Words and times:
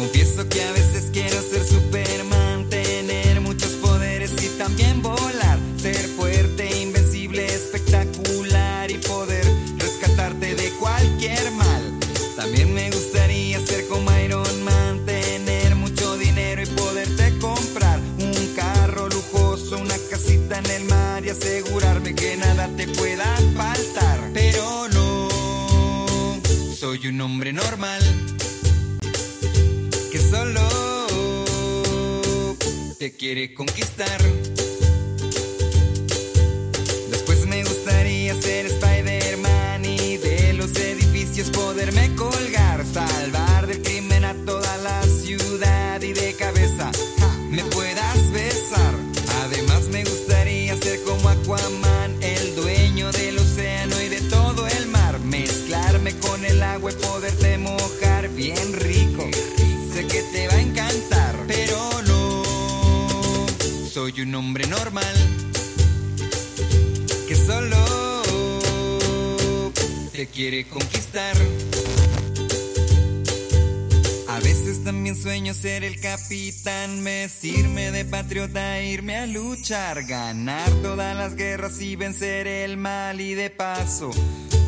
Confieso 0.00 0.48
que 0.48 0.62
a 0.62 0.72
veces 0.72 1.10
quiero 1.12 1.42
ser 1.42 1.62
Superman, 1.62 2.66
tener 2.70 3.38
muchos 3.42 3.72
poderes 3.72 4.32
y 4.42 4.48
también 4.56 5.02
volar, 5.02 5.58
ser 5.76 6.08
fuerte, 6.16 6.80
invencible, 6.80 7.44
espectacular 7.44 8.90
y 8.90 8.94
poder 8.94 9.44
rescatarte 9.76 10.54
de 10.54 10.70
cualquier 10.80 11.50
mal. 11.52 11.82
También 12.34 12.72
me 12.72 12.90
gustaría 12.90 13.60
ser 13.60 13.86
como 13.88 14.10
Iron 14.24 14.64
Man, 14.64 15.04
tener 15.04 15.76
mucho 15.76 16.16
dinero 16.16 16.62
y 16.62 16.66
poderte 16.66 17.36
comprar 17.38 18.00
un 18.18 18.54
carro 18.56 19.06
lujoso, 19.10 19.76
una 19.76 19.98
casita 20.08 20.60
en 20.60 20.70
el 20.70 20.84
mar 20.84 21.26
y 21.26 21.28
asegurarme 21.28 22.14
que 22.14 22.38
nada 22.38 22.70
te 22.74 22.88
pueda 22.88 23.26
faltar. 23.54 24.30
Pero 24.32 24.88
no, 24.88 25.28
soy 26.74 27.08
un 27.08 27.20
hombre 27.20 27.52
normal 27.52 28.29
solo 30.30 30.60
te 32.98 33.12
quiere 33.16 33.52
conquistar. 33.52 34.20
Después 37.10 37.46
me 37.46 37.64
gustaría 37.64 38.40
ser 38.40 38.66
Spider-Man 38.66 39.84
y 39.84 40.18
de 40.18 40.52
los 40.52 40.76
edificios 40.76 41.50
poderme 41.50 42.14
colgar, 42.14 42.84
salvar 42.86 43.66
del 43.66 43.82
crimen 43.82 44.24
a 44.24 44.34
toda 44.46 44.76
la 44.78 45.02
ciudad 45.02 46.00
y 46.00 46.12
de 46.12 46.34
cabeza 46.34 46.92
me 47.50 47.64
puedas 47.64 48.30
besar. 48.30 48.94
Además 49.42 49.88
me 49.88 50.04
gustaría 50.04 50.76
ser 50.76 51.02
como 51.02 51.28
Aquaman, 51.28 52.22
el 52.22 52.54
dueño 52.54 53.10
del 53.12 53.38
océano 53.38 54.00
y 54.00 54.08
de 54.08 54.20
todo 54.22 54.68
el 54.68 54.86
mar, 54.86 55.18
mezclarme 55.20 56.16
con 56.18 56.44
el 56.44 56.62
agua 56.62 56.92
y 56.92 56.94
poderte 56.94 57.58
mojar 57.58 57.79
soy 64.00 64.22
un 64.22 64.34
hombre 64.34 64.66
normal 64.66 65.14
que 67.28 67.36
solo 67.36 67.76
te 70.10 70.26
quiere 70.26 70.66
conquistar. 70.68 71.36
A 74.28 74.40
veces 74.40 74.82
también 74.84 75.14
sueño 75.14 75.52
ser 75.52 75.84
el 75.84 76.00
capitán, 76.00 77.04
vestirme 77.04 77.90
de 77.90 78.06
patriota, 78.06 78.82
irme 78.82 79.18
a 79.18 79.26
luchar, 79.26 80.06
ganar 80.06 80.70
todas 80.82 81.14
las 81.14 81.34
guerras 81.34 81.78
y 81.82 81.94
vencer 81.96 82.46
el 82.46 82.78
mal 82.78 83.20
y 83.20 83.34
de 83.34 83.50
paso 83.50 84.10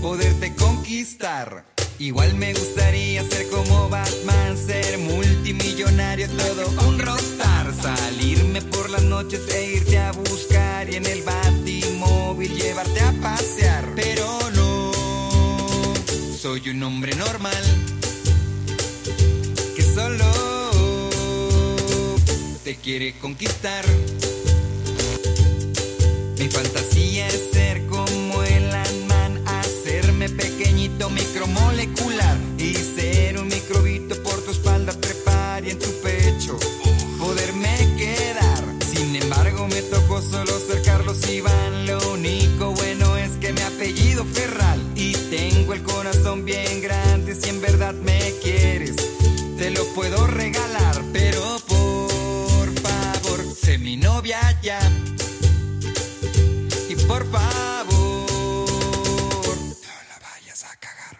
poderte 0.02 0.54
conquistar. 0.56 1.64
Igual 1.98 2.34
me 2.34 2.52
gustaría 2.52 3.24
ser 3.24 3.48
como 3.48 3.88
Batman, 3.88 4.58
ser 4.58 4.98
multimillonario, 4.98 6.28
todo 6.28 6.88
un 6.88 6.98
rockstar, 6.98 7.51
salirme 7.82 8.62
por 8.62 8.88
las 8.90 9.02
noches 9.02 9.40
e 9.52 9.72
irte 9.72 9.98
a 9.98 10.12
buscar 10.12 10.88
y 10.88 10.96
en 10.96 11.06
el 11.06 11.22
batimóvil 11.22 12.54
llevarte 12.54 13.00
a 13.00 13.12
pasear. 13.20 13.84
Pero 13.96 14.38
no, 14.54 14.92
soy 16.40 16.68
un 16.70 16.82
hombre 16.84 17.14
normal 17.16 17.64
que 19.76 19.82
solo 19.82 20.24
te 22.62 22.76
quiere 22.76 23.18
conquistar. 23.18 23.84
Mi 26.38 26.48
fantasía 26.48 27.26
es 27.26 27.50
ser 27.52 27.86
como 27.86 28.42
el 28.42 28.72
Ant-Man, 28.72 29.42
hacerme 29.46 30.28
pequeñito 30.28 31.10
micromolecular 31.10 32.36
y 32.58 32.74
ser 32.74 33.38
un 33.38 33.48
microbito 33.48 34.20
por 34.22 34.41
el 45.72 45.82
corazón 45.82 46.44
bien 46.44 46.82
grande. 46.82 47.34
Si 47.34 47.48
en 47.48 47.60
verdad 47.60 47.94
me 47.94 48.18
quieres, 48.42 48.96
te 49.56 49.70
lo 49.70 49.84
puedo 49.94 50.26
regalar, 50.26 51.02
pero 51.12 51.40
por 51.66 52.68
favor, 52.80 53.44
sé 53.54 53.78
mi 53.78 53.96
novia 53.96 54.38
ya. 54.62 54.80
Y 56.88 56.94
por 57.06 57.24
favor, 57.30 58.26
no 59.48 59.94
la 60.08 60.18
vayas 60.20 60.64
a 60.64 60.76
cagar. 60.76 61.16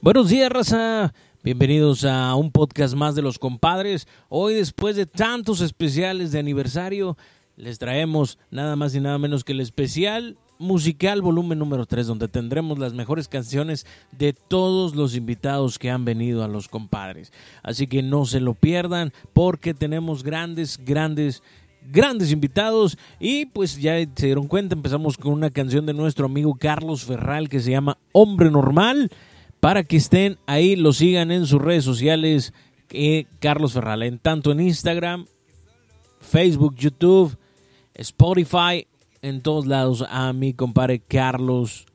Buenos 0.00 0.28
días, 0.28 0.50
raza. 0.50 1.12
Bienvenidos 1.42 2.04
a 2.04 2.34
un 2.34 2.50
podcast 2.50 2.94
más 2.94 3.14
de 3.14 3.22
los 3.22 3.38
compadres. 3.38 4.08
Hoy, 4.28 4.54
después 4.54 4.96
de 4.96 5.06
tantos 5.06 5.60
especiales 5.60 6.32
de 6.32 6.40
aniversario, 6.40 7.16
les 7.56 7.78
traemos 7.78 8.38
nada 8.50 8.76
más 8.76 8.94
y 8.94 9.00
nada 9.00 9.18
menos 9.18 9.44
que 9.44 9.52
el 9.52 9.60
especial 9.60 10.36
musical 10.58 11.22
volumen 11.22 11.58
número 11.58 11.86
3, 11.86 12.06
donde 12.06 12.28
tendremos 12.28 12.78
las 12.78 12.94
mejores 12.94 13.28
canciones 13.28 13.86
de 14.12 14.32
todos 14.32 14.94
los 14.94 15.14
invitados 15.14 15.78
que 15.78 15.90
han 15.90 16.04
venido 16.04 16.44
a 16.44 16.48
los 16.48 16.68
compadres. 16.68 17.32
Así 17.62 17.86
que 17.86 18.02
no 18.02 18.26
se 18.26 18.40
lo 18.40 18.54
pierdan 18.54 19.12
porque 19.32 19.74
tenemos 19.74 20.22
grandes, 20.22 20.78
grandes 20.84 21.42
grandes 21.88 22.32
invitados 22.32 22.98
y 23.20 23.46
pues 23.46 23.80
ya 23.80 23.96
se 23.98 24.26
dieron 24.26 24.48
cuenta, 24.48 24.74
empezamos 24.74 25.16
con 25.16 25.32
una 25.32 25.50
canción 25.50 25.86
de 25.86 25.94
nuestro 25.94 26.26
amigo 26.26 26.56
Carlos 26.58 27.04
Ferral 27.04 27.48
que 27.48 27.60
se 27.60 27.70
llama 27.70 27.98
Hombre 28.10 28.50
Normal 28.50 29.08
para 29.60 29.84
que 29.84 29.96
estén 29.96 30.36
ahí, 30.46 30.74
lo 30.74 30.92
sigan 30.92 31.30
en 31.30 31.46
sus 31.46 31.62
redes 31.62 31.84
sociales, 31.84 32.52
eh, 32.90 33.26
Carlos 33.38 33.72
Ferral, 33.72 34.02
en 34.02 34.18
tanto 34.18 34.52
en 34.52 34.60
Instagram, 34.60 35.26
Facebook, 36.20 36.74
YouTube, 36.76 37.36
Spotify, 37.96 38.86
en 39.22 39.42
todos 39.42 39.66
lados 39.66 40.04
a 40.08 40.32
mi 40.32 40.54
compadre 40.54 41.00
Carlos 41.00 41.86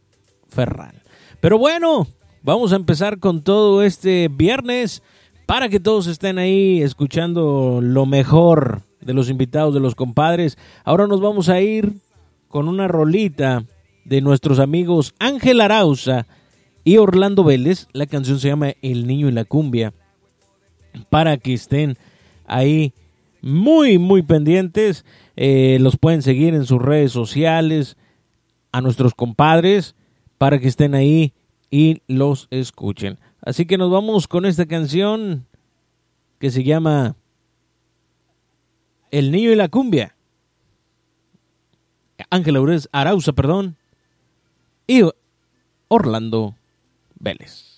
Ferral. 0.50 1.02
Pero 1.40 1.58
bueno, 1.58 2.08
vamos 2.44 2.74
a 2.74 2.76
empezar 2.76 3.20
con 3.20 3.44
todo 3.44 3.84
este 3.84 4.28
viernes 4.28 5.02
para 5.46 5.70
que 5.70 5.80
todos 5.80 6.08
estén 6.08 6.38
ahí 6.38 6.82
escuchando 6.82 7.80
lo 7.82 8.06
mejor 8.06 8.84
de 9.02 9.14
los 9.14 9.30
invitados 9.30 9.74
de 9.74 9.80
los 9.80 9.96
compadres. 9.96 10.58
Ahora 10.84 11.08
nos 11.08 11.22
vamos 11.22 11.50
a 11.50 11.60
ir 11.62 11.96
con 12.48 12.68
una 12.68 12.88
rolita 12.88 13.66
de 14.06 14.22
nuestros 14.22 14.60
amigos 14.60 15.14
Ángel 15.20 15.62
Arauza 15.62 16.28
y 16.84 16.98
Orlando 16.98 17.44
Vélez. 17.44 17.88
La 17.94 18.06
canción 18.06 18.40
se 18.40 18.50
llama 18.50 18.74
El 18.82 19.08
Niño 19.08 19.30
y 19.30 19.32
la 19.32 19.46
Cumbia. 19.46 19.94
Para 21.10 21.38
que 21.38 21.54
estén 21.54 21.98
ahí 22.46 22.94
muy, 23.42 23.98
muy 23.98 24.22
pendientes. 24.22 25.06
Eh, 25.36 25.78
los 25.80 25.98
pueden 25.98 26.22
seguir 26.22 26.54
en 26.54 26.66
sus 26.66 26.82
redes 26.82 27.12
sociales. 27.12 27.98
A 28.72 28.82
nuestros 28.82 29.14
compadres. 29.14 29.96
Para 30.38 30.60
que 30.60 30.68
estén 30.68 30.96
ahí 30.96 31.34
y 31.70 32.02
los 32.08 32.48
escuchen. 32.52 33.18
Así 33.42 33.66
que 33.66 33.78
nos 33.78 33.90
vamos 33.90 34.28
con 34.28 34.46
esta 34.46 34.66
canción 34.66 35.48
que 36.40 36.52
se 36.52 36.64
llama 36.64 37.16
El 39.10 39.32
Niño 39.32 39.52
y 39.52 39.56
la 39.56 39.70
Cumbia. 39.70 40.16
Ángel 42.30 42.58
Arauza, 42.92 43.34
perdón. 43.34 43.78
Y 44.86 45.02
Orlando 45.88 46.56
Vélez. 47.16 47.71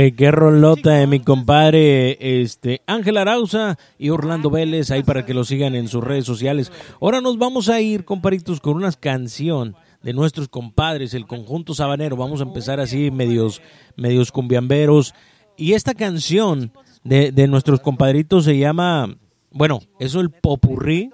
Oye, 0.00 0.12
qué 0.12 0.30
rolota 0.30 0.92
de 0.92 1.06
mi 1.06 1.20
compadre 1.20 2.40
este 2.40 2.80
Ángel 2.86 3.18
Arauza 3.18 3.76
y 3.98 4.08
Orlando 4.08 4.48
Vélez, 4.48 4.90
ahí 4.90 5.02
para 5.02 5.26
que 5.26 5.34
lo 5.34 5.44
sigan 5.44 5.74
en 5.74 5.88
sus 5.88 6.02
redes 6.02 6.24
sociales. 6.24 6.72
Ahora 7.02 7.20
nos 7.20 7.36
vamos 7.36 7.68
a 7.68 7.82
ir, 7.82 8.06
comparitos, 8.06 8.60
con 8.60 8.76
una 8.76 8.90
canción 8.92 9.76
de 10.02 10.14
nuestros 10.14 10.48
compadres, 10.48 11.12
el 11.12 11.26
conjunto 11.26 11.74
sabanero. 11.74 12.16
Vamos 12.16 12.40
a 12.40 12.44
empezar 12.44 12.80
así, 12.80 13.10
medios, 13.10 13.60
medios 13.94 14.32
cumbiamberos. 14.32 15.12
Y 15.58 15.74
esta 15.74 15.92
canción 15.92 16.72
de, 17.04 17.30
de 17.30 17.46
nuestros 17.46 17.80
compadritos 17.80 18.46
se 18.46 18.56
llama, 18.56 19.18
bueno, 19.50 19.80
eso 19.98 20.20
el 20.20 20.30
popurrí, 20.30 21.10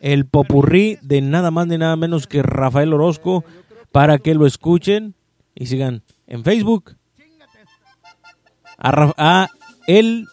el 0.00 0.24
popurrí 0.24 0.96
de 1.02 1.20
nada 1.20 1.50
más 1.50 1.66
ni 1.66 1.76
nada 1.76 1.96
menos 1.96 2.26
que 2.26 2.42
Rafael 2.42 2.94
Orozco, 2.94 3.44
para 3.90 4.16
que 4.16 4.32
lo 4.32 4.46
escuchen 4.46 5.16
y 5.54 5.66
sigan 5.66 6.02
en 6.26 6.44
Facebook, 6.44 6.96
a, 8.82 9.48
el 9.86 10.28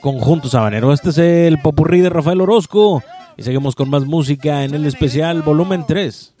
conjunto 0.00 0.48
sabanero. 0.48 0.92
Este 0.92 1.10
es 1.10 1.18
el 1.18 1.60
popurrí 1.60 2.00
de 2.00 2.10
Rafael 2.10 2.40
Orozco. 2.40 3.02
Y 3.36 3.42
seguimos 3.42 3.74
con 3.74 3.88
más 3.88 4.04
música 4.04 4.64
en 4.64 4.74
el 4.74 4.86
especial 4.86 5.42
volumen 5.42 5.84
3 5.86 6.34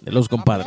de 0.00 0.12
los 0.12 0.28
compadres. 0.28 0.66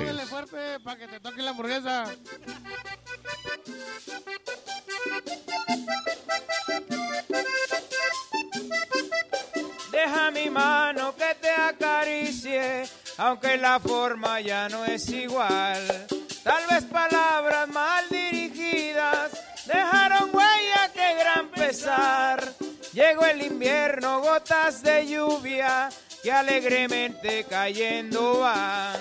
Deja 9.91 10.31
mi 10.31 10.49
mano 10.49 11.13
que 11.15 11.35
te 11.41 11.49
acaricie, 11.49 12.83
aunque 13.17 13.57
la 13.57 13.79
forma 13.79 14.39
ya 14.39 14.69
no 14.69 14.85
es 14.85 15.09
igual. 15.09 16.07
Tal 16.43 16.63
vez 16.69 16.85
palabras 16.85 17.67
mal 17.67 18.05
dirigidas 18.09 19.45
huella 19.67 20.04
pesar. 21.67 22.53
Llegó 22.93 23.25
el 23.25 23.41
invierno, 23.41 24.21
gotas 24.21 24.81
de 24.83 25.07
lluvia 25.07 25.89
que 26.21 26.31
alegremente 26.31 27.43
cayendo 27.45 28.39
van. 28.39 28.99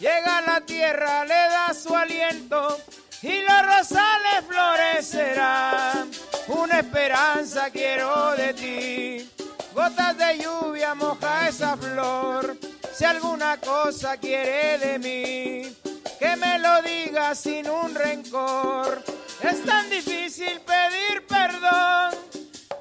Llega 0.00 0.40
la 0.40 0.60
tierra, 0.62 1.24
le 1.24 1.34
da 1.34 1.74
su 1.74 1.94
aliento 1.94 2.78
y 3.22 3.42
los 3.42 3.62
rosales 3.66 4.44
florecerán. 4.48 6.10
Una 6.48 6.80
esperanza 6.80 7.70
quiero 7.70 8.32
de 8.32 8.54
ti. 8.54 9.30
Gotas 9.74 10.16
de 10.16 10.38
lluvia 10.38 10.94
moja 10.94 11.48
esa 11.48 11.76
flor. 11.76 12.56
Si 12.94 13.04
alguna 13.04 13.58
cosa 13.58 14.16
quiere 14.16 14.78
de 14.78 14.98
mí, 14.98 15.76
que 16.18 16.36
me 16.36 16.58
lo 16.58 16.80
diga 16.82 17.34
sin 17.34 17.68
un 17.68 17.94
rencor 17.94 19.04
es 19.42 19.64
tan 19.64 19.90
difícil 19.90 20.60
pedir 20.60 21.26
perdón. 21.26 22.14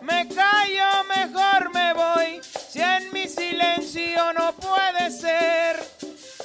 Me 0.02 0.28
callo, 0.28 1.04
mejor 1.16 1.74
me 1.74 1.94
voy. 1.94 2.42
Si 2.70 2.82
en 2.82 3.12
mi 3.12 3.28
silencio 3.28 4.34
no 4.34 4.54
puede 4.54 5.12
ser. 5.12 5.84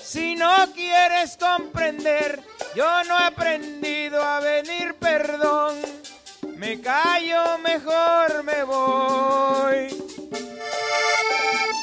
Si 0.02 0.34
no 0.34 0.52
quieres 0.74 1.36
comprender, 1.36 2.42
yo 2.74 3.04
no 3.04 3.18
he 3.18 3.24
aprendido 3.24 4.22
a 4.22 4.40
venir 4.40 4.94
perdón. 4.94 5.76
Me 6.56 6.80
callo, 6.80 7.58
mejor 7.58 8.42
me 8.42 8.64
voy. 8.64 10.10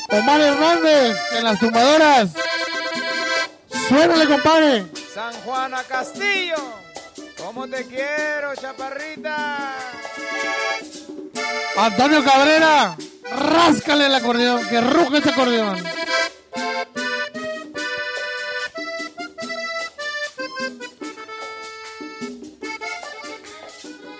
Omar 0.09 0.41
Hernández 0.41 1.17
en 1.33 1.43
las 1.43 1.59
tumbadoras. 1.59 2.29
Suénale, 3.87 4.27
compadre. 4.27 4.85
San 5.13 5.33
Juana 5.41 5.83
Castillo, 5.83 6.57
¿cómo 7.57 7.75
te 7.75 7.85
quiero, 7.87 8.53
chaparrita? 8.53 9.73
Antonio 11.75 12.23
Cabrera, 12.23 12.95
ráscale 13.31 14.05
el 14.05 14.13
acordeón, 14.13 14.67
que 14.67 14.79
ruge 14.79 15.17
ese 15.17 15.29
acordeón. 15.31 15.83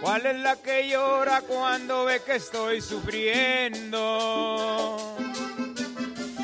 ¿Cuál 0.02 0.26
es 0.26 0.38
la 0.38 0.56
que 0.56 0.90
llora 0.90 1.42
cuando 1.42 2.06
ve 2.06 2.24
que 2.26 2.38
estoy 2.38 2.82
sufriendo? 2.82 3.96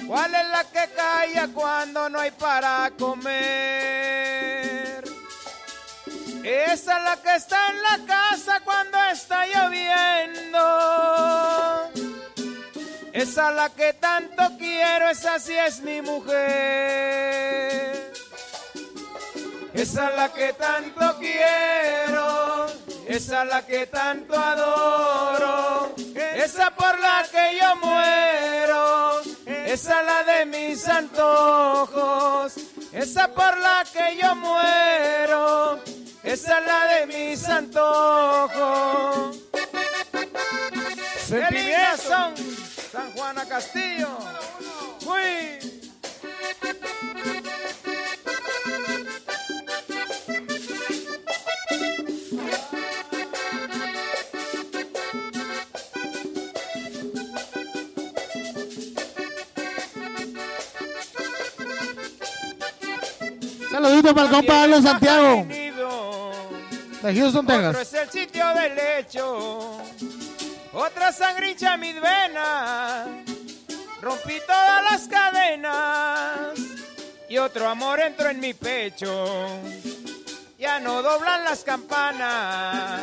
¿Cuál 0.06 0.36
es 0.36 0.48
la 0.48 0.64
que 0.66 0.94
calla 0.96 1.48
cuando 1.56 2.08
no 2.10 2.20
hay 2.20 2.30
para 2.30 2.92
comer? 3.00 4.63
Esa 6.44 6.98
es 6.98 7.04
la 7.04 7.18
que 7.22 7.36
está 7.36 7.68
en 7.70 7.82
la 7.82 8.00
casa 8.06 8.60
cuando 8.66 8.98
está 9.12 9.46
lloviendo. 9.48 10.60
Esa 13.14 13.50
es 13.50 13.56
la 13.56 13.70
que 13.70 13.94
tanto 13.94 14.44
quiero, 14.58 15.10
esa 15.10 15.40
sí 15.40 15.54
es 15.54 15.80
mi 15.82 16.02
mujer. 16.02 16.44
Esa 19.74 20.10
es 20.10 20.16
la 20.16 20.32
que 20.32 20.54
tanto 20.54 21.18
quiero, 21.18 22.68
esa 23.08 23.44
es 23.44 23.50
la 23.50 23.66
que 23.66 23.88
tanto 23.88 24.38
adoro, 24.38 25.96
esa 26.16 26.70
por 26.76 27.00
la 27.00 27.26
que 27.32 27.58
yo 27.60 27.76
muero, 27.78 29.22
esa 29.48 30.00
es 30.00 30.06
la 30.06 30.24
de 30.24 30.46
mis 30.46 30.88
antojos, 30.88 32.54
esa 32.92 33.28
por 33.30 33.58
la 33.58 33.84
que 33.92 34.16
yo 34.22 34.36
muero, 34.36 35.80
esa 36.24 36.60
es 36.60 36.66
la 36.66 36.88
de 36.88 37.08
mis 37.08 37.50
antojos. 37.50 39.38
Sentimientos 41.18 42.02
son 42.02 42.34
San 42.92 43.12
Juana 43.12 43.46
Castillo. 43.46 44.10
Uy. 45.06 45.60
Saludito 63.72 64.14
para 64.14 64.28
el 64.28 64.34
compa 64.34 64.82
Santiago 64.82 65.63
de 67.04 67.20
Houston, 67.20 67.46
Otro 67.50 67.82
es 67.82 67.94
el 67.94 68.10
sitio 68.10 68.46
del 68.54 68.80
hecho. 68.80 69.78
Otra 70.72 71.12
sangrincha 71.12 71.74
en 71.74 71.80
mis 71.82 71.96
venas. 71.96 73.08
Rompí 74.02 74.40
todas 74.48 74.84
las 74.90 75.08
cadenas. 75.10 76.58
Y 77.28 77.38
otro 77.38 77.68
amor 77.68 78.00
entró 78.00 78.30
en 78.30 78.40
mi 78.40 78.54
pecho. 78.54 79.62
Ya 80.58 80.80
no 80.80 81.02
doblan 81.02 81.44
las 81.44 81.64
campanas. 81.64 83.02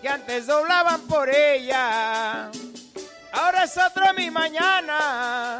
Que 0.00 0.08
antes 0.08 0.46
doblaban 0.46 1.00
por 1.02 1.28
ella. 1.28 2.50
Ahora 3.32 3.64
es 3.64 3.76
otro 3.76 4.14
mi 4.14 4.30
mañana. 4.30 5.58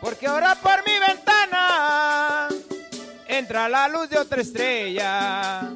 Porque 0.00 0.28
ahora 0.28 0.54
por 0.54 0.86
mi 0.86 0.96
ventana 0.98 2.48
entra 3.26 3.68
la 3.68 3.88
luz 3.88 4.08
de 4.08 4.18
otra 4.18 4.42
estrella. 4.42 5.72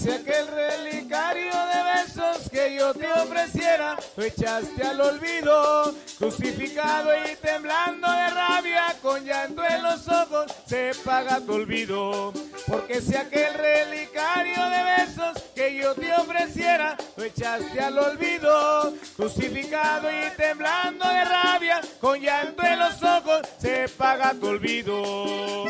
Si 0.00 0.10
aquel 0.10 0.46
relicario 0.46 1.52
de 1.52 1.82
besos 1.92 2.48
que 2.50 2.74
yo 2.74 2.94
te 2.94 3.06
ofreciera, 3.12 3.98
lo 4.16 4.24
echaste 4.24 4.82
al 4.82 4.98
olvido, 4.98 5.94
crucificado 6.18 7.10
y 7.26 7.36
temblando 7.36 8.10
de 8.10 8.30
rabia, 8.30 8.96
con 9.02 9.22
llanto 9.22 9.62
en 9.62 9.82
los 9.82 10.08
ojos, 10.08 10.50
se 10.66 10.92
paga 11.04 11.40
tu 11.40 11.52
olvido. 11.52 12.32
Porque 12.66 13.02
si 13.02 13.14
aquel 13.14 13.52
relicario 13.52 14.62
de 14.70 15.04
besos 15.04 15.42
que 15.54 15.76
yo 15.76 15.94
te 15.94 16.14
ofreciera, 16.14 16.96
lo 17.16 17.24
echaste 17.24 17.80
al 17.80 17.98
olvido, 17.98 18.94
crucificado 19.16 20.08
y 20.10 20.34
temblando 20.34 21.06
de 21.06 21.24
rabia, 21.26 21.80
con 22.00 22.18
llanto 22.18 22.62
en 22.62 22.78
los 22.78 23.02
ojos, 23.02 23.42
se 23.58 23.86
paga 23.88 24.32
tu 24.32 24.46
olvido. 24.46 25.66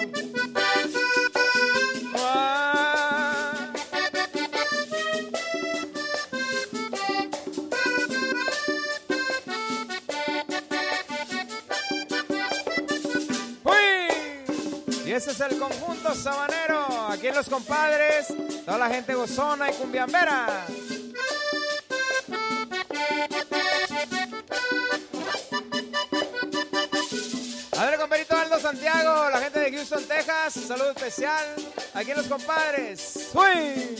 Ese 15.20 15.32
es 15.32 15.40
el 15.40 15.58
conjunto 15.58 16.14
sabanero. 16.14 17.08
Aquí 17.10 17.26
en 17.26 17.34
los 17.34 17.46
compadres, 17.46 18.28
toda 18.64 18.78
la 18.78 18.88
gente 18.88 19.14
gozona 19.14 19.70
y 19.70 19.74
cumbiambera. 19.74 20.64
A 27.76 27.84
ver, 27.84 27.98
compadrito 27.98 28.34
Aldo 28.34 28.60
Santiago, 28.60 29.28
la 29.28 29.40
gente 29.40 29.58
de 29.58 29.72
Houston, 29.72 30.04
Texas, 30.04 30.54
saludo 30.54 30.92
especial. 30.92 31.54
Aquí 31.92 32.12
en 32.12 32.16
los 32.16 32.26
compadres. 32.26 33.28
¡Uy! 33.34 33.98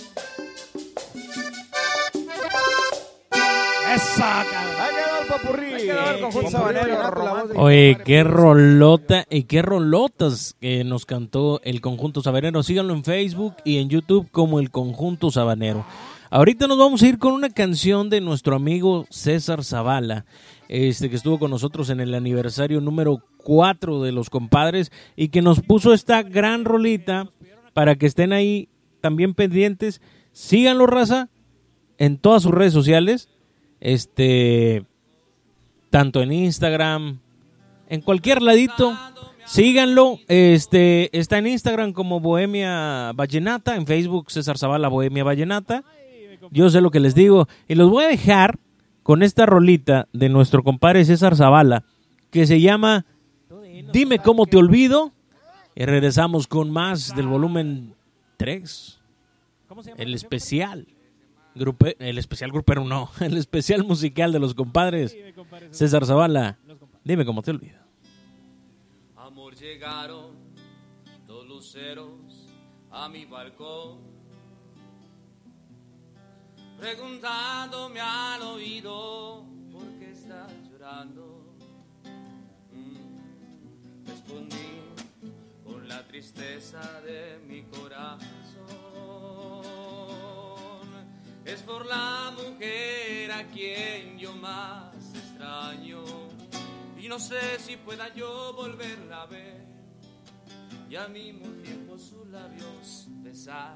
Esa, 3.95 4.45
Oye, 7.57 7.99
qué 8.05 8.25
rolota 8.25 9.27
y 9.31 9.45
qué 9.45 9.63
rolotas 9.63 10.57
que 10.61 10.85
nos 10.85 11.07
cantó 11.07 11.61
el 11.65 11.81
conjunto 11.81 12.23
sabanero. 12.23 12.63
Síganlo 12.63 12.95
en 12.95 13.05
Facebook 13.05 13.55
y 13.65 13.79
en 13.79 13.89
YouTube 13.89 14.29
como 14.31 14.61
el 14.61 14.71
conjunto 14.71 15.31
sabanero. 15.31 15.85
Ahorita 16.31 16.67
nos 16.67 16.79
vamos 16.79 17.03
a 17.03 17.09
ir 17.09 17.19
con 17.19 17.33
una 17.33 17.51
canción 17.51 18.11
de 18.11 18.21
nuestro 18.21 18.55
amigo 18.55 19.07
César 19.11 19.65
Zavala, 19.65 20.25
este 20.69 21.11
que 21.11 21.17
estuvo 21.17 21.39
con 21.39 21.51
nosotros 21.51 21.91
en 21.91 22.01
el 22.01 22.15
aniversario 22.15 22.81
número 22.81 23.25
4 23.39 24.03
de 24.03 24.13
los 24.13 24.31
compadres 24.31 24.93
y 25.17 25.29
que 25.29 25.43
nos 25.43 25.61
puso 25.61 25.93
esta 25.93 26.23
gran 26.23 26.65
rolita 26.65 27.29
para 27.73 27.97
que 27.97 28.07
estén 28.07 28.33
ahí 28.33 28.69
también 29.01 29.35
pendientes. 29.35 30.01
Síganlo, 30.33 30.87
raza, 30.87 31.29
en 31.99 32.19
todas 32.19 32.45
sus 32.45 32.53
redes 32.53 32.73
sociales. 32.73 33.29
Este 33.81 34.85
tanto 35.91 36.23
en 36.23 36.33
Instagram, 36.33 37.19
en 37.89 38.01
cualquier 38.01 38.43
ladito. 38.43 38.97
Síganlo, 39.45 40.19
este 40.29 41.17
está 41.19 41.39
en 41.39 41.49
Instagram 41.49 41.93
como 41.93 42.21
Bohemia 42.21 43.13
Vallenata, 43.13 43.75
en 43.75 43.87
Facebook 43.87 44.31
César 44.31 44.57
Zavala 44.59 44.89
Bohemia 44.89 45.25
Vallenata. 45.25 45.83
Yo 46.53 46.71
sé 46.71 46.81
lo 46.81 46.91
que 46.91 47.01
les 47.01 47.15
digo 47.15 47.49
y 47.67 47.75
los 47.75 47.91
voy 47.91 48.05
a 48.05 48.09
dejar 48.09 48.59
con 49.03 49.23
esta 49.23 49.47
rolita 49.47 50.07
de 50.13 50.29
nuestro 50.29 50.63
compadre 50.63 51.05
César 51.05 51.35
Zavala 51.35 51.85
que 52.31 52.47
se 52.47 52.61
llama 52.61 53.07
Dime 53.93 54.21
cómo 54.21 54.47
te 54.47 54.57
olvido 54.57 55.13
y 55.75 55.85
regresamos 55.85 56.47
con 56.47 56.71
más 56.71 57.15
del 57.17 57.27
volumen 57.27 57.95
3. 58.37 59.01
El 59.97 60.15
especial. 60.15 60.87
Grupe, 61.55 61.97
el 61.99 62.19
especial 62.19 62.51
grupero 62.53 62.85
no, 62.85 63.11
el 63.21 63.37
especial 63.37 63.85
musical 63.85 64.33
de 64.33 64.39
los 64.39 64.55
compadres. 64.55 65.17
César 65.71 66.05
Zavala, 66.07 66.59
dime 67.05 67.25
cómo 67.25 67.43
te 67.43 67.51
olvido. 67.51 67.79
Amor, 69.17 69.55
llegaron 69.57 70.33
dos 71.27 71.47
luceros 71.47 72.49
a 72.91 73.09
mi 73.09 73.25
balcón, 73.25 73.99
preguntándome 76.79 78.01
al 78.01 78.43
oído 78.43 79.45
por 79.73 79.87
qué 79.99 80.11
estás 80.13 80.53
llorando. 80.71 81.55
Mm, 82.73 84.07
Respondí 84.07 84.81
con 85.65 85.87
la 85.89 86.07
tristeza 86.07 87.01
de 87.03 87.39
mi 87.47 87.63
corazón. 87.65 89.20
Es 91.51 91.63
por 91.63 91.85
la 91.85 92.33
mujer 92.37 93.33
a 93.33 93.45
quien 93.49 94.17
yo 94.17 94.33
más 94.37 94.95
extraño 95.13 96.05
y 96.97 97.09
no 97.09 97.19
sé 97.19 97.59
si 97.59 97.77
pueda 97.77 98.15
yo 98.15 98.53
volverla 98.53 99.23
a 99.23 99.27
ver 99.27 99.67
y 100.89 100.95
al 100.95 101.11
mismo 101.11 101.47
tiempo 101.61 101.99
sus 101.99 102.29
labios 102.29 103.07
besar. 103.09 103.75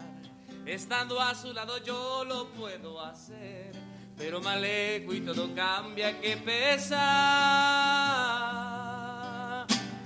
Estando 0.64 1.20
a 1.20 1.34
su 1.34 1.52
lado 1.52 1.78
yo 1.78 2.24
lo 2.24 2.46
puedo 2.50 3.00
hacer, 3.00 3.72
pero 4.16 4.40
me 4.40 4.50
alejo 4.50 5.12
y 5.12 5.22
todo 5.22 5.52
cambia, 5.52 6.20
que 6.20 6.36
pesa. 6.36 7.00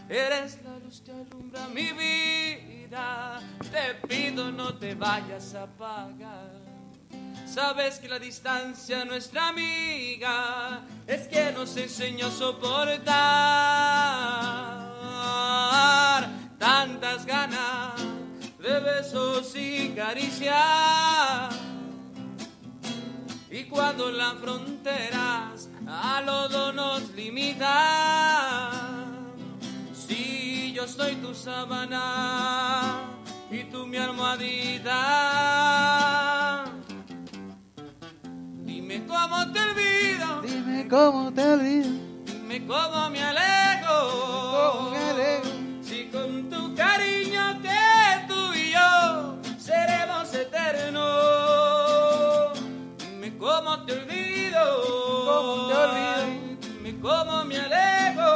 Eres 0.08 0.62
la 0.64 0.78
luz 0.78 1.02
que 1.02 1.12
alumbra 1.12 1.68
mi 1.68 1.92
vida, 1.92 3.40
te 3.70 3.94
pido 4.08 4.50
no 4.50 4.72
te 4.78 4.94
vayas 4.94 5.54
a 5.54 5.64
apagar. 5.64 6.67
Sabes 7.52 7.98
que 7.98 8.08
la 8.08 8.18
distancia 8.18 9.04
nuestra 9.06 9.48
amiga 9.48 10.82
es 11.06 11.26
que 11.28 11.50
nos 11.52 11.74
enseñó 11.78 12.26
a 12.26 12.30
soportar 12.30 13.08
tantas 16.58 17.24
ganas 17.24 17.94
de 18.58 18.80
besos 18.80 19.56
y 19.56 19.94
caricias. 19.96 21.54
Y 23.50 23.64
cuando 23.64 24.10
las 24.10 24.34
fronteras 24.34 25.70
a 25.86 26.20
lodo 26.20 26.72
nos 26.74 27.08
limitan, 27.10 27.68
si 29.92 30.74
yo 30.74 30.86
soy 30.86 31.14
tu 31.16 31.34
sábana 31.34 33.00
y 33.50 33.64
tú 33.64 33.86
mi 33.86 33.96
almohadita, 33.96 34.94
dime 38.98 39.06
cómo 39.06 39.52
te 39.52 39.60
olvido, 39.60 40.42
Dime 40.42 40.88
cómo 40.88 41.32
te 41.32 41.42
olvido. 41.42 41.90
dime 42.26 42.66
cómo 42.66 43.10
me. 43.10 43.18
Cómo 43.88 44.90
me 44.90 44.98
alejo. 44.98 45.48
Si 45.82 46.08
con 46.10 46.48
tu 46.50 46.74
cariño 46.74 47.60
que 47.62 48.26
tú 48.28 48.52
y 48.54 48.72
yo 48.72 49.36
seremos 49.58 50.32
eternos. 50.34 51.04
Dime 52.98 53.36
cómo 53.38 53.84
te 53.84 53.92
olvido. 53.92 54.82
Cómo 55.26 55.68
te 55.68 55.74
olvido. 55.74 56.26
Dime 56.60 57.00
cómo 57.00 57.44
me 57.44 57.56
alejo. 57.58 58.30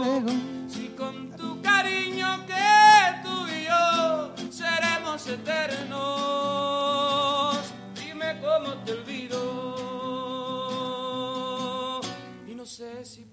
Me 0.00 0.06
alejo. 0.08 0.32
Si 0.68 0.88
con 0.96 1.30
tu 1.36 1.62
cariño 1.62 2.44
que 2.46 3.22
tú 3.22 3.46
y 3.48 3.64
yo 3.66 4.34
seremos 4.50 5.26
eternos. 5.26 6.55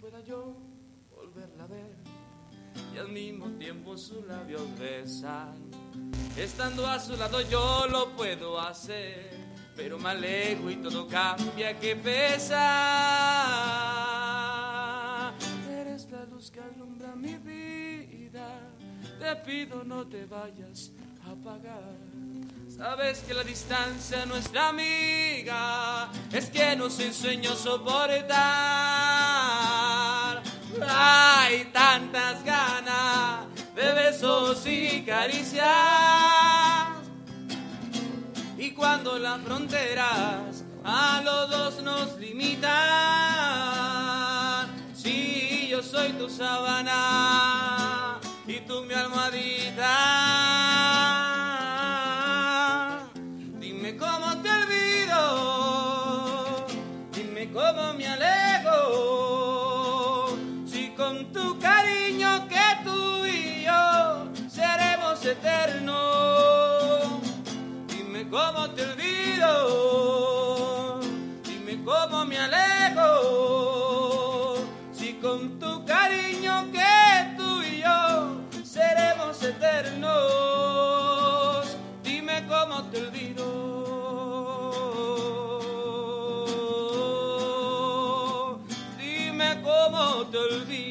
Pueda 0.03 0.19
yo 0.19 0.53
volverla 1.15 1.63
a 1.63 1.67
ver 1.67 1.95
y 2.93 2.97
al 2.97 3.07
mismo 3.07 3.47
tiempo 3.51 3.97
sus 3.97 4.25
labios 4.25 4.61
besar. 4.77 5.53
Estando 6.35 6.85
a 6.85 6.99
su 6.99 7.15
lado 7.15 7.39
yo 7.49 7.87
lo 7.87 8.13
puedo 8.13 8.59
hacer, 8.59 9.29
pero 9.77 9.97
me 9.97 10.09
alejo 10.09 10.69
y 10.69 10.75
todo 10.75 11.07
cambia, 11.07 11.79
que 11.79 11.95
pesa. 11.95 12.59
Eres 15.71 16.11
la 16.11 16.25
luz 16.25 16.51
que 16.51 16.59
alumbra 16.59 17.15
mi 17.15 17.37
vida, 17.37 18.59
te 19.21 19.37
pido 19.37 19.85
no 19.85 20.05
te 20.05 20.25
vayas 20.25 20.91
a 21.25 21.31
apagar. 21.31 22.12
Sabes 22.75 23.19
que 23.19 23.35
la 23.35 23.43
distancia 23.43 24.25
nuestra 24.25 24.69
amiga 24.69 26.09
es 26.31 26.49
que 26.49 26.75
nos 26.75 26.99
enseñó 26.99 27.51
a 27.51 27.55
soportar. 27.55 28.33
Hay 30.89 31.65
tantas 31.65 32.43
ganas 32.43 33.45
de 33.75 33.93
besos 33.93 34.65
y 34.65 35.03
caricias. 35.03 35.67
Y 38.57 38.71
cuando 38.71 39.19
las 39.19 39.39
fronteras 39.43 40.63
a 40.83 41.21
los 41.23 41.51
dos 41.51 41.83
nos 41.83 42.17
limitan, 42.17 42.71
si 44.95 45.67
yo 45.69 45.83
soy 45.83 46.13
tu 46.13 46.27
sábana 46.27 48.19
y 48.47 48.61
tú 48.61 48.83
mi 48.83 48.95
almohadita, 48.95 49.83
cómo 68.33 68.67
te 68.71 68.81
olvido, 68.81 69.49
dime 71.43 71.83
cómo 71.85 72.25
me 72.25 72.39
alejo, 72.39 73.05
si 74.91 75.13
con 75.21 75.59
tu 75.59 75.85
cariño 75.85 76.71
que 76.71 77.35
tú 77.37 77.61
y 77.61 77.81
yo 77.81 78.41
seremos 78.63 79.43
eternos, 79.43 80.17
dime 82.03 82.43
cómo 82.47 82.81
te 82.89 83.01
olvido, 83.03 83.45
dime 88.97 89.61
cómo 89.61 90.25
te 90.31 90.37
olvido, 90.39 90.82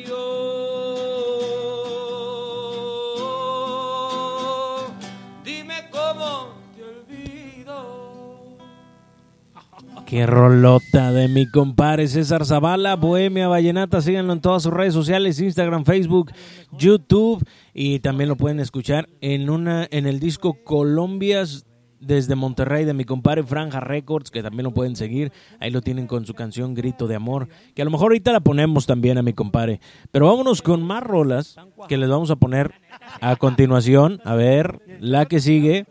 Qué 10.13 10.27
rolota 10.27 11.11
de 11.11 11.27
mi 11.27 11.47
compadre 11.47 12.07
César 12.07 12.45
Zavala, 12.45 12.97
Bohemia 12.97 13.49
Vallenata. 13.49 14.03
Síganlo 14.03 14.35
en 14.35 14.43
todas 14.43 14.63
sus 14.63 14.71
redes 14.71 14.93
sociales, 14.93 15.41
Instagram, 15.41 15.87
Facebook, 15.87 16.33
YouTube. 16.71 17.43
Y 17.73 17.99
también 18.01 18.29
lo 18.29 18.37
pueden 18.37 18.61
escuchar 18.61 19.09
en, 19.23 19.49
una, 19.49 19.89
en 19.91 20.07
el 20.07 20.21
disco 20.21 20.59
Colombias 20.65 21.65
desde 21.99 22.35
Monterrey 22.35 22.85
de 22.85 22.93
mi 22.93 23.07
compadre 23.07 23.43
Franja 23.43 23.81
Records, 23.81 24.31
que 24.31 24.43
también 24.43 24.65
lo 24.65 24.75
pueden 24.75 24.97
seguir. 24.97 25.33
Ahí 25.61 25.71
lo 25.71 25.81
tienen 25.81 26.07
con 26.07 26.27
su 26.27 26.35
canción 26.35 26.75
Grito 26.75 27.07
de 27.07 27.15
Amor, 27.15 27.49
que 27.75 27.81
a 27.81 27.87
lo 27.87 27.91
mejor 27.91 28.11
ahorita 28.11 28.33
la 28.33 28.41
ponemos 28.41 28.85
también 28.85 29.17
a 29.17 29.23
mi 29.23 29.33
compadre. 29.33 29.81
Pero 30.11 30.27
vámonos 30.27 30.61
con 30.61 30.83
más 30.83 31.03
rolas 31.03 31.57
que 31.89 31.97
les 31.97 32.11
vamos 32.11 32.31
a 32.31 32.37
poner 32.37 32.75
a 33.23 33.35
continuación. 33.37 34.21
A 34.27 34.35
ver, 34.35 34.79
la 35.01 35.25
que 35.25 35.41
sigue. 35.41 35.87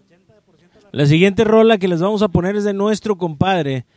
La 0.91 1.07
siguiente 1.07 1.43
rola 1.43 1.79
que 1.79 1.87
les 1.87 2.03
vamos 2.03 2.21
a 2.21 2.27
poner 2.27 2.55
es 2.55 2.65
de 2.65 2.73
nuestro 2.73 3.17
compadre 3.17 3.87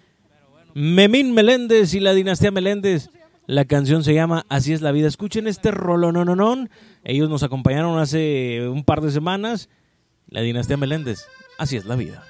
Memín 0.74 1.32
Meléndez 1.32 1.94
y 1.94 2.00
la 2.00 2.12
dinastía 2.12 2.50
Meléndez. 2.50 3.08
La 3.46 3.64
canción 3.64 4.02
se 4.02 4.12
llama 4.12 4.44
Así 4.48 4.72
es 4.72 4.82
la 4.82 4.90
vida. 4.90 5.06
Escuchen 5.06 5.46
este 5.46 5.70
rolo, 5.70 6.10
no, 6.10 6.24
no, 6.24 6.34
no. 6.34 6.68
Ellos 7.04 7.30
nos 7.30 7.44
acompañaron 7.44 7.98
hace 7.98 8.68
un 8.68 8.82
par 8.84 9.00
de 9.00 9.12
semanas. 9.12 9.68
La 10.28 10.40
dinastía 10.40 10.76
Meléndez. 10.76 11.26
Así 11.58 11.76
es 11.76 11.84
la 11.84 11.94
vida. 11.94 12.24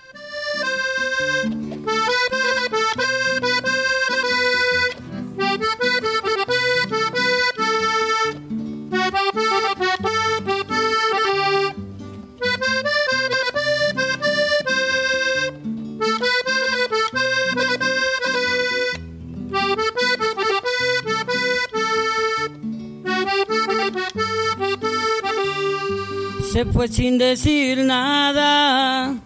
Fue 26.72 26.88
sin 26.88 27.18
decir 27.18 27.84
nada 27.84 29.16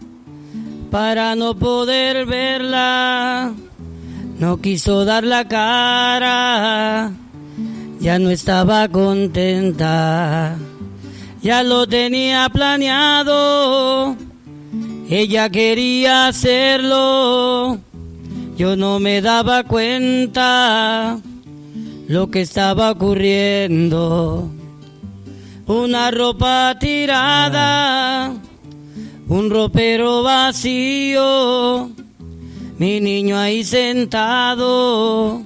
para 0.91 1.35
no 1.35 1.55
poder 1.55 2.25
verla. 2.25 3.53
No 4.39 4.61
quiso 4.61 5.05
dar 5.05 5.23
la 5.23 5.47
cara, 5.47 7.11
ya 7.99 8.19
no 8.19 8.29
estaba 8.29 8.87
contenta. 8.87 10.55
Ya 11.41 11.63
lo 11.63 11.87
tenía 11.87 12.49
planeado, 12.49 14.15
ella 15.09 15.49
quería 15.49 16.27
hacerlo. 16.27 17.79
Yo 18.57 18.75
no 18.75 18.99
me 18.99 19.21
daba 19.21 19.63
cuenta 19.63 21.17
lo 22.07 22.29
que 22.29 22.41
estaba 22.41 22.91
ocurriendo. 22.91 24.49
Una 25.69 26.09
ropa 26.09 26.75
tirada, 26.79 28.33
un 29.27 29.49
ropero 29.51 30.23
vacío, 30.23 31.91
mi 32.79 32.99
niño 32.99 33.37
ahí 33.37 33.63
sentado, 33.63 35.43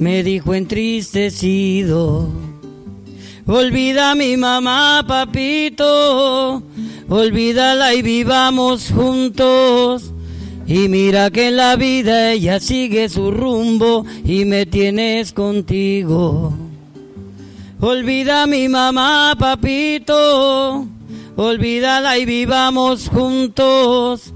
me 0.00 0.24
dijo 0.24 0.52
entristecido, 0.52 2.28
olvida 3.46 4.10
a 4.10 4.14
mi 4.16 4.36
mamá, 4.36 5.04
papito, 5.06 6.64
olvídala 7.08 7.94
y 7.94 8.02
vivamos 8.02 8.90
juntos. 8.90 10.12
Y 10.66 10.88
mira 10.88 11.30
que 11.30 11.48
en 11.48 11.56
la 11.56 11.74
vida 11.74 12.32
ella 12.32 12.60
sigue 12.60 13.08
su 13.08 13.30
rumbo 13.32 14.04
y 14.24 14.44
me 14.44 14.66
tienes 14.66 15.32
contigo. 15.32 16.69
Olvida 17.82 18.42
a 18.42 18.46
mi 18.46 18.68
mamá, 18.68 19.34
papito, 19.38 20.86
olvídala 21.36 22.18
y 22.18 22.26
vivamos 22.26 23.08
juntos. 23.08 24.34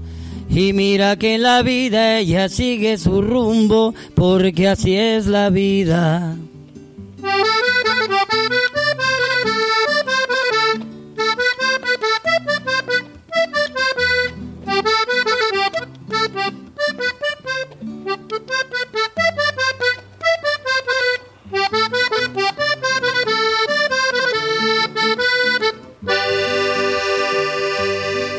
Y 0.49 0.73
mira 0.73 1.15
que 1.15 1.35
en 1.35 1.43
la 1.43 1.61
vida 1.61 2.17
ella 2.17 2.49
sigue 2.49 2.97
su 2.97 3.21
rumbo, 3.21 3.93
porque 4.15 4.67
así 4.67 4.95
es 4.97 5.27
la 5.27 5.51
vida. 5.51 6.35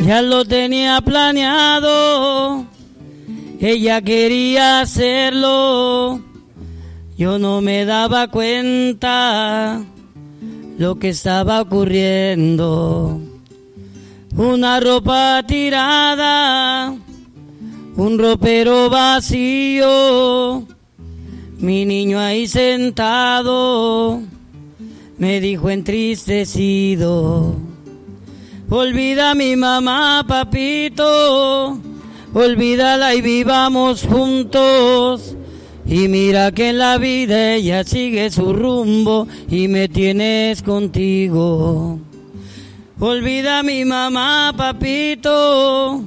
Ya 0.07 0.23
lo 0.23 0.45
tenía 0.45 1.01
planeado, 1.01 2.65
ella 3.59 4.01
quería 4.03 4.79
hacerlo, 4.79 6.21
yo 7.19 7.41
no 7.41 7.61
me 7.61 7.85
daba 7.85 8.29
cuenta 8.29 9.83
lo 10.79 11.01
que 11.01 11.09
estaba 11.09 11.61
ocurriendo. 11.61 13.21
Una 14.37 14.79
ropa 14.79 15.43
tirada, 15.45 16.95
un 17.97 18.17
ropero 18.17 18.89
vacío, 18.89 20.69
mi 21.59 21.85
niño 21.85 22.21
ahí 22.21 22.47
sentado, 22.47 24.21
me 25.19 25.41
dijo 25.41 25.69
entristecido. 25.69 27.66
Olvida 28.69 29.31
a 29.31 29.35
mi 29.37 29.55
mamá, 29.55 30.25
papito, 30.27 31.79
olvídala 32.35 33.15
y 33.15 33.21
vivamos 33.21 34.03
juntos. 34.03 35.37
Y 35.87 36.09
mira 36.09 36.51
que 36.51 36.71
en 36.71 36.79
la 36.79 36.99
vida 36.99 37.55
ella 37.55 37.85
sigue 37.85 38.29
su 38.29 38.53
rumbo 38.53 39.29
y 39.49 39.69
me 39.69 39.89
tienes 39.89 40.65
contigo. 40.65 42.01
Olvida 42.99 43.61
a 43.61 43.63
mi 43.63 43.85
mamá, 43.85 44.53
papito, 44.57 46.03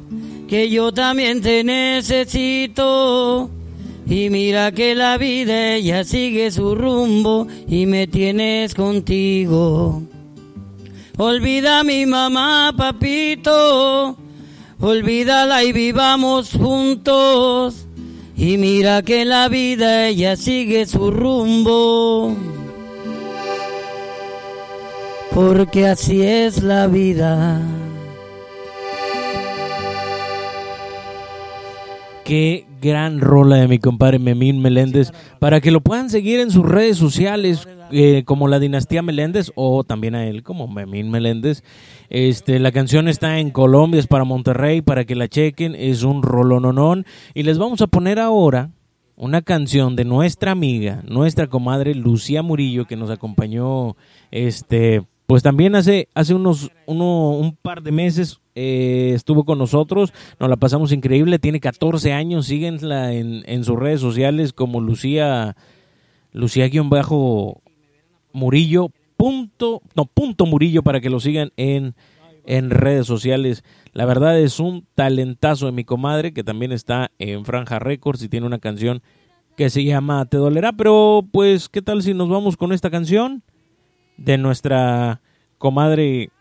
que 0.49 0.69
yo 0.69 0.91
también 0.91 1.39
te 1.39 1.63
necesito. 1.63 3.49
Y 4.05 4.29
mira 4.29 4.73
que 4.73 4.95
la 4.95 5.17
vida 5.17 5.75
ella 5.75 6.03
sigue 6.03 6.51
su 6.51 6.75
rumbo 6.75 7.47
y 7.69 7.85
me 7.85 8.05
tienes 8.07 8.75
contigo. 8.75 10.03
Olvida 11.21 11.79
a 11.79 11.83
mi 11.83 12.05
mamá, 12.05 12.73
papito, 12.77 14.15
olvídala 14.79 15.65
y 15.65 15.73
vivamos 15.73 16.53
juntos. 16.53 17.87
Y 18.37 18.57
mira 18.57 19.01
que 19.01 19.25
la 19.25 19.49
vida 19.49 20.07
ella 20.07 20.37
sigue 20.37 20.85
su 20.85 21.11
rumbo. 21.11 22.37
Porque 25.35 25.87
así 25.87 26.21
es 26.21 26.63
la 26.63 26.87
vida. 26.87 27.59
Qué 32.23 32.68
gran 32.79 33.19
rola 33.21 33.57
de 33.57 33.67
mi 33.67 33.79
compadre 33.79 34.19
Memín 34.19 34.61
Meléndez. 34.61 35.11
Para 35.39 35.61
que 35.61 35.71
lo 35.71 35.81
puedan 35.81 36.09
seguir 36.09 36.39
en 36.39 36.51
sus 36.51 36.65
redes 36.65 36.97
sociales 36.97 37.67
eh, 37.91 38.23
como 38.25 38.47
la 38.47 38.59
dinastía 38.59 39.01
Meléndez 39.01 39.51
o 39.55 39.83
también 39.83 40.15
a 40.15 40.25
él 40.27 40.43
como 40.43 40.67
Memín 40.67 41.11
Meléndez. 41.11 41.63
Este, 42.09 42.59
la 42.59 42.71
canción 42.71 43.07
está 43.07 43.39
en 43.39 43.51
Colombia, 43.51 43.99
es 43.99 44.07
para 44.07 44.23
Monterrey, 44.23 44.81
para 44.81 45.05
que 45.05 45.15
la 45.15 45.27
chequen. 45.27 45.75
Es 45.75 46.03
un 46.03 46.23
rolononón. 46.23 47.05
Y 47.33 47.43
les 47.43 47.57
vamos 47.57 47.81
a 47.81 47.87
poner 47.87 48.19
ahora 48.19 48.71
una 49.19 49.41
canción 49.41 49.97
de 49.97 50.05
nuestra 50.05 50.51
amiga, 50.51 51.03
nuestra 51.05 51.47
comadre 51.47 51.93
Lucía 51.93 52.41
Murillo, 52.41 52.85
que 52.85 52.95
nos 52.95 53.09
acompañó 53.09 53.97
este 54.31 55.03
pues 55.29 55.43
también 55.43 55.75
hace, 55.75 56.09
hace 56.15 56.33
unos 56.33 56.71
uno, 56.87 57.37
un 57.37 57.55
par 57.55 57.83
de 57.83 57.91
meses 57.91 58.39
eh, 58.55 59.11
estuvo 59.13 59.45
con 59.45 59.59
nosotros, 59.59 60.11
nos 60.39 60.49
la 60.49 60.55
pasamos 60.55 60.91
increíble, 60.91 61.37
tiene 61.37 61.59
14 61.59 62.13
años, 62.13 62.47
síguenla 62.47 63.13
en, 63.13 63.43
en 63.45 63.63
sus 63.63 63.77
redes 63.77 64.01
sociales 64.01 64.53
como 64.53 64.81
Lucía, 64.81 65.55
Lucía-Murillo, 66.31 68.89
punto, 69.17 69.83
no, 69.93 70.05
punto 70.05 70.47
Murillo 70.47 70.81
para 70.81 70.99
que 70.99 71.11
lo 71.11 71.19
sigan 71.19 71.51
en, 71.57 71.93
en 72.47 72.71
redes 72.71 73.05
sociales. 73.05 73.63
La 73.93 74.05
verdad 74.05 74.39
es 74.39 74.59
un 74.59 74.87
talentazo 74.95 75.67
de 75.67 75.73
mi 75.73 75.83
comadre 75.83 76.33
que 76.33 76.43
también 76.43 76.71
está 76.71 77.11
en 77.19 77.45
Franja 77.45 77.77
Records 77.77 78.23
y 78.23 78.29
tiene 78.29 78.47
una 78.47 78.57
canción 78.57 79.03
que 79.55 79.69
se 79.69 79.83
llama 79.83 80.25
Te 80.25 80.37
dolerá, 80.37 80.73
pero 80.73 81.23
pues, 81.31 81.69
¿qué 81.69 81.83
tal 81.83 82.01
si 82.01 82.15
nos 82.15 82.29
vamos 82.29 82.57
con 82.57 82.73
esta 82.73 82.89
canción? 82.89 83.43
De 84.19 84.37
nuestra 84.37 85.21
comadre 85.57 86.31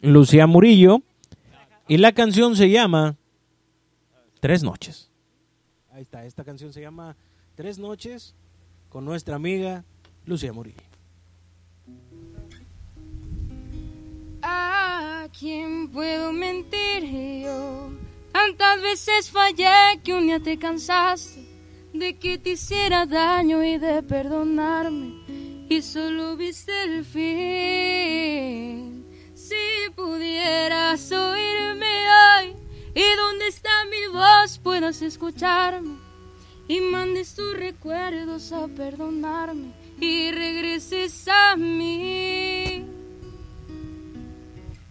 Lucía 0.00 0.46
Murillo. 0.46 1.02
Y 1.86 1.98
la 1.98 2.12
canción 2.12 2.56
se 2.56 2.70
llama 2.70 3.16
Tres 4.40 4.62
Noches. 4.62 5.10
Ahí 5.92 6.02
está, 6.02 6.24
esta 6.24 6.44
canción 6.44 6.72
se 6.72 6.80
llama 6.80 7.16
Tres 7.54 7.78
Noches 7.78 8.34
con 8.88 9.04
nuestra 9.04 9.36
amiga 9.36 9.84
Lucía 10.24 10.52
Murillo. 10.52 10.82
¿A 14.42 15.26
quién 15.38 15.90
puedo 15.90 16.32
mentir 16.32 17.42
yo? 17.44 17.90
Tantas 18.32 18.80
veces 18.80 19.30
fallé 19.30 20.00
que 20.02 20.14
un 20.14 20.26
día 20.26 20.40
te 20.40 20.58
cansaste 20.58 21.44
de 21.92 22.16
que 22.16 22.38
te 22.38 22.50
hiciera 22.50 23.04
daño 23.04 23.64
y 23.64 23.78
de 23.78 24.02
perdonarme 24.02 25.19
y 25.70 25.80
solo 25.82 26.36
viste 26.36 26.72
el 26.82 27.04
fin. 27.04 28.26
Si 29.34 29.54
pudieras 29.94 31.12
oírme 31.12 31.86
hoy 31.86 32.56
y 32.92 33.16
donde 33.16 33.46
está 33.46 33.70
mi 33.88 34.12
voz 34.12 34.58
puedas 34.58 35.00
escucharme 35.00 35.94
y 36.66 36.80
mandes 36.80 37.36
tus 37.36 37.56
recuerdos 37.56 38.50
a 38.50 38.66
perdonarme 38.66 39.70
y 40.00 40.32
regreses 40.32 41.28
a 41.28 41.54
mí. 41.54 42.84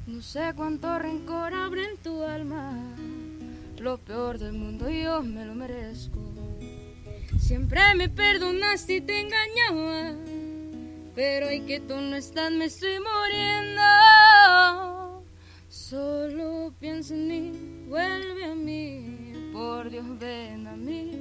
No 0.07 0.21
sé 0.21 0.53
cuánto 0.55 0.97
rencor 0.97 1.53
habrá 1.53 1.83
en 1.83 1.97
tu 1.97 2.23
alma, 2.23 2.71
lo 3.79 3.97
peor 3.97 4.39
del 4.39 4.53
mundo 4.53 4.89
yo 4.89 5.21
me 5.23 5.45
lo 5.45 5.55
merezco. 5.55 6.19
Siempre 7.37 7.81
me 7.95 8.07
perdonaste 8.07 8.95
y 8.95 9.01
te 9.01 9.19
engañaba 9.19 10.38
pero 11.19 11.47
hoy 11.47 11.59
que 11.67 11.81
tú 11.81 11.97
no 11.97 12.15
estás 12.15 12.49
me 12.49 12.63
estoy 12.63 12.97
muriendo. 12.97 13.81
Solo 15.67 16.73
piensa 16.79 17.13
en 17.13 17.27
mí, 17.27 17.51
vuelve 17.89 18.45
a 18.45 18.55
mí, 18.55 19.33
por 19.51 19.89
Dios 19.89 20.05
ven 20.17 20.65
a 20.65 20.77
mí, 20.77 21.11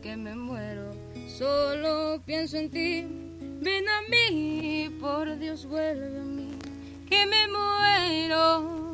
que 0.00 0.16
me 0.16 0.36
muero. 0.36 0.92
Solo 1.26 2.22
pienso 2.24 2.56
en 2.56 2.70
ti, 2.70 3.04
ven 3.60 3.88
a 3.88 4.02
mí, 4.08 4.96
por 5.00 5.36
Dios 5.36 5.66
vuelve 5.66 6.20
a 6.20 6.22
mí, 6.22 6.50
que 7.08 7.26
me 7.26 7.48
muero. 7.48 8.91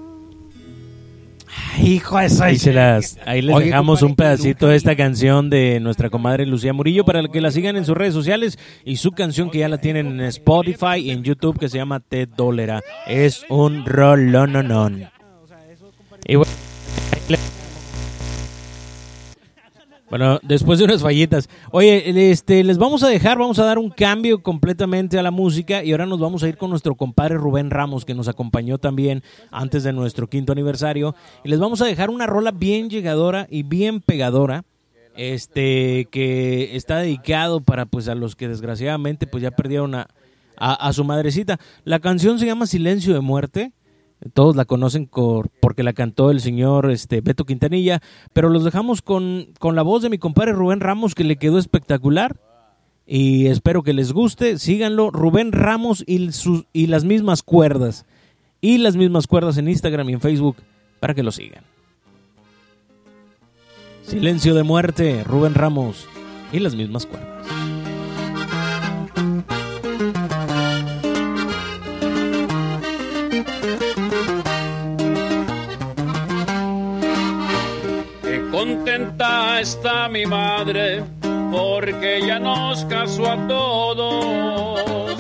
Hijo 1.83 2.19
de 2.19 2.29
ahí, 2.43 2.57
se 2.57 2.73
las, 2.73 3.19
ahí 3.27 3.43
les 3.43 3.57
dejamos 3.57 4.03
un 4.03 4.15
pedacito 4.15 4.69
de 4.69 4.77
esta 4.77 4.97
canción 4.97 5.51
de 5.51 5.81
nuestra 5.81 6.11
comadre 6.11 6.47
Lucía 6.47 6.73
Murillo 6.73 7.05
para 7.05 7.27
que 7.29 7.41
la 7.41 7.51
sigan 7.51 7.77
en 7.77 7.85
sus 7.85 7.97
redes 7.97 8.15
sociales 8.15 8.59
y 8.85 8.97
su 8.97 9.13
canción 9.13 9.51
que 9.51 9.59
ya 9.59 9.69
la 9.69 9.79
tienen 9.79 10.07
en 10.07 10.21
Spotify 10.23 10.97
y 10.99 11.11
en 11.11 11.23
YouTube 11.23 11.59
que 11.59 11.69
se 11.69 11.79
llama 11.79 12.01
Te 12.01 12.27
Dólera. 12.27 12.83
Es 13.07 13.45
un 13.49 13.85
rolón. 13.87 15.09
Y 16.27 16.37
bueno, 16.37 16.53
Bueno, 20.11 20.41
después 20.43 20.79
de 20.79 20.87
unas 20.87 21.03
fallitas. 21.03 21.51
Oye, 21.71 22.31
este, 22.31 22.65
les 22.65 22.79
vamos 22.79 23.03
a 23.03 23.09
dejar, 23.09 23.37
vamos 23.37 23.59
a 23.59 23.65
dar 23.65 23.79
un 23.79 23.91
cambio 23.91 24.43
completamente 24.43 25.19
a 25.19 25.23
la 25.23 25.31
música 25.31 25.85
y 25.85 25.93
ahora 25.93 26.07
nos 26.07 26.19
vamos 26.19 26.43
a 26.43 26.49
ir 26.49 26.57
con 26.57 26.71
nuestro 26.71 26.95
compadre 26.95 27.37
Rubén 27.37 27.71
Ramos, 27.71 28.07
que 28.07 28.15
nos 28.15 28.27
acompañó 28.27 28.79
también 28.79 29.23
antes 29.51 29.83
de 29.83 29.93
nuestro 29.93 30.27
quinto 30.27 30.53
aniversario. 30.53 31.15
Y 31.45 31.51
les 31.51 31.59
vamos 31.59 31.83
a 31.83 31.87
dejar 31.87 32.09
una 32.09 32.27
rola 32.27 32.53
bien 32.53 32.89
llegadora 32.89 33.47
y 33.51 33.65
bien 33.65 34.01
pegadora, 34.01 34.65
este, 35.15 36.07
que 36.11 36.75
está 36.75 36.99
dedicado 36.99 37.61
para 37.61 37.85
pues 37.85 38.09
a 38.09 38.15
los 38.15 38.35
que 38.35 38.49
desgraciadamente 38.49 39.27
pues 39.27 39.43
ya 39.43 39.51
perdieron 39.51 39.95
a, 39.95 40.09
a, 40.57 40.73
a 40.73 40.93
su 40.95 41.05
madrecita. 41.05 41.59
La 41.85 41.99
canción 41.99 42.39
se 42.39 42.47
llama 42.47 42.67
Silencio 42.67 43.13
de 43.13 43.21
Muerte 43.21 43.73
todos 44.33 44.57
la 44.57 44.65
conocen 44.65 45.07
por, 45.07 45.49
porque 45.61 45.83
la 45.83 45.93
cantó 45.93 46.31
el 46.31 46.41
señor 46.41 46.91
este, 46.91 47.21
Beto 47.21 47.45
Quintanilla, 47.45 48.01
pero 48.33 48.49
los 48.49 48.65
dejamos 48.65 49.03
con, 49.03 49.49
con 49.59 49.77
la 49.77 49.83
voz 49.83 50.03
de 50.03 50.11
mi 50.11 50.19
compadre 50.19 50.53
Rubén 50.53 50.81
Ramos, 50.81 51.15
que 51.15 51.25
le 51.25 51.37
quedó 51.37 51.59
espectacular. 51.59 52.37
Y 53.07 53.47
espero 53.47 53.83
que 53.83 53.95
les 53.95 54.13
guste. 54.13 54.59
Síganlo, 54.59 55.11
Rubén 55.11 55.53
Ramos 55.53 56.05
y, 56.07 56.29
y 56.75 56.87
las 56.89 57.05
mismas 57.05 57.43
cuerdas. 57.43 58.05
Y 58.61 58.79
las 58.79 58.97
mismas 58.97 59.27
cuerdas 59.27 59.57
en 59.57 59.69
Instagram 59.69 60.11
y 60.11 60.13
en 60.15 60.21
Facebook 60.21 60.57
para 61.01 61.15
que 61.15 61.23
lo 61.23 61.33
sigan. 61.33 61.65
Silencio 64.03 64.55
de 64.55 64.63
muerte, 64.63 65.23
Rubén 65.25 65.55
Ramos 65.55 66.07
y 66.53 66.59
las 66.59 66.75
mismas 66.75 67.07
cuerdas. 67.07 67.78
Está 79.61 80.09
mi 80.09 80.25
madre 80.25 81.03
porque 81.51 82.21
ya 82.27 82.39
nos 82.39 82.85
casó 82.85 83.31
a 83.31 83.49
todos. 83.49 85.19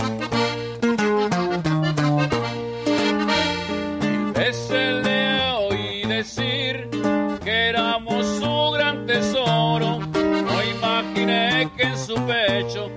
Es 4.36 4.70
el 4.70 5.02
de 5.02 5.40
oí 5.58 6.02
decir 6.06 6.88
que 7.44 7.68
éramos 7.68 8.26
su 8.38 8.70
gran 8.72 9.06
tesoro. 9.06 9.98
No 9.98 10.64
imaginé 10.64 11.70
que 11.76 11.82
en 11.82 11.98
su 11.98 12.14
pecho 12.14 12.90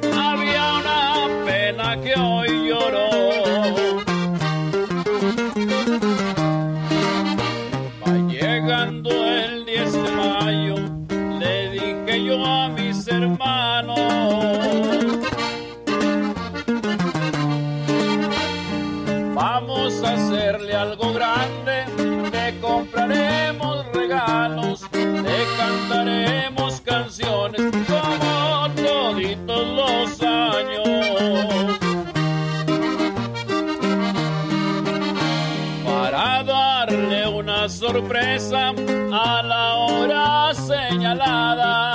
a 38.13 39.41
la 39.41 39.76
hora 39.76 40.54
señalada. 40.54 41.93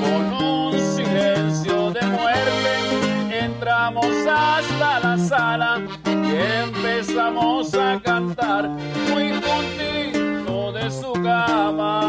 Con 0.00 0.32
un 0.42 0.72
silencio 0.96 1.90
de 1.90 2.02
muerte 2.06 3.38
entramos 3.38 4.06
hasta 4.26 5.00
la 5.00 5.18
sala 5.18 5.82
y 6.06 6.34
empezamos 6.64 7.74
a 7.74 8.00
cantar 8.02 8.70
muy 9.10 9.30
juntito 9.42 10.72
de 10.72 10.90
su 10.90 11.12
cama. 11.12 12.01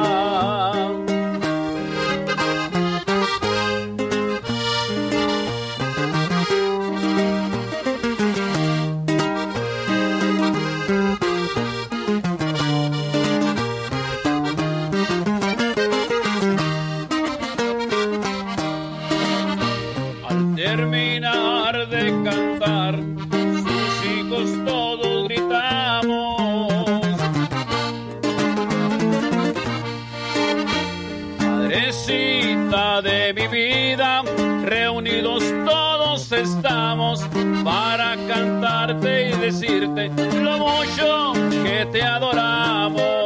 Cantarte 38.53 39.29
y 39.29 39.31
decirte 39.37 40.09
lo 40.41 40.57
mucho 40.57 41.33
que 41.63 41.87
te 41.91 42.03
adoramos. 42.03 43.22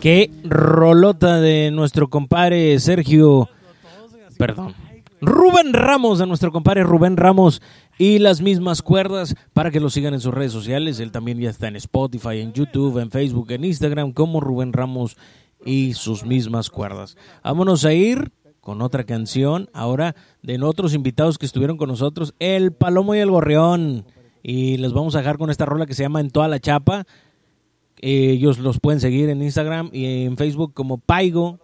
Qué 0.00 0.30
rolota 0.44 1.42
de 1.42 1.70
nuestro 1.70 2.08
compadre 2.08 2.80
Sergio. 2.80 3.50
Perdón. 4.38 4.74
Rubén 5.20 5.74
Ramos, 5.74 6.18
de 6.18 6.26
nuestro 6.26 6.50
compadre 6.52 6.84
Rubén 6.84 7.18
Ramos. 7.18 7.60
Y 7.98 8.18
las 8.18 8.40
mismas 8.40 8.80
cuerdas 8.80 9.34
para 9.52 9.70
que 9.70 9.78
lo 9.78 9.90
sigan 9.90 10.14
en 10.14 10.20
sus 10.20 10.32
redes 10.32 10.52
sociales. 10.52 11.00
Él 11.00 11.12
también 11.12 11.38
ya 11.38 11.50
está 11.50 11.68
en 11.68 11.76
Spotify, 11.76 12.38
en 12.38 12.54
YouTube, 12.54 12.96
en 12.96 13.10
Facebook, 13.10 13.50
en 13.50 13.62
Instagram, 13.62 14.12
como 14.12 14.40
Rubén 14.40 14.72
Ramos 14.72 15.18
y 15.66 15.92
sus 15.92 16.24
mismas 16.24 16.70
cuerdas. 16.70 17.18
Vámonos 17.44 17.84
a 17.84 17.92
ir 17.92 18.32
con 18.62 18.80
otra 18.80 19.04
canción 19.04 19.68
ahora 19.74 20.16
de 20.42 20.62
otros 20.62 20.94
invitados 20.94 21.36
que 21.36 21.44
estuvieron 21.44 21.76
con 21.76 21.90
nosotros, 21.90 22.34
El 22.38 22.72
Palomo 22.72 23.14
y 23.14 23.18
el 23.18 23.30
Gorrión. 23.30 24.06
Y 24.42 24.78
les 24.78 24.94
vamos 24.94 25.14
a 25.14 25.18
dejar 25.18 25.36
con 25.36 25.50
esta 25.50 25.66
rola 25.66 25.84
que 25.84 25.92
se 25.92 26.04
llama 26.04 26.20
En 26.20 26.30
toda 26.30 26.48
la 26.48 26.58
chapa. 26.58 27.04
Ellos 28.02 28.58
los 28.58 28.80
pueden 28.80 29.00
seguir 29.00 29.28
en 29.28 29.42
Instagram 29.42 29.90
y 29.92 30.24
en 30.24 30.36
Facebook 30.36 30.72
como 30.74 30.98
Paigo. 30.98 31.58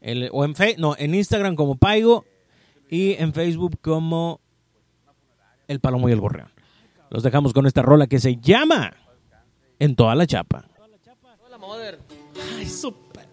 el- 0.00 0.28
o 0.32 0.44
en, 0.44 0.54
fe, 0.54 0.76
no, 0.78 0.94
en 0.98 1.14
Instagram 1.14 1.56
como 1.56 1.76
Paigo 1.76 2.24
y 2.90 3.14
en 3.14 3.32
Facebook 3.32 3.78
como 3.80 4.40
El 5.68 5.80
Palomo 5.80 6.08
y 6.08 6.12
el 6.12 6.20
Gorrión. 6.20 6.48
Los 7.10 7.22
dejamos 7.22 7.52
con 7.52 7.66
esta 7.66 7.80
rola 7.82 8.06
que 8.06 8.18
se 8.18 8.36
llama 8.36 8.94
En 9.78 9.94
toda 9.96 10.14
la 10.14 10.26
chapa. 10.26 10.66
Ay, 12.58 12.66
super. 12.66 13.24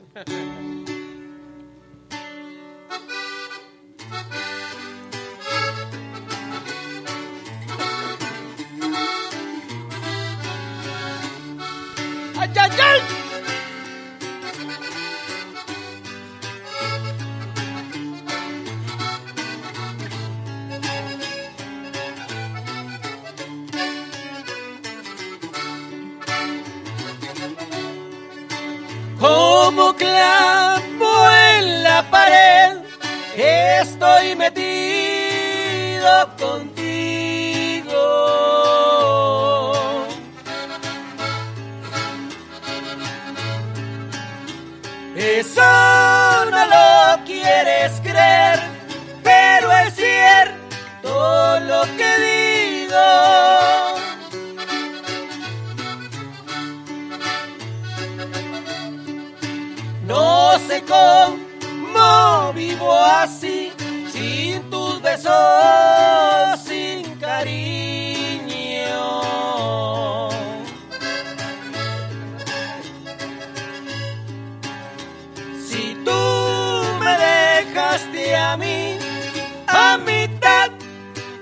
Como 29.21 29.95
clavo 29.95 31.29
en 31.55 31.83
la 31.83 32.09
pared, 32.09 32.77
estoy 33.35 34.35
metido 34.35 36.09
contigo. 36.39 38.01
Eso 45.15 45.61
no 46.49 46.65
lo 46.65 47.23
quieres 47.25 47.91
creer, 48.01 48.59
pero 49.23 49.71
es 49.85 49.93
cierto 49.93 51.59
lo 51.59 51.83
que 51.95 52.09
digo. 52.25 53.80
No 60.11 60.59
sé 60.67 60.83
cómo 60.83 62.51
vivo 62.53 62.93
así, 62.93 63.71
sin 64.11 64.69
tus 64.69 65.01
besos, 65.01 65.31
sin 66.65 67.17
cariño. 67.17 68.99
Si 75.65 75.95
tú 76.03 76.21
me 76.99 77.17
dejaste 77.17 78.35
a 78.35 78.57
mí, 78.57 78.97
a 79.65 79.97
mitad 79.97 80.71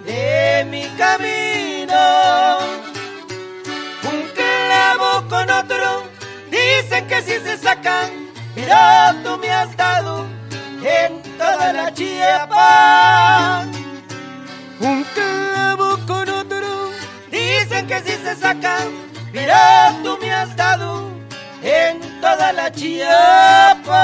de 0.06 0.64
mi 0.70 0.84
camino, 0.90 2.60
un 4.12 4.22
clavo 4.36 5.28
con 5.28 5.50
otro, 5.50 6.04
dicen 6.52 7.08
que 7.08 7.20
si 7.24 7.40
se 7.40 7.58
sacan, 7.58 8.29
pero 8.60 8.76
tú 9.24 9.38
me 9.38 9.50
has 9.52 9.76
dado 9.78 10.26
en 10.84 11.22
toda 11.38 11.74
la 11.74 11.94
chiapa. 11.94 13.66
Un 14.80 15.04
clavo 15.14 15.98
con 16.06 16.30
otro, 16.30 16.92
dicen 17.32 17.88
que 17.88 18.00
si 18.02 18.12
se 18.24 18.36
sacan, 18.36 18.90
pero 19.32 19.54
tú 20.04 20.18
me 20.22 20.32
has 20.32 20.56
dado 20.56 21.10
en 21.62 22.00
toda 22.22 22.54
la 22.54 22.72
chiapa. 22.72 23.96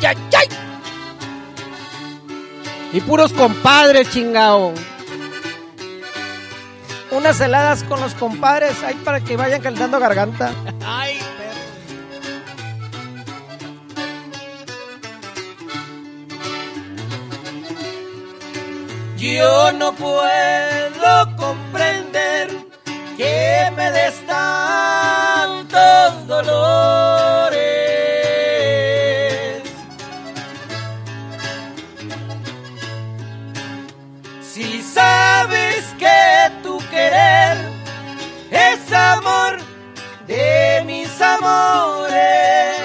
¡Yay, 0.00 0.16
yay! 0.30 0.48
Y 2.92 3.00
puros 3.02 3.32
compadres, 3.32 4.10
chingao. 4.10 4.72
Unas 7.10 7.40
heladas 7.40 7.82
con 7.84 8.00
los 8.00 8.14
compadres 8.14 8.82
ahí 8.82 8.94
para 9.04 9.20
que 9.20 9.36
vayan 9.36 9.60
calentando 9.60 9.98
garganta. 9.98 10.52
Ay, 10.86 11.18
Yo 19.20 19.70
no 19.72 19.92
puedo 19.92 21.36
comprender 21.36 22.48
que 23.18 23.70
me 23.76 23.90
des 23.90 24.26
tantos 24.26 25.66
dolores. 26.26 27.29
Amor 39.18 39.58
de 40.26 40.82
mis 40.86 41.20
amores. 41.20 42.76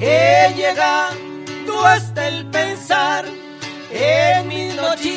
He 0.00 0.52
llegado 0.56 1.86
hasta 1.86 2.28
el 2.28 2.46
pensar 2.46 3.24
en 3.90 4.48
mis 4.48 4.74
noches 4.74 5.14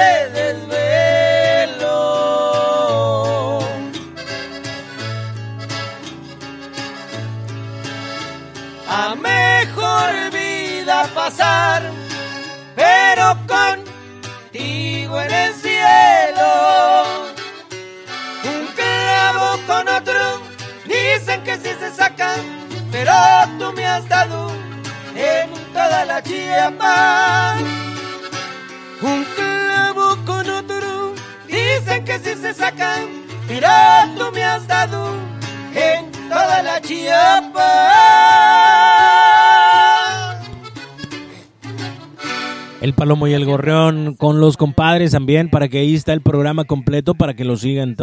de 0.00 0.12
desvelo. 0.38 1.98
A 8.88 9.14
mejor 9.16 10.30
vida 10.30 11.08
pasar, 11.14 11.82
sacan, 21.98 22.40
pero 22.92 23.12
tú 23.58 23.72
me 23.72 23.84
has 23.84 24.08
dado 24.08 24.50
en 25.16 25.50
toda 25.72 26.04
la 26.04 26.22
chiapa. 26.22 27.56
Un 29.02 29.24
clavo 29.36 30.16
con 30.24 30.48
otro, 30.48 31.14
dicen 31.48 32.04
que 32.04 32.18
si 32.20 32.34
se 32.36 32.54
sacan, 32.54 33.02
pero 33.48 33.68
tú 34.16 34.30
me 34.32 34.44
has 34.44 34.66
dado 34.66 35.00
en 35.74 36.12
toda 36.28 36.62
la 36.62 36.80
chiapa. 36.80 38.27
El 42.80 42.92
Palomo 42.92 43.26
y 43.26 43.32
el 43.32 43.44
Gorrión 43.44 44.14
con 44.14 44.40
los 44.40 44.56
compadres 44.56 45.10
también, 45.10 45.50
para 45.50 45.68
que 45.68 45.78
ahí 45.78 45.96
está 45.96 46.12
el 46.12 46.20
programa 46.20 46.64
completo, 46.64 47.16
para 47.16 47.34
que 47.34 47.44
lo 47.44 47.56
sigan. 47.56 47.96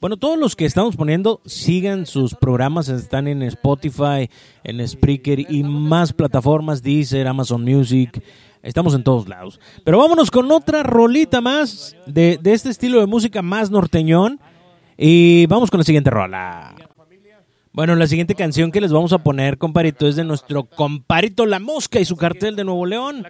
Bueno, 0.00 0.16
todos 0.16 0.38
los 0.38 0.56
que 0.56 0.64
estamos 0.64 0.96
poniendo, 0.96 1.42
sigan 1.44 2.06
sus 2.06 2.34
programas, 2.34 2.88
están 2.88 3.28
en 3.28 3.42
Spotify, 3.42 4.30
en 4.62 4.86
Spreaker 4.88 5.40
y 5.40 5.62
más 5.62 6.14
plataformas, 6.14 6.82
Deezer, 6.82 7.28
Amazon 7.28 7.64
Music. 7.64 8.22
Estamos 8.62 8.94
en 8.94 9.04
todos 9.04 9.28
lados. 9.28 9.60
Pero 9.84 9.98
vámonos 9.98 10.30
con 10.30 10.50
otra 10.50 10.82
rolita 10.82 11.42
más 11.42 11.94
de, 12.06 12.38
de 12.40 12.54
este 12.54 12.70
estilo 12.70 13.00
de 13.00 13.06
música 13.06 13.42
más 13.42 13.70
norteñón. 13.70 14.40
Y 14.96 15.44
vamos 15.46 15.70
con 15.70 15.78
la 15.78 15.84
siguiente 15.84 16.08
rola. 16.08 16.74
Bueno, 17.74 17.96
la 17.96 18.06
siguiente 18.06 18.36
canción 18.36 18.70
que 18.70 18.80
les 18.80 18.92
vamos 18.92 19.12
a 19.12 19.18
poner, 19.18 19.58
comparito, 19.58 20.06
es 20.06 20.14
de 20.14 20.22
nuestro 20.22 20.62
comparito 20.62 21.44
La 21.44 21.58
Mosca 21.58 21.98
y 21.98 22.04
su 22.04 22.16
cartel 22.16 22.54
de 22.54 22.62
Nuevo 22.62 22.86
León. 22.86 23.26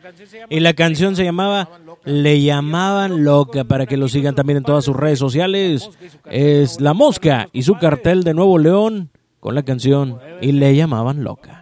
Y 0.50 0.60
la 0.60 0.74
canción 0.74 1.16
se 1.16 1.24
llamaba 1.24 1.70
Le 2.04 2.42
llamaban 2.42 3.24
loca, 3.24 3.64
para 3.64 3.86
que 3.86 3.96
lo 3.96 4.06
sigan 4.06 4.34
también 4.34 4.58
en 4.58 4.64
todas 4.64 4.84
sus 4.84 4.94
redes 4.94 5.18
sociales. 5.18 5.88
Es 6.26 6.78
La 6.78 6.92
Mosca 6.92 7.48
y 7.54 7.62
su 7.62 7.78
cartel 7.78 8.22
de 8.22 8.34
Nuevo 8.34 8.58
León 8.58 9.08
con 9.40 9.54
la 9.54 9.62
canción 9.62 10.18
Y 10.42 10.52
le 10.52 10.76
llamaban 10.76 11.24
loca. 11.24 11.53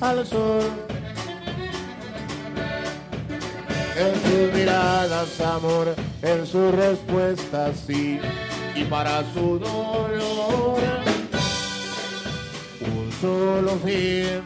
Al 0.00 0.26
sol. 0.26 0.62
En 3.96 4.14
sus 4.22 4.54
miradas 4.54 5.40
amor, 5.40 5.94
en 6.22 6.46
sus 6.46 6.74
respuestas 6.74 7.76
sí, 7.86 8.18
y 8.74 8.84
para 8.84 9.22
su 9.34 9.58
dolor 9.58 10.80
un 12.80 13.12
solo 13.20 13.76
fin. 13.84 14.42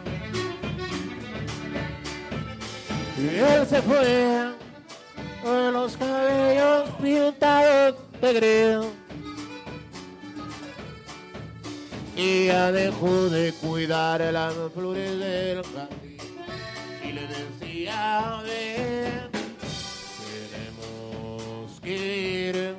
Y 3.17 3.37
él 3.39 3.67
se 3.69 3.81
fue 3.83 4.53
con 5.43 5.73
los 5.73 5.97
cabellos 5.97 6.91
pintados 7.01 7.95
de 8.21 8.33
gris. 8.33 9.04
Y 12.17 12.47
ya 12.47 12.71
dejó 12.73 13.29
de 13.29 13.53
cuidar 13.55 14.21
las 14.21 14.55
flores 14.73 15.19
del 15.19 15.63
jardín 15.65 16.19
y 17.03 17.13
le 17.13 17.27
decía 17.27 18.43
ven 18.45 19.31
tenemos 20.51 21.81
que 21.81 22.49
ir 22.49 22.77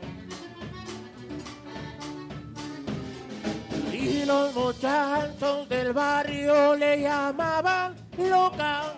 y 3.93 4.25
los 4.25 4.53
muchachos 4.53 5.67
del 5.67 5.93
barrio 5.93 6.75
le 6.75 7.01
llamaban 7.01 7.95
loca. 8.17 8.93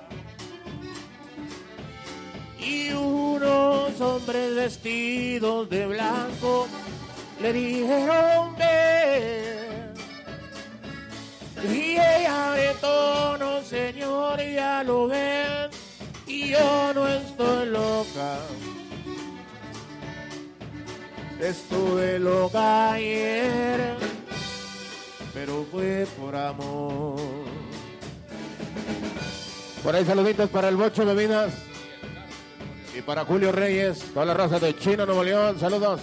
Y 2.60 2.92
unos 2.92 4.00
hombres 4.02 4.56
vestidos 4.56 5.70
de 5.70 5.88
blanco 5.88 6.68
le 7.42 7.54
dijeron 7.54 8.56
ven 8.58 9.87
y 11.64 11.92
ella 11.92 12.52
de 12.52 12.74
tono 12.82 13.62
señor 13.64 14.40
ya 14.40 14.84
lo 14.84 15.08
ven 15.08 15.70
y 16.26 16.50
yo 16.50 16.94
no 16.94 17.08
estoy 17.08 17.68
loca. 17.68 18.38
Estuve 21.40 22.20
loca 22.20 22.94
ayer 22.94 23.98
pero 25.38 25.68
fue 25.72 26.08
por 26.20 26.36
amor. 26.36 27.16
Por 29.84 29.96
ahí 29.96 30.04
saluditos 30.04 30.50
para 30.50 30.68
el 30.68 30.76
Bocho 30.76 31.06
Bebidas 31.06 31.54
y 32.98 33.04
para 33.04 33.24
Julio 33.24 33.52
Reyes, 33.52 34.00
toda 34.16 34.26
la 34.26 34.34
raza 34.34 34.58
de 34.58 34.76
China, 34.76 35.06
Nuevo 35.06 35.24
León, 35.24 35.60
saludos. 35.60 36.02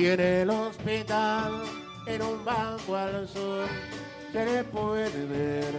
Y 0.00 0.06
en 0.06 0.20
el 0.20 0.48
hospital, 0.48 1.62
en 2.06 2.22
un 2.22 2.42
banco 2.42 2.96
al 2.96 3.28
sur, 3.28 3.68
se 4.32 4.44
le 4.46 4.64
puede 4.64 5.26
ver 5.26 5.74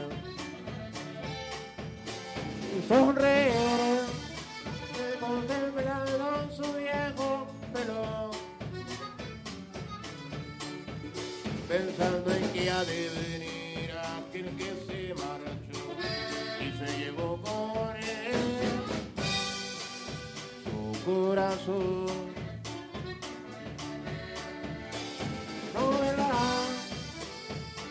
y 2.78 2.88
sonreír, 2.88 4.02
contemplando 5.20 6.52
su 6.56 6.72
viejo 6.74 7.48
pelo. 7.74 8.30
pensando 11.68 12.32
en 12.32 12.48
que 12.54 12.70
ha 12.70 12.84
de 12.84 13.10
venir 13.10 13.92
aquel 14.20 14.56
que 14.56 14.72
se 14.86 15.16
marchó 15.16 15.84
y 16.60 16.72
se 16.78 17.00
llevó 17.00 17.42
con 17.42 17.96
él 17.96 18.70
su 20.64 21.06
corazón. 21.06 22.31
No 25.74 25.90
verá 26.00 26.32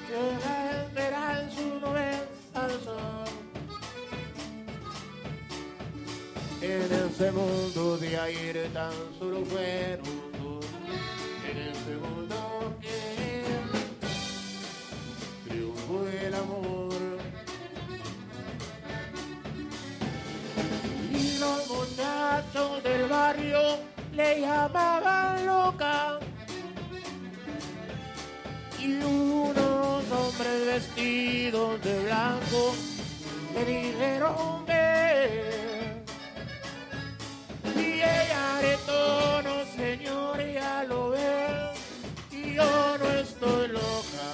que 0.07 0.21
la 0.45 0.57
verá 0.95 1.41
en 1.41 1.51
su 1.51 1.65
nube 1.81 2.11
al 2.55 2.71
sol. 2.85 3.29
En 6.61 6.83
ese 6.93 7.33
mundo 7.33 7.97
de 7.97 8.19
aire 8.19 8.69
tan 8.69 8.93
solo 9.19 9.45
fueron 9.47 10.05
dos, 10.39 10.65
en 11.51 11.57
ese 11.57 11.97
mundo 11.97 12.77
que 12.83 12.99
triunfó 15.49 16.07
el 16.07 16.35
amor. 16.35 17.19
Y 21.11 21.39
los 21.39 21.69
muchachos 21.69 22.83
del 22.83 23.09
barrio 23.09 23.61
le 24.13 24.41
llamaban 24.43 25.47
loca. 25.47 26.21
Y 28.83 29.03
unos 29.03 30.05
hombres 30.11 30.67
vestidos 30.67 31.83
de 31.83 32.05
blanco 32.05 32.75
le 33.55 33.65
dijeron 33.65 34.65
ven. 34.67 36.05
Y 37.77 37.93
ella 38.01 38.79
tono, 38.87 39.65
señor, 39.77 40.39
ya 40.53 40.85
lo 40.85 41.11
ve. 41.11 41.73
Y 42.33 42.55
yo 42.55 42.99
no 42.99 43.09
estoy 43.21 43.69
loca. 43.69 44.27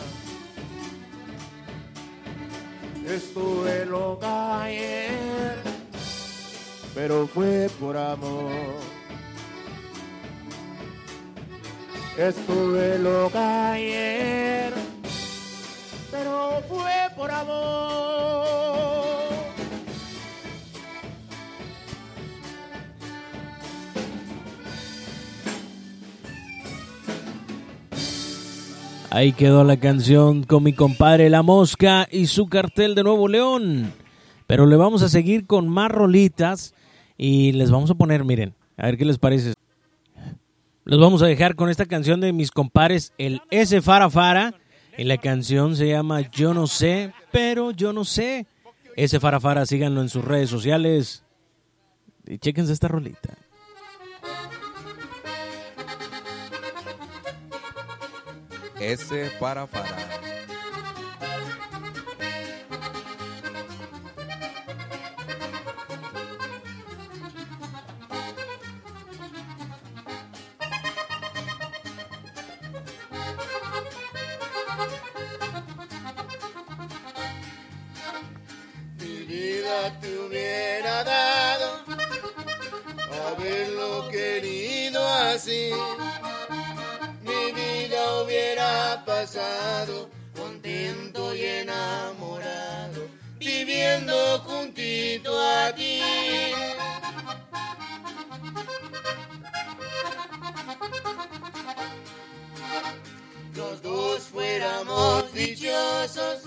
Estuve 3.06 3.86
loca 3.86 4.62
ayer, 4.62 5.56
pero 6.94 7.26
fue 7.26 7.68
por 7.80 7.96
amor. 7.96 8.85
Estuve 12.18 12.98
loca 12.98 13.72
ayer, 13.72 14.72
pero 16.10 16.62
fue 16.66 16.92
por 17.14 17.30
amor. 17.30 18.46
Ahí 29.10 29.34
quedó 29.34 29.62
la 29.64 29.76
canción 29.76 30.44
con 30.44 30.62
mi 30.62 30.72
compadre 30.72 31.28
La 31.28 31.42
Mosca 31.42 32.08
y 32.10 32.26
su 32.26 32.48
cartel 32.48 32.94
de 32.94 33.02
Nuevo 33.02 33.28
León. 33.28 33.92
Pero 34.46 34.64
le 34.64 34.76
vamos 34.76 35.02
a 35.02 35.10
seguir 35.10 35.46
con 35.46 35.68
más 35.68 35.90
rolitas 35.90 36.74
y 37.18 37.52
les 37.52 37.70
vamos 37.70 37.90
a 37.90 37.94
poner, 37.94 38.24
miren, 38.24 38.54
a 38.78 38.86
ver 38.86 38.96
qué 38.96 39.04
les 39.04 39.18
parece. 39.18 39.52
Los 40.86 41.00
vamos 41.00 41.20
a 41.20 41.26
dejar 41.26 41.56
con 41.56 41.68
esta 41.68 41.84
canción 41.86 42.20
de 42.20 42.32
mis 42.32 42.52
compadres, 42.52 43.12
el 43.18 43.42
S 43.50 43.82
Fara 43.82 44.08
Fara. 44.08 44.54
Y 44.96 45.02
la 45.02 45.18
canción 45.18 45.74
se 45.74 45.88
llama 45.88 46.20
Yo 46.30 46.54
no 46.54 46.68
sé, 46.68 47.12
pero 47.32 47.72
yo 47.72 47.92
no 47.92 48.04
sé. 48.04 48.46
S 48.94 49.18
Fara 49.18 49.40
Fara, 49.40 49.66
síganlo 49.66 50.00
en 50.00 50.08
sus 50.08 50.24
redes 50.24 50.48
sociales. 50.48 51.24
Y 52.24 52.38
chéquense 52.38 52.72
esta 52.72 52.86
rolita. 52.86 53.36
S 58.78 59.32
para 59.40 59.66
para. 59.66 60.15
Así. 85.46 85.70
Mi 87.22 87.52
vida 87.52 88.20
hubiera 88.22 89.02
pasado 89.04 90.08
contento 90.36 91.34
y 91.34 91.42
enamorado, 91.42 93.06
viviendo 93.38 94.38
juntito 94.40 95.30
a 95.40 95.72
ti. 95.72 96.00
Los 103.54 103.82
dos 103.82 104.22
fuéramos 104.24 105.32
dichosos, 105.32 106.42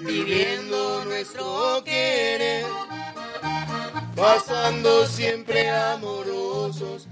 viviendo 0.00 1.04
nuestro 1.04 1.82
querer, 1.84 2.64
pasando 4.16 5.06
siempre 5.06 5.70
amorosos, 5.70 7.06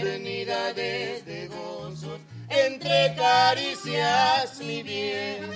eternidades 0.00 1.24
de 1.26 1.48
gozos, 1.48 2.20
entre 2.48 3.14
caricias 3.16 4.58
mi 4.60 4.82
bien. 4.82 5.50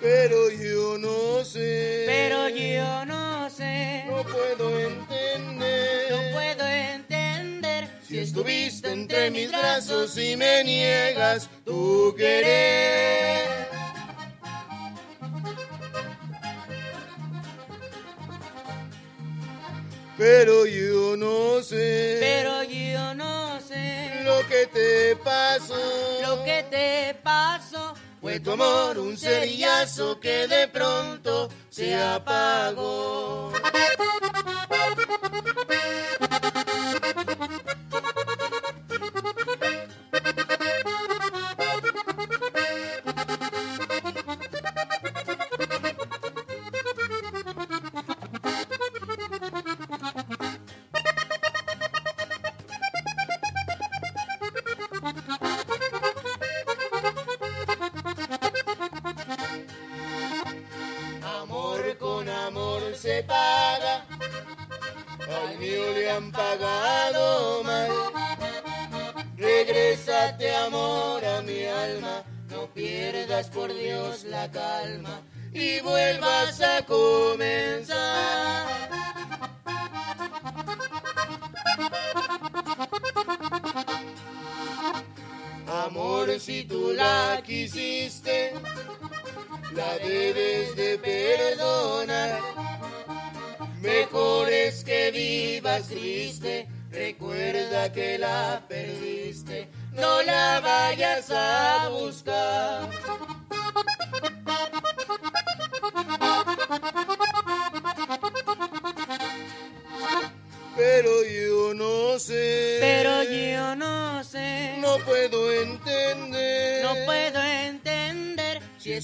Pero 0.00 0.50
yo 0.50 0.96
no 0.98 1.44
sé. 1.44 2.04
Pero 2.06 2.48
yo 2.48 3.04
no 3.06 3.50
sé. 3.50 4.04
No 4.08 4.22
puedo 4.22 4.78
entender. 4.78 6.12
No 6.12 6.32
puedo 6.32 6.66
entender. 6.66 7.88
Si 8.06 8.18
estuviste 8.18 8.92
entre 8.92 9.30
mis 9.30 9.50
brazos 9.50 10.16
y 10.16 10.36
me 10.36 10.62
niegas 10.62 11.48
tu 11.64 12.14
querer. 12.16 13.67
Pero 20.18 20.66
yo 20.66 21.16
no 21.16 21.62
sé. 21.62 22.16
Pero 22.18 22.64
yo 22.64 23.14
no 23.14 23.60
sé 23.60 24.20
lo 24.24 24.44
que 24.48 24.66
te 24.66 25.14
pasó. 25.16 25.76
lo 26.20 26.42
que 26.42 26.64
te 26.68 27.14
pasó. 27.22 27.94
Fue 28.20 28.40
tu 28.40 28.50
amor 28.50 28.98
un 28.98 29.16
cerillazo 29.16 30.18
que 30.18 30.48
de 30.48 30.66
pronto 30.66 31.48
se 31.70 31.94
apagó. 31.94 33.52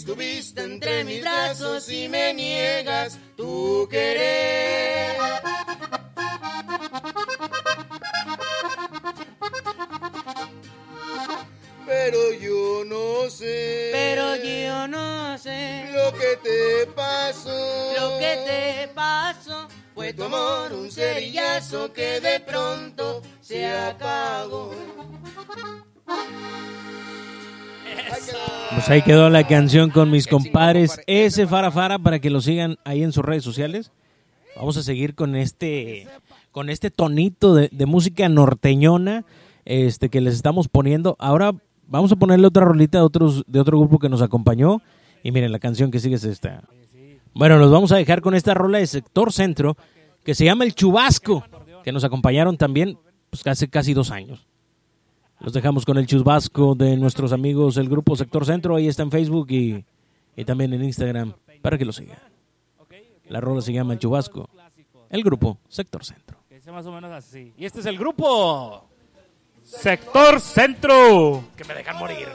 Estuviste 0.04 0.62
entre 0.62 1.02
mis 1.02 1.22
brazos 1.22 1.88
y 1.88 2.10
me 2.10 2.34
niegas 2.34 3.18
tu 3.38 3.88
querer. 3.90 5.16
Pero 11.86 12.32
yo 12.34 12.84
no 12.84 13.30
sé. 13.30 13.88
Pero 13.92 14.36
yo 14.36 14.88
no 14.88 15.38
sé 15.38 15.86
lo 15.94 16.12
que 16.12 16.36
te 16.42 16.86
pasó. 16.92 17.92
lo 17.98 18.18
que 18.18 18.42
te 18.46 18.88
pasó. 18.88 19.68
Fue 19.94 20.12
tu 20.12 20.24
amor 20.24 20.70
un 20.74 20.90
cerillazo 20.90 21.94
que 21.94 22.20
de 22.20 22.40
pronto 22.40 23.22
se 23.40 23.66
acabó. 23.66 24.74
Pues 28.74 28.88
ahí 28.90 29.02
quedó 29.02 29.30
la 29.30 29.46
canción 29.46 29.90
con 29.90 30.10
mis 30.10 30.26
compadres 30.26 31.00
ese 31.06 31.46
Farafara 31.46 31.98
para 31.98 32.18
que 32.18 32.30
lo 32.30 32.40
sigan 32.40 32.76
ahí 32.84 33.02
en 33.02 33.12
sus 33.12 33.24
redes 33.24 33.44
sociales. 33.44 33.92
Vamos 34.56 34.76
a 34.76 34.82
seguir 34.82 35.14
con 35.14 35.36
este 35.36 36.08
con 36.50 36.70
este 36.70 36.90
tonito 36.90 37.54
de, 37.54 37.86
música 37.86 38.28
norteñona 38.28 39.24
este 39.64 40.08
que 40.08 40.20
les 40.20 40.34
estamos 40.34 40.68
poniendo. 40.68 41.16
Ahora 41.18 41.52
vamos 41.86 42.12
a 42.12 42.16
ponerle 42.16 42.46
otra 42.46 42.64
rolita 42.64 42.98
de 42.98 43.04
otros 43.04 43.44
de 43.46 43.60
otro 43.60 43.78
grupo 43.78 43.98
que 43.98 44.08
nos 44.08 44.22
acompañó 44.22 44.82
y 45.22 45.30
miren 45.30 45.52
la 45.52 45.58
canción 45.58 45.90
que 45.90 46.00
sigue 46.00 46.16
es 46.16 46.24
esta. 46.24 46.64
Bueno, 47.32 47.58
nos 47.58 47.70
vamos 47.70 47.92
a 47.92 47.96
dejar 47.96 48.20
con 48.20 48.34
esta 48.34 48.54
rola 48.54 48.78
de 48.78 48.86
sector 48.86 49.32
centro 49.32 49.76
que 50.24 50.34
se 50.34 50.44
llama 50.44 50.64
El 50.64 50.74
Chubasco, 50.74 51.44
que 51.82 51.92
nos 51.92 52.04
acompañaron 52.04 52.56
también 52.56 52.98
pues, 53.30 53.46
hace 53.46 53.68
casi 53.68 53.94
dos 53.94 54.10
años. 54.10 54.46
Los 55.44 55.52
dejamos 55.52 55.84
con 55.84 55.98
el 55.98 56.06
chubasco 56.06 56.74
de 56.74 56.96
nuestros 56.96 57.30
amigos 57.30 57.74
del 57.74 57.90
grupo 57.90 58.16
Sector 58.16 58.46
Centro. 58.46 58.76
Ahí 58.76 58.88
está 58.88 59.02
en 59.02 59.10
Facebook 59.10 59.46
y, 59.50 59.84
también 60.46 60.72
en 60.72 60.82
Instagram 60.82 61.34
para 61.60 61.76
que 61.76 61.84
lo 61.84 61.92
sigan. 61.92 62.16
La 63.28 63.42
rola 63.42 63.60
se 63.60 63.70
llama 63.70 63.92
El 63.92 63.98
Chubasco. 63.98 64.48
El 65.10 65.22
grupo 65.22 65.58
Sector 65.68 66.02
Centro. 66.02 66.38
Y 67.58 67.64
este 67.66 67.80
es 67.80 67.86
el 67.86 67.98
grupo 67.98 68.88
Sector 69.62 70.40
Centro. 70.40 71.44
Que 71.54 71.64
me 71.64 71.74
dejan 71.74 71.98
morir. 71.98 72.26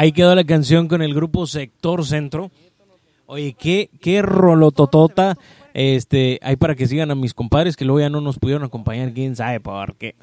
Ahí 0.00 0.12
quedó 0.12 0.34
la 0.34 0.44
canción 0.44 0.88
con 0.88 1.02
el 1.02 1.12
grupo 1.12 1.46
Sector 1.46 2.06
Centro. 2.06 2.50
Oye, 3.26 3.52
qué, 3.52 3.90
qué 4.00 4.22
rolototota. 4.22 5.36
Este, 5.74 6.38
ahí 6.42 6.56
para 6.56 6.74
que 6.74 6.86
sigan 6.86 7.10
a 7.10 7.14
mis 7.14 7.34
compadres 7.34 7.76
que 7.76 7.84
luego 7.84 8.00
ya 8.00 8.08
no 8.08 8.22
nos 8.22 8.38
pudieron 8.38 8.64
acompañar, 8.64 9.12
quién 9.12 9.36
sabe 9.36 9.60
por 9.60 9.96
qué. 9.96 10.14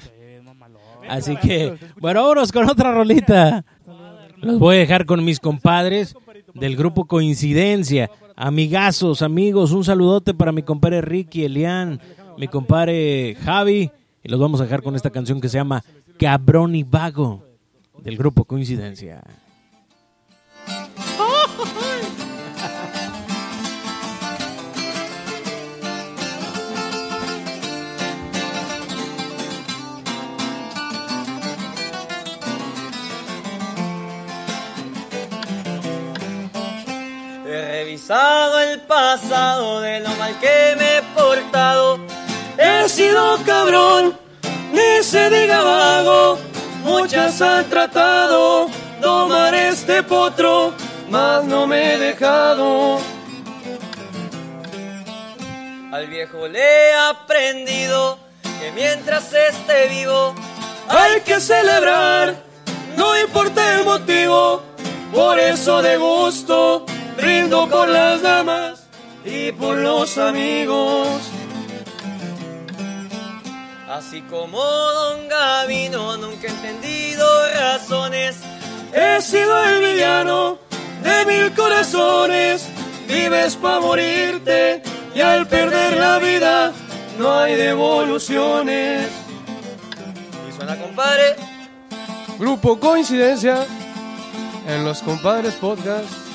Así 1.08 1.36
que, 1.38 1.78
bueno, 2.02 2.24
vámonos 2.24 2.52
con 2.52 2.68
otra 2.68 2.92
rolita. 2.92 3.64
Los 4.38 4.58
voy 4.58 4.78
a 4.78 4.80
dejar 4.80 5.06
con 5.06 5.24
mis 5.24 5.40
compadres 5.40 6.16
del 6.56 6.76
grupo 6.76 7.06
Coincidencia. 7.06 8.10
Amigazos, 8.36 9.22
amigos, 9.22 9.72
un 9.74 9.84
saludote 9.84 10.34
para 10.34 10.52
mi 10.52 10.64
compadre 10.64 11.02
Ricky, 11.02 11.46
Elian, 11.46 12.02
mi 12.36 12.48
compadre 12.48 13.38
Javi. 13.44 13.92
Y 14.24 14.28
los 14.28 14.40
vamos 14.40 14.60
a 14.60 14.64
dejar 14.64 14.82
con 14.82 14.96
esta 14.96 15.12
canción 15.12 15.40
que 15.40 15.50
se 15.50 15.60
llama 15.60 15.84
Cabrón 16.18 16.76
y 16.76 16.82
Vago 16.82 17.44
del 18.00 18.18
grupo 18.18 18.44
Coincidencia. 18.44 19.22
El 38.10 38.80
pasado 38.88 39.82
de 39.82 40.00
lo 40.00 40.08
mal 40.12 40.40
que 40.40 40.76
me 40.78 40.98
he 40.98 41.02
portado. 41.14 42.00
He 42.58 42.88
sido 42.88 43.38
cabrón, 43.46 44.18
ni 44.72 45.04
se 45.04 45.30
diga 45.30 45.62
vago. 45.62 46.38
Muchas 46.86 47.42
han 47.42 47.66
tratado 47.66 48.70
domar 49.02 49.54
este 49.54 50.04
potro, 50.04 50.74
mas 51.10 51.44
no 51.44 51.68
me 51.68 51.96
he 51.96 51.98
dejado. 51.98 53.02
Al 55.92 56.08
viejo 56.08 56.48
le 56.48 56.60
he 56.62 56.94
aprendido 56.94 58.20
que 58.62 58.72
mientras 58.72 59.34
esté 59.34 59.90
vivo 59.90 60.34
hay 60.88 61.20
que 61.22 61.42
celebrar, 61.42 62.36
no 62.96 63.20
importa 63.20 63.76
el 63.76 63.84
motivo. 63.84 64.62
Por 65.14 65.40
eso 65.40 65.82
de 65.82 65.98
gusto 65.98 66.86
brindo 67.18 67.68
por 67.68 67.90
las 67.90 68.22
damas 68.22 68.84
y 69.26 69.52
por 69.52 69.78
los 69.78 70.18
amigos. 70.18 71.08
Así 73.90 74.22
como 74.22 74.60
Don 74.60 75.28
Gavino 75.28 76.18
nunca 76.18 76.48
he 76.48 76.52
entendido 76.52 77.26
razones. 77.56 78.38
He 78.94 79.22
sido 79.22 79.64
el 79.66 79.82
villano 79.82 80.60
de 81.04 81.26
mil 81.26 81.54
corazones. 81.54 82.68
Vives 83.08 83.56
para 83.56 83.80
morirte 83.80 84.84
y 85.16 85.22
al 85.22 85.48
perder 85.48 85.98
la 85.98 86.20
vida 86.20 86.74
no 87.18 87.40
hay 87.40 87.56
devoluciones. 87.56 89.08
Y 90.48 90.56
suena 90.56 90.78
compadre. 90.78 91.36
Grupo 92.38 92.80
Coincidencia 92.80 93.66
en 94.68 94.86
los 94.86 95.02
compadres 95.02 95.56
podcast. 95.56 96.27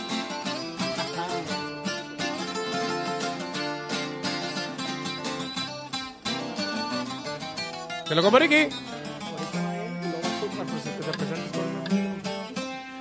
Te 8.12 8.16
lo 8.16 8.22
compadre 8.24 8.44
aquí. 8.44 8.68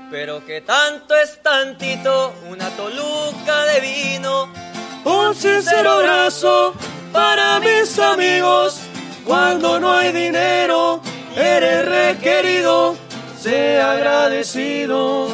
Pero 0.09 0.45
que 0.45 0.61
tanto 0.61 1.13
es 1.15 1.43
tantito, 1.43 2.33
una 2.49 2.69
toluca 2.77 3.65
de 3.65 3.81
vino, 3.81 4.47
un 5.03 5.35
sincero 5.35 5.91
abrazo 5.91 6.73
para 7.11 7.59
mis 7.59 7.99
amigos. 7.99 8.79
Cuando 9.25 9.81
no 9.81 9.91
hay 9.91 10.13
dinero, 10.13 11.01
eres 11.35 11.85
requerido, 11.89 12.95
sea 13.37 13.91
agradecido. 13.91 15.27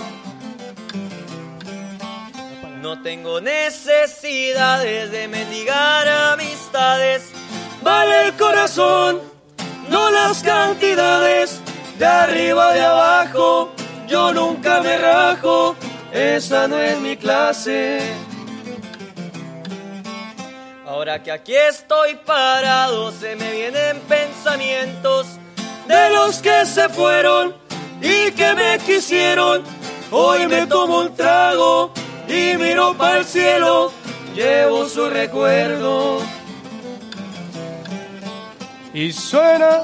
No 2.82 3.00
tengo 3.04 3.42
necesidades 3.42 5.12
de 5.12 5.28
mendigar 5.28 6.08
amistades, 6.08 7.30
vale 7.84 8.30
el 8.30 8.34
corazón, 8.38 9.37
no 9.90 10.10
las 10.10 10.44
cantidades, 10.44 11.60
de 11.98 12.06
arriba 12.06 12.74
de 12.74 12.82
abajo 12.82 13.72
yo 14.08 14.34
nunca 14.34 14.80
me 14.82 14.98
rajo, 14.98 15.76
esa 16.14 16.68
no 16.68 16.80
es 16.82 16.98
mi 17.00 17.18
clase. 17.18 18.00
Ahora 20.86 21.22
que 21.22 21.32
aquí 21.32 21.54
estoy 21.54 22.16
parado, 22.16 23.12
se 23.12 23.36
me 23.36 23.52
vienen 23.52 24.00
pensamientos 24.08 25.28
de 25.88 26.10
los 26.12 26.42
que 26.42 26.66
se 26.66 26.88
fueron 26.88 27.54
y 28.02 28.32
que 28.32 28.54
me 28.54 28.80
quisieron. 28.80 29.64
Hoy 30.10 30.48
me 30.48 30.66
tomo 30.68 31.02
un 31.02 31.14
trago 31.14 31.92
y 32.30 32.56
miro 32.56 32.94
para 32.98 33.18
el 33.18 33.26
cielo, 33.26 33.92
llevo 34.34 34.88
su 34.88 35.10
recuerdo. 35.10 36.22
Y 39.00 39.14
suena. 39.14 39.82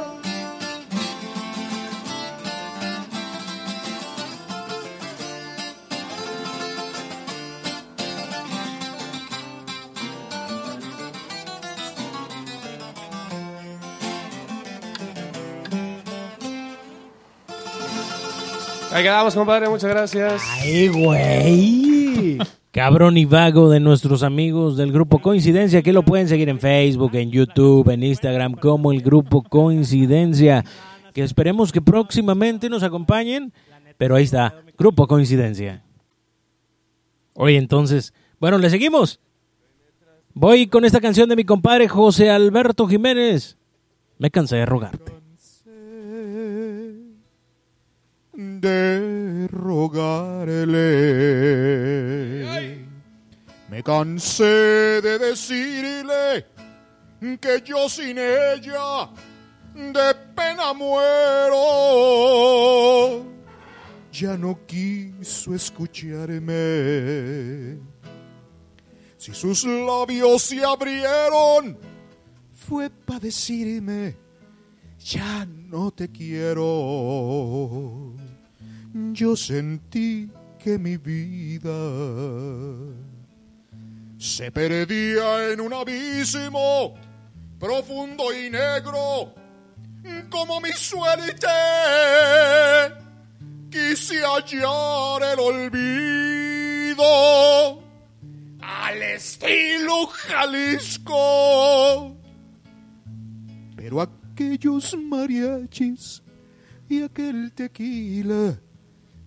Ahí 18.91 19.03
quedamos, 19.03 19.35
compadre. 19.35 19.69
Muchas 19.69 19.91
gracias. 19.91 20.41
¡Ay, 20.53 20.87
güey! 20.87 22.39
Cabrón 22.73 23.17
y 23.17 23.25
vago 23.25 23.69
de 23.69 23.79
nuestros 23.79 24.23
amigos 24.23 24.77
del 24.77 24.91
grupo 24.91 25.19
Coincidencia, 25.19 25.83
que 25.83 25.93
lo 25.93 26.01
pueden 26.01 26.27
seguir 26.27 26.49
en 26.49 26.59
Facebook, 26.59 27.13
en 27.13 27.29
YouTube, 27.29 27.87
en 27.91 28.01
Instagram, 28.01 28.55
como 28.55 28.91
el 28.91 29.03
grupo 29.03 29.43
Coincidencia. 29.43 30.65
Que 31.13 31.21
esperemos 31.21 31.71
que 31.71 31.83
próximamente 31.83 32.71
nos 32.71 32.81
acompañen. 32.81 33.53
Pero 33.99 34.15
ahí 34.15 34.23
está, 34.23 34.55
grupo 34.75 35.05
Coincidencia. 35.05 35.83
Oye, 37.35 37.57
entonces, 37.57 38.11
bueno, 38.39 38.57
le 38.57 38.71
seguimos. 38.71 39.19
Voy 40.33 40.65
con 40.65 40.83
esta 40.83 40.99
canción 40.99 41.29
de 41.29 41.35
mi 41.35 41.43
compadre 41.43 41.87
José 41.87 42.31
Alberto 42.31 42.87
Jiménez. 42.87 43.55
Me 44.17 44.31
cansé 44.31 44.55
de 44.55 44.65
rogarte. 44.65 45.12
De 48.63 49.47
rogarle. 49.51 50.71
Me 53.69 53.83
cansé 53.83 55.01
de 55.01 55.19
decirle 55.19 56.45
que 57.41 57.61
yo 57.65 57.89
sin 57.89 58.17
ella 58.17 59.09
de 59.75 60.15
pena 60.33 60.73
muero. 60.73 61.59
Ya 64.13 64.37
no 64.37 64.59
quiso 64.65 65.53
escucharme. 65.53 66.53
Si 69.17 69.33
sus 69.33 69.65
labios 69.65 70.41
se 70.43 70.63
abrieron, 70.63 71.77
fue 72.53 72.89
para 72.89 73.19
decirme, 73.19 74.15
ya 74.99 75.45
no 75.45 75.91
te 75.91 76.07
quiero. 76.09 76.63
Yo 78.93 79.35
sentí 79.35 80.29
que 80.59 80.77
mi 80.77 80.97
vida 80.97 81.73
se 84.19 84.51
perdía 84.51 85.51
en 85.51 85.61
un 85.61 85.73
abismo 85.73 86.93
profundo 87.59 88.31
y 88.31 88.51
negro, 88.51 89.33
como 90.29 90.61
mi 90.61 90.71
suerte. 90.73 91.47
Quise 93.71 94.21
hallar 94.21 95.23
el 95.23 95.39
olvido 95.39 97.03
al 98.61 99.01
estilo 99.01 100.05
Jalisco. 100.05 101.15
Pero 103.75 104.01
aquellos 104.01 104.95
mariachis 104.95 106.21
y 106.87 107.01
aquel 107.01 107.51
tequila 107.53 108.59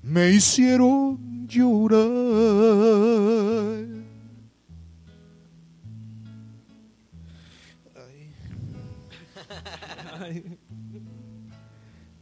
me 0.06 0.30
hicieron 0.30 1.46
llorar. 1.48 1.98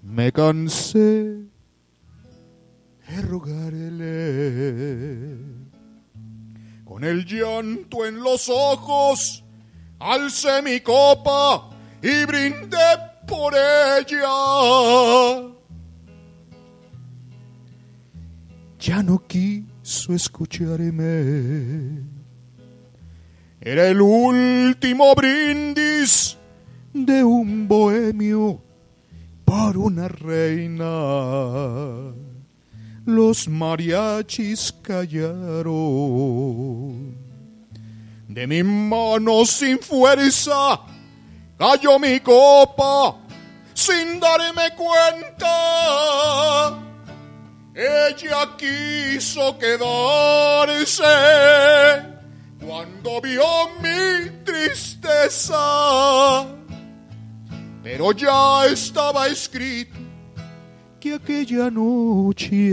Me 0.02 0.32
cansé 0.32 1.44
de 3.06 3.22
rogarle. 3.22 4.08
Con 6.86 7.04
el 7.04 7.26
llanto 7.26 8.06
en 8.06 8.22
los 8.22 8.48
ojos, 8.48 9.44
alcé 9.98 10.62
mi 10.62 10.80
copa 10.80 11.68
y 12.02 12.24
brindé 12.24 12.78
por 13.26 13.54
ella. 13.54 15.53
Ya 18.84 19.02
no 19.02 19.18
quiso 19.26 20.12
escucharme. 20.12 22.02
Era 23.58 23.88
el 23.88 24.02
último 24.02 25.14
brindis 25.14 26.36
de 26.92 27.24
un 27.24 27.66
bohemio 27.66 28.60
por 29.46 29.78
una 29.78 30.08
reina. 30.08 32.12
Los 33.06 33.48
mariachis 33.48 34.74
callaron. 34.82 35.64
De 38.28 38.46
mi 38.46 38.62
mano 38.62 39.46
sin 39.46 39.78
fuerza 39.78 40.82
cayó 41.56 41.98
mi 41.98 42.20
copa 42.20 43.16
sin 43.72 44.20
darme 44.20 44.74
cuenta. 44.76 46.84
Ella 47.76 48.54
quiso 48.56 49.58
quedarse 49.58 51.02
cuando 52.64 53.20
vio 53.20 53.68
mi 53.82 54.30
tristeza. 54.44 55.56
Pero 57.82 58.12
ya 58.12 58.66
estaba 58.66 59.26
escrito 59.26 59.98
que 61.00 61.14
aquella 61.14 61.68
noche 61.68 62.70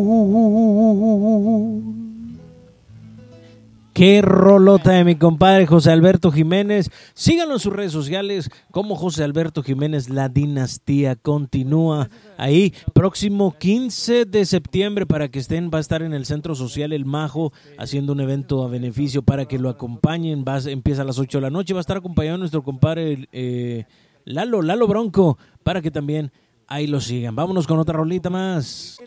Qué 3.93 4.23
rolota 4.23 4.93
de 4.93 5.05
mi 5.05 5.17
compadre 5.17 5.67
José 5.67 5.91
Alberto 5.91 6.33
Jiménez. 6.33 6.91
Síganlo 7.13 7.55
en 7.55 7.61
sus 7.61 7.75
redes 7.75 7.93
sociales 7.93 8.49
como 8.71 8.97
José 8.97 9.23
Alberto 9.23 9.63
Jiménez. 9.63 10.09
La 10.09 10.31
dinastía 10.31 11.15
continúa 11.15 12.09
ahí. 12.39 12.73
Próximo 12.95 13.55
15 13.59 14.25
de 14.25 14.47
septiembre 14.47 15.05
para 15.05 15.29
que 15.29 15.39
estén, 15.39 15.71
va 15.73 15.77
a 15.77 15.83
estar 15.83 16.01
en 16.01 16.15
el 16.15 16.25
Centro 16.25 16.55
Social 16.55 16.95
El 16.95 17.05
Majo 17.05 17.53
haciendo 17.77 18.15
un 18.15 18.21
evento 18.21 18.65
a 18.65 18.69
beneficio 18.69 19.21
para 19.21 19.45
que 19.45 19.59
lo 19.59 19.69
acompañen. 19.69 20.43
Va, 20.49 20.59
empieza 20.61 21.03
a 21.03 21.05
las 21.05 21.19
8 21.19 21.37
de 21.37 21.43
la 21.43 21.51
noche. 21.51 21.75
Va 21.75 21.81
a 21.81 21.83
estar 21.83 21.99
acompañado 21.99 22.39
nuestro 22.39 22.63
compadre 22.63 23.29
eh, 23.31 23.85
Lalo, 24.25 24.63
Lalo 24.63 24.87
Bronco, 24.87 25.37
para 25.63 25.83
que 25.83 25.91
también 25.91 26.33
ahí 26.67 26.87
lo 26.87 27.01
sigan. 27.01 27.35
Vámonos 27.35 27.67
con 27.67 27.79
otra 27.79 27.95
rolita 27.95 28.31
más. 28.31 28.99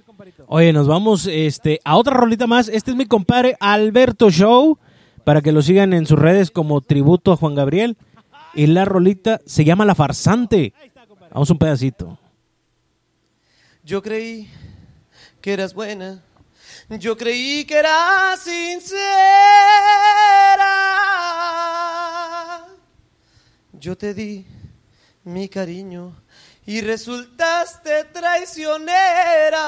Oye, 0.48 0.74
nos 0.74 0.88
vamos 0.88 1.28
este, 1.28 1.80
a 1.84 1.98
otra 1.98 2.14
rolita 2.14 2.48
más. 2.48 2.68
Este 2.70 2.92
es 2.92 2.98
mi 2.98 3.06
compadre 3.06 3.56
Alberto 3.60 4.30
Show, 4.30 4.78
para 5.24 5.42
que 5.42 5.52
lo 5.52 5.62
sigan 5.62 5.94
en 5.94 6.06
sus 6.06 6.20
redes 6.20 6.52
como 6.52 6.82
tributo 6.82 7.32
a 7.32 7.38
Juan 7.38 7.56
Gabriel. 7.56 7.98
Y 8.54 8.68
la 8.68 8.86
rolita 8.86 9.42
se 9.46 9.66
llama 9.66 9.86
La 9.86 9.96
Farsante. 9.96 10.74
Vamos 11.32 11.50
un 11.50 11.58
pedacito. 11.58 12.18
Yo 13.84 14.02
creí 14.02 14.50
que 15.42 15.54
eras 15.54 15.74
buena. 15.74 16.24
Yo 16.90 17.18
creí 17.18 17.66
que 17.66 17.78
eras 17.78 18.40
sincera. 18.40 18.96
Yo 23.74 23.98
te 23.98 24.14
di 24.14 24.46
mi 25.24 25.50
cariño 25.50 26.14
y 26.66 26.82
resultaste 26.82 28.06
traicionera. 28.06 29.62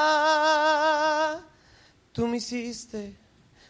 Tú 2.12 2.28
me 2.28 2.38
hiciste 2.38 3.16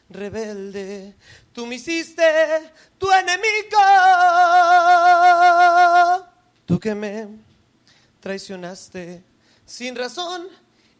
rebelde, 0.10 1.16
tú 1.52 1.66
me 1.66 1.76
hiciste 1.76 2.72
tu 2.98 3.12
enemigo. 3.12 3.80
Tú 6.66 6.80
que 6.80 6.96
me 6.96 7.28
traicionaste 8.22 9.24
sin 9.66 9.96
razón 9.96 10.48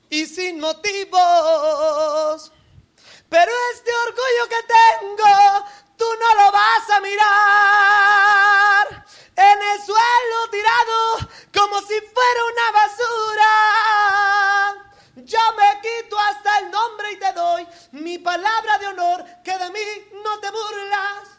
y 0.10 0.26
sin 0.26 0.60
motivos. 0.60 2.52
Pero 3.30 3.52
este 3.74 3.92
orgullo 4.08 4.48
que 4.50 4.64
tengo, 4.68 5.66
tú 5.98 6.06
no 6.20 6.36
lo 6.44 6.52
vas 6.52 6.90
a 6.90 7.00
mirar. 7.02 8.28
En 9.38 9.62
el 9.62 9.86
suelo 9.86 10.50
tirado 10.50 11.30
como 11.54 11.80
si 11.82 11.94
fuera 12.02 12.46
una 12.52 12.72
basura. 12.72 13.54
Yo 15.18 15.40
me 15.56 15.80
quito 15.82 16.18
hasta 16.18 16.60
el 16.60 16.72
nombre 16.72 17.12
y 17.12 17.20
te 17.20 17.34
doy 17.34 17.68
mi 17.92 18.18
palabra 18.18 18.80
de 18.80 18.88
honor 18.88 19.24
que 19.44 19.56
de 19.56 19.70
mí 19.70 19.80
no 20.24 20.40
te 20.40 20.50
burlas. 20.50 21.37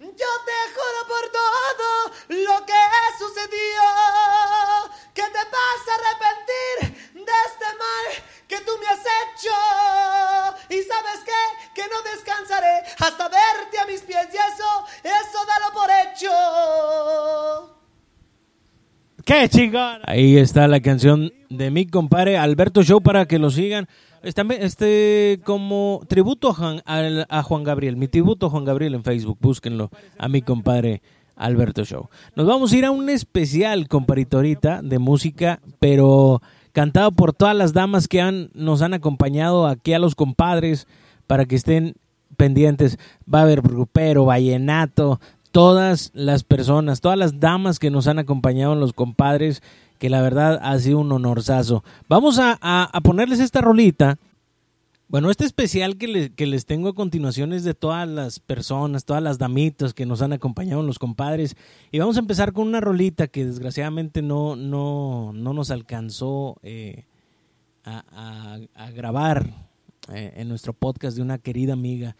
Yo 0.00 0.06
te 0.06 0.58
juro 0.74 1.00
por 1.08 1.24
todo 1.32 1.90
lo 2.28 2.64
que 2.64 2.82
sucedió 3.18 3.82
que 5.12 5.22
te 5.22 5.42
vas 5.50 5.82
a 5.88 5.94
arrepentir 5.98 6.76
de 7.14 7.32
este 7.46 7.64
mal 7.64 8.06
que 8.46 8.60
tú 8.60 8.72
me 8.78 8.86
has 8.86 9.00
hecho. 9.00 9.56
Y 10.70 10.82
sabes 10.84 11.24
qué, 11.24 11.42
que 11.74 11.82
no 11.88 12.00
descansaré 12.14 12.84
hasta 12.96 13.28
verte 13.28 13.78
a 13.80 13.86
mis 13.86 14.02
pies 14.02 14.28
y 14.32 14.36
eso, 14.36 14.86
eso 15.02 15.44
dalo 15.46 15.72
por 15.74 15.90
hecho. 15.90 17.74
¡Qué 19.24 19.48
chingón! 19.48 20.00
Ahí 20.04 20.38
está 20.38 20.68
la 20.68 20.80
canción 20.80 21.32
de 21.50 21.72
mi 21.72 21.88
compadre 21.88 22.38
Alberto 22.38 22.84
Show 22.84 23.02
para 23.02 23.26
que 23.26 23.40
lo 23.40 23.50
sigan. 23.50 23.88
Está, 24.22 24.42
este 24.42 25.40
como 25.44 26.00
tributo 26.08 26.48
a 26.50 26.54
Juan, 26.54 26.82
Juan 27.44 27.64
Gabriel, 27.64 27.96
mi 27.96 28.08
tributo 28.08 28.46
a 28.46 28.50
Juan 28.50 28.64
Gabriel 28.64 28.94
en 28.94 29.04
Facebook, 29.04 29.38
búsquenlo 29.40 29.90
a 30.18 30.28
mi 30.28 30.42
compadre 30.42 31.02
Alberto 31.36 31.84
Show. 31.84 32.08
Nos 32.34 32.46
vamos 32.46 32.72
a 32.72 32.76
ir 32.76 32.84
a 32.84 32.90
un 32.90 33.08
especial, 33.10 33.86
comparito, 33.86 34.38
ahorita 34.38 34.82
de 34.82 34.98
música, 34.98 35.60
pero 35.78 36.42
cantado 36.72 37.12
por 37.12 37.32
todas 37.32 37.54
las 37.54 37.72
damas 37.72 38.08
que 38.08 38.20
han, 38.20 38.50
nos 38.54 38.82
han 38.82 38.92
acompañado 38.92 39.66
aquí 39.68 39.92
a 39.92 40.00
los 40.00 40.16
compadres 40.16 40.88
para 41.28 41.44
que 41.44 41.54
estén 41.54 41.94
pendientes. 42.36 42.98
Va 43.32 43.40
a 43.40 43.42
haber 43.42 43.62
grupero, 43.62 44.24
vallenato, 44.24 45.20
todas 45.52 46.10
las 46.12 46.42
personas, 46.42 47.00
todas 47.00 47.18
las 47.18 47.38
damas 47.38 47.78
que 47.78 47.90
nos 47.90 48.08
han 48.08 48.18
acompañado 48.18 48.74
los 48.74 48.92
compadres, 48.92 49.62
que 49.98 50.10
la 50.10 50.22
verdad 50.22 50.58
ha 50.62 50.78
sido 50.78 50.98
un 50.98 51.12
honorazo. 51.12 51.84
Vamos 52.08 52.38
a, 52.38 52.58
a, 52.60 53.00
ponerles 53.00 53.40
esta 53.40 53.60
rolita. 53.60 54.18
Bueno, 55.08 55.30
este 55.30 55.44
especial 55.44 55.96
que, 55.96 56.32
que, 56.34 56.46
les 56.46 56.66
tengo 56.66 56.90
a 56.90 56.94
continuación 56.94 57.52
es 57.52 57.64
de 57.64 57.74
todas 57.74 58.06
las 58.06 58.40
personas, 58.40 59.04
todas 59.04 59.22
las 59.22 59.38
damitas 59.38 59.94
que 59.94 60.06
nos 60.06 60.20
han 60.20 60.32
acompañado 60.32 60.82
los 60.82 60.98
compadres. 60.98 61.56
Y 61.90 61.98
vamos 61.98 62.16
a 62.16 62.20
empezar 62.20 62.52
con 62.52 62.68
una 62.68 62.80
rolita 62.80 63.26
que 63.26 63.46
desgraciadamente 63.46 64.22
no, 64.22 64.54
no, 64.54 65.32
no 65.34 65.52
nos 65.54 65.70
alcanzó 65.70 66.58
eh, 66.62 67.06
a, 67.84 68.04
a, 68.10 68.84
a, 68.84 68.90
grabar 68.90 69.68
eh, 70.12 70.34
en 70.36 70.48
nuestro 70.48 70.74
podcast 70.74 71.16
de 71.16 71.22
una 71.22 71.38
querida 71.38 71.72
amiga, 71.72 72.16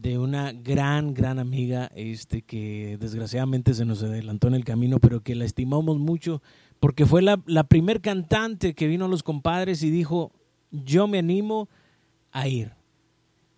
de 0.00 0.18
una 0.18 0.52
gran, 0.52 1.14
gran 1.14 1.38
amiga 1.38 1.90
este, 1.94 2.42
que 2.42 2.96
desgraciadamente 3.00 3.74
se 3.74 3.84
nos 3.84 4.02
adelantó 4.02 4.48
en 4.48 4.54
el 4.54 4.64
camino, 4.64 4.98
pero 5.00 5.22
que 5.22 5.34
la 5.34 5.44
estimamos 5.44 5.98
mucho 5.98 6.42
porque 6.80 7.06
fue 7.06 7.22
la, 7.22 7.40
la 7.46 7.64
primer 7.64 8.00
cantante 8.00 8.74
que 8.74 8.86
vino 8.86 9.06
a 9.06 9.08
los 9.08 9.22
compadres 9.22 9.82
y 9.82 9.90
dijo, 9.90 10.32
yo 10.70 11.08
me 11.08 11.18
animo 11.18 11.68
a 12.30 12.46
ir. 12.46 12.72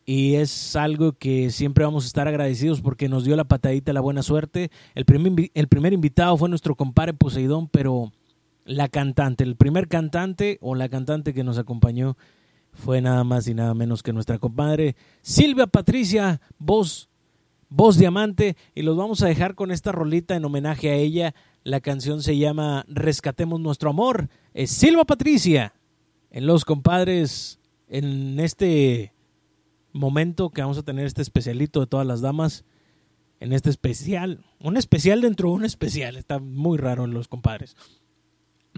Y 0.06 0.36
es 0.36 0.74
algo 0.74 1.12
que 1.12 1.50
siempre 1.50 1.84
vamos 1.84 2.04
a 2.04 2.06
estar 2.06 2.26
agradecidos 2.26 2.80
porque 2.80 3.08
nos 3.08 3.24
dio 3.24 3.36
la 3.36 3.44
patadita, 3.44 3.92
la 3.92 4.00
buena 4.00 4.22
suerte. 4.22 4.70
El 4.94 5.04
primer, 5.04 5.50
el 5.54 5.68
primer 5.68 5.92
invitado 5.92 6.36
fue 6.36 6.48
nuestro 6.48 6.74
compadre 6.74 7.12
Poseidón, 7.12 7.68
pero 7.68 8.10
la 8.64 8.88
cantante, 8.88 9.44
el 9.44 9.56
primer 9.56 9.88
cantante 9.88 10.58
o 10.62 10.74
la 10.74 10.88
cantante 10.88 11.34
que 11.34 11.44
nos 11.44 11.58
acompañó 11.58 12.16
fue 12.80 13.00
nada 13.00 13.22
más 13.22 13.46
y 13.46 13.54
nada 13.54 13.74
menos 13.74 14.02
que 14.02 14.12
nuestra 14.12 14.38
compadre 14.38 14.96
Silvia 15.22 15.66
Patricia, 15.66 16.40
voz, 16.58 17.08
voz 17.68 17.96
diamante. 17.98 18.56
Y 18.74 18.82
los 18.82 18.96
vamos 18.96 19.22
a 19.22 19.28
dejar 19.28 19.54
con 19.54 19.70
esta 19.70 19.92
rolita 19.92 20.34
en 20.34 20.44
homenaje 20.44 20.90
a 20.90 20.94
ella. 20.94 21.34
La 21.62 21.80
canción 21.80 22.22
se 22.22 22.38
llama 22.38 22.84
Rescatemos 22.88 23.60
nuestro 23.60 23.90
amor. 23.90 24.28
Es 24.54 24.70
Silvia 24.70 25.04
Patricia 25.04 25.74
en 26.30 26.46
los 26.46 26.64
compadres 26.64 27.60
en 27.88 28.40
este 28.40 29.12
momento 29.92 30.50
que 30.50 30.62
vamos 30.62 30.78
a 30.78 30.82
tener 30.82 31.06
este 31.06 31.22
especialito 31.22 31.80
de 31.80 31.86
todas 31.86 32.06
las 32.06 32.20
damas 32.20 32.64
en 33.40 33.52
este 33.52 33.70
especial, 33.70 34.44
un 34.60 34.76
especial 34.76 35.22
dentro 35.22 35.48
de 35.48 35.54
un 35.54 35.64
especial, 35.64 36.16
está 36.16 36.38
muy 36.38 36.76
raro 36.76 37.04
en 37.04 37.14
los 37.14 37.26
compadres 37.26 37.74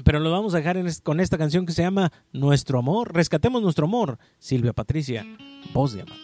pero 0.04 0.20
lo 0.20 0.30
vamos 0.30 0.54
a 0.54 0.58
dejar 0.58 0.78
con 1.02 1.20
esta 1.20 1.38
canción 1.38 1.66
que 1.66 1.72
se 1.72 1.82
llama 1.82 2.12
Nuestro 2.32 2.78
Amor. 2.78 3.14
Rescatemos 3.14 3.62
nuestro 3.62 3.86
amor. 3.86 4.18
Silvia 4.38 4.72
Patricia, 4.72 5.26
voz 5.72 5.92
de 5.92 6.02
amante. 6.02 6.22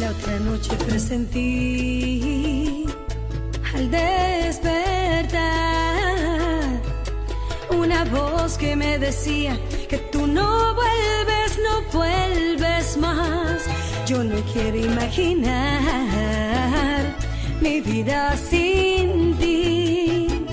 La 0.00 0.10
otra 0.10 0.38
noche 0.40 0.70
presentí 0.86 2.84
al 3.74 3.90
despertar 3.90 5.28
una 7.70 8.04
voz 8.04 8.56
que 8.58 8.74
me 8.76 8.98
decía 8.98 9.58
que 9.88 9.98
tú 9.98 10.26
no 10.26 10.74
vuelves, 10.74 11.58
no 11.58 11.82
vuelves 11.92 12.57
yo 14.06 14.24
no 14.24 14.36
quiero 14.52 14.76
imaginar 14.76 15.54
mi 17.60 17.80
vida 17.80 18.36
sin 18.36 19.36
ti. 19.36 20.46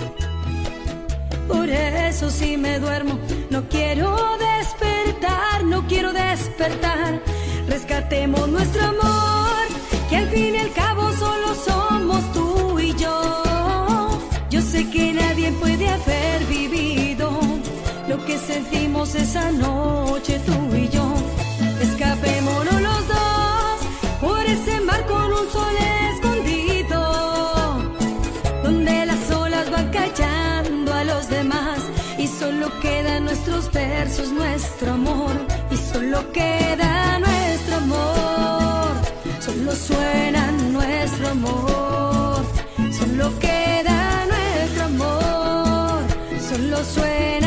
Por 1.48 1.70
eso 1.70 2.30
si 2.30 2.58
me 2.58 2.80
duermo, 2.80 3.18
no 3.50 3.68
quiero 3.70 4.16
despertar, 4.38 5.64
no 5.64 5.88
quiero 5.88 6.14
despertar. 6.14 7.20
Rescatemos 7.68 8.48
nuestro 8.50 8.84
amor, 8.84 9.66
que 10.10 10.18
al 10.18 10.30
fin 10.30 10.54
y 10.56 10.58
al 10.60 10.72
cabo 10.74 11.12
solo 11.14 11.56
somos 11.56 12.32
tú 12.34 12.80
y 12.80 12.94
yo. 12.96 14.22
Yo 14.52 14.62
sé 14.62 14.90
que 14.92 15.14
nadie 15.14 15.52
puede 15.54 15.88
haber 15.90 16.46
vivido 16.46 17.32
lo 18.08 18.24
que 18.26 18.38
sentimos 18.38 19.16
esa 19.16 19.52
noche 19.52 20.40
tú 20.46 20.76
y 20.76 20.90
yo. 20.90 20.95
Versos, 34.06 34.32
nuestro 34.32 34.94
amor 34.94 35.32
y 35.72 35.78
solo 35.78 36.32
queda 36.32 37.20
nuestro 37.20 37.76
amor, 37.78 38.92
solo 39.40 39.72
suena 39.72 40.52
nuestro 40.72 41.30
amor, 41.30 42.46
solo 43.00 43.40
queda 43.40 44.26
nuestro 44.32 44.84
amor, 44.86 46.02
solo 46.50 46.78
suena 46.84 47.45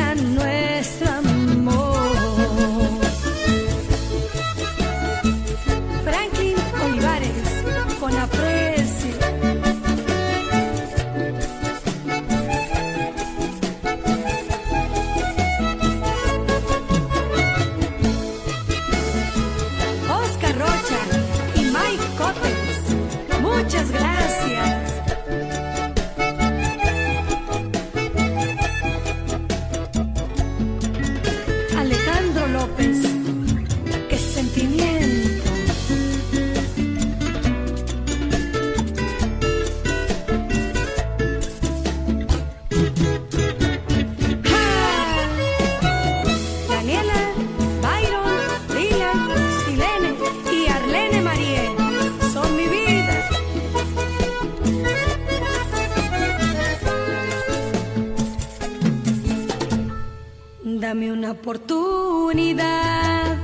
una 61.29 61.39
oportunidad, 61.39 63.37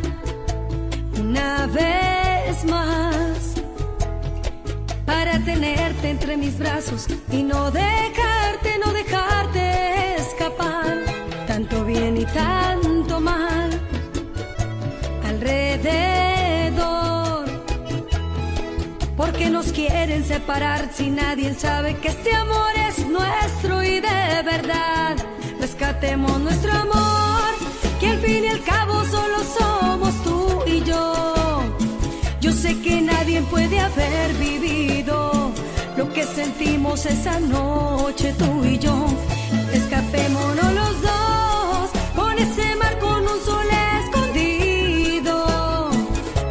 una 1.20 1.66
vez 1.66 2.64
más, 2.64 3.56
para 5.04 5.38
tenerte 5.40 6.08
entre 6.08 6.38
mis 6.38 6.58
brazos 6.58 7.06
y 7.30 7.42
no 7.42 7.70
dejarte, 7.70 8.78
no 8.82 8.90
dejarte 8.92 10.16
escapar. 10.16 10.96
Tanto 11.46 11.84
bien 11.84 12.16
y 12.16 12.24
tanto 12.24 13.20
mal 13.20 13.70
alrededor. 15.26 16.64
Porque 19.14 19.50
nos 19.50 19.72
quieren 19.72 20.24
separar 20.24 20.88
si 20.90 21.10
nadie 21.10 21.52
sabe 21.52 21.98
que 21.98 22.08
este 22.08 22.34
amor 22.34 22.72
es 22.88 23.06
nuestro 23.06 23.82
y 23.82 24.00
de 24.00 24.42
verdad. 24.42 25.16
Rescatemos 25.60 26.40
nuestro 26.40 26.72
amor, 26.72 27.63
fin 28.24 28.44
y 28.44 28.48
al 28.48 28.62
cabo 28.62 29.04
solo 29.04 29.38
somos 29.58 30.14
tú 30.22 30.62
y 30.66 30.82
yo. 30.82 31.64
Yo 32.40 32.52
sé 32.52 32.80
que 32.80 33.00
nadie 33.00 33.40
puede 33.42 33.78
haber 33.80 34.34
vivido 34.34 35.52
lo 35.96 36.12
que 36.12 36.24
sentimos 36.24 37.06
esa 37.06 37.40
noche 37.40 38.34
tú 38.38 38.64
y 38.64 38.78
yo. 38.78 38.96
Escapémonos 39.72 40.72
los 40.80 41.02
dos 41.02 41.90
con 42.16 42.38
ese 42.38 42.76
mar 42.76 42.98
con 42.98 43.20
un 43.32 43.40
sol 43.48 43.68
escondido, 44.00 45.36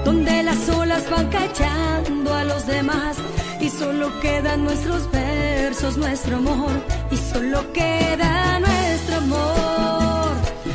donde 0.06 0.44
las 0.44 0.70
olas 0.70 1.10
van 1.10 1.28
cachando 1.30 2.34
a 2.34 2.44
los 2.44 2.66
demás 2.68 3.18
y 3.60 3.70
solo 3.70 4.20
quedan 4.20 4.64
nuestros 4.64 5.10
versos, 5.12 5.98
nuestro 5.98 6.38
amor 6.38 6.72
y 7.12 7.18
solo 7.18 7.72
queda 7.72 8.60
nuestro 8.60 9.16
amor, 9.18 10.13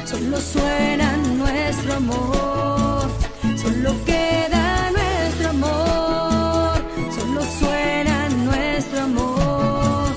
solo 0.08 0.38
suena 0.40 1.16
nuestro 1.36 1.94
amor, 1.94 3.10
solo 3.56 3.94
queda 4.06 4.90
nuestro 4.90 5.50
amor, 5.50 6.82
solo 7.14 7.42
suena 7.42 8.28
nuestro 8.30 9.00
amor, 9.02 10.08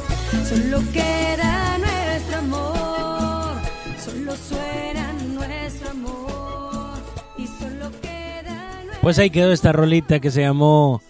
solo 0.47 0.79
queda 0.93 1.77
nuestro 1.77 2.37
amor, 2.37 3.57
solo 3.99 4.35
suena 4.35 5.13
nuestro 5.33 5.89
amor. 5.89 7.01
Y 7.37 7.47
solo 7.47 7.91
queda 8.01 8.83
Pues 9.01 9.19
ahí 9.19 9.29
quedó 9.29 9.51
esta 9.51 9.73
rolita 9.73 10.21
que 10.21 10.31
se 10.31 10.41
llamó 10.41 11.01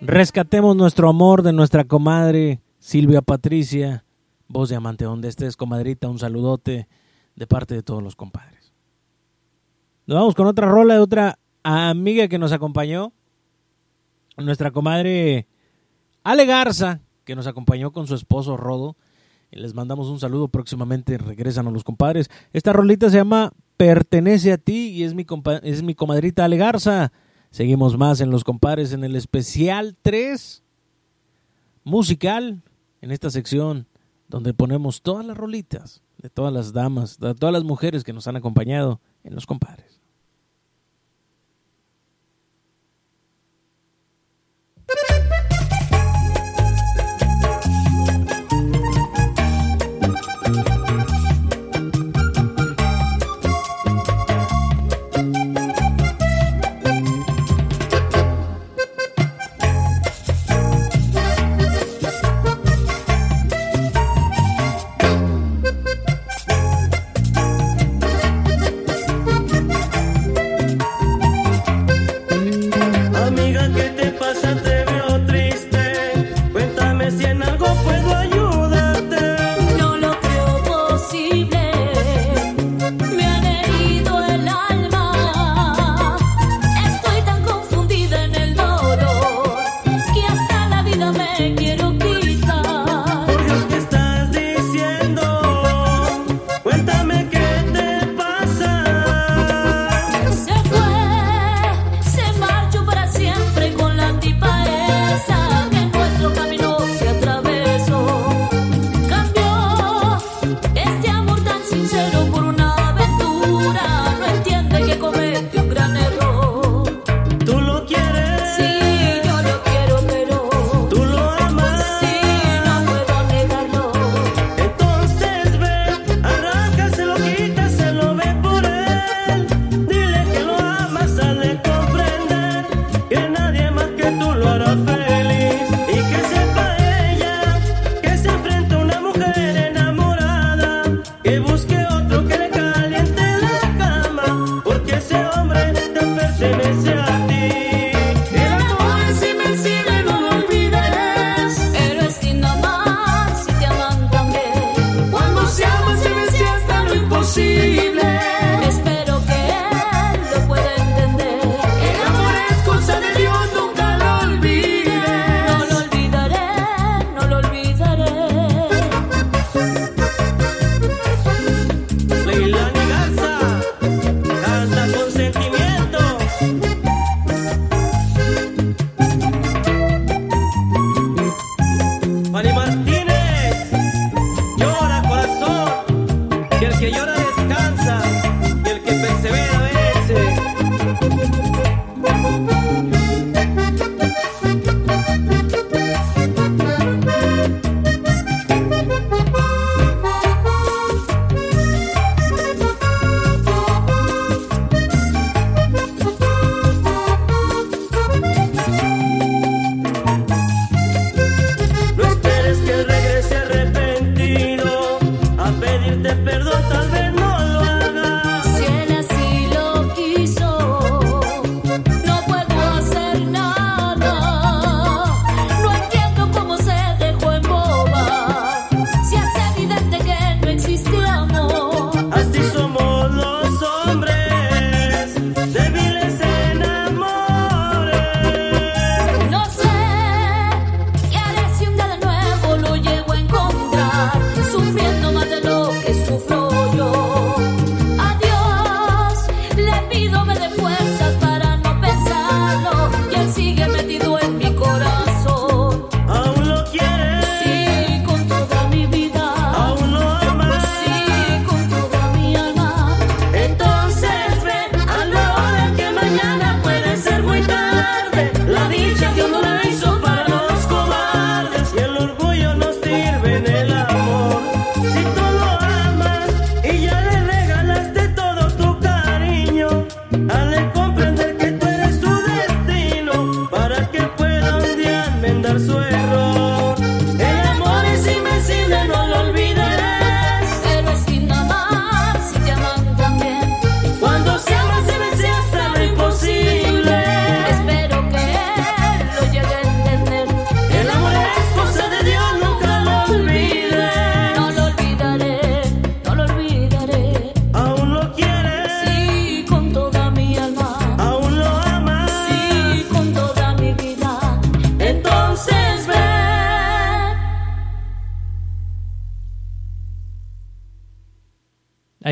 Rescatemos 0.00 0.74
nuestro 0.74 1.10
amor 1.10 1.42
de 1.42 1.52
nuestra 1.52 1.84
comadre 1.84 2.62
Silvia 2.78 3.20
Patricia. 3.20 4.04
Voz 4.48 4.70
de 4.70 4.76
amante, 4.76 5.04
donde 5.04 5.28
estés, 5.28 5.54
comadrita, 5.54 6.08
un 6.08 6.18
saludote 6.18 6.88
de 7.40 7.46
parte 7.46 7.74
de 7.74 7.82
todos 7.82 8.02
los 8.02 8.16
compadres. 8.16 8.74
Nos 10.06 10.18
vamos 10.18 10.34
con 10.34 10.46
otra 10.46 10.68
rola 10.68 10.92
de 10.92 11.00
otra 11.00 11.38
amiga 11.62 12.28
que 12.28 12.38
nos 12.38 12.52
acompañó. 12.52 13.14
Nuestra 14.36 14.70
comadre 14.70 15.46
Ale 16.22 16.44
Garza, 16.44 17.00
que 17.24 17.34
nos 17.34 17.46
acompañó 17.46 17.92
con 17.92 18.06
su 18.06 18.14
esposo 18.14 18.58
Rodo. 18.58 18.94
Les 19.52 19.72
mandamos 19.72 20.08
un 20.08 20.20
saludo. 20.20 20.48
Próximamente 20.48 21.16
regresan 21.16 21.66
a 21.66 21.70
los 21.70 21.82
compadres. 21.82 22.28
Esta 22.52 22.74
rolita 22.74 23.08
se 23.08 23.16
llama 23.16 23.54
Pertenece 23.78 24.52
a 24.52 24.58
ti 24.58 24.88
y 24.90 25.04
es 25.04 25.14
mi, 25.14 25.24
es 25.62 25.82
mi 25.82 25.94
comadrita 25.94 26.44
Ale 26.44 26.58
Garza. 26.58 27.10
Seguimos 27.50 27.96
más 27.96 28.20
en 28.20 28.28
los 28.28 28.44
compadres 28.44 28.92
en 28.92 29.02
el 29.02 29.16
especial 29.16 29.96
3 30.02 30.62
musical 31.84 32.62
en 33.00 33.10
esta 33.10 33.30
sección 33.30 33.86
donde 34.28 34.52
ponemos 34.52 35.00
todas 35.00 35.24
las 35.24 35.38
rolitas 35.38 36.02
de 36.20 36.30
todas 36.30 36.52
las 36.52 36.72
damas, 36.72 37.18
de 37.18 37.34
todas 37.34 37.52
las 37.52 37.64
mujeres 37.64 38.04
que 38.04 38.12
nos 38.12 38.26
han 38.26 38.36
acompañado 38.36 39.00
en 39.24 39.34
los 39.34 39.46
compadres. 39.46 39.99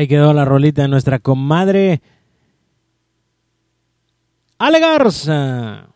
Quedó 0.09 0.33
la 0.33 0.43
rolita 0.43 0.81
de 0.81 0.89
nuestra 0.89 1.19
comadre 1.19 2.01
Ale 4.57 4.81
Garza. 4.81 5.87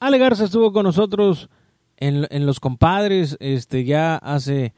Ale 0.00 0.18
Garza 0.18 0.44
estuvo 0.44 0.72
con 0.72 0.84
nosotros 0.84 1.50
en, 1.98 2.26
en 2.30 2.46
Los 2.46 2.60
Compadres 2.60 3.36
este, 3.40 3.84
ya 3.84 4.16
hace 4.16 4.72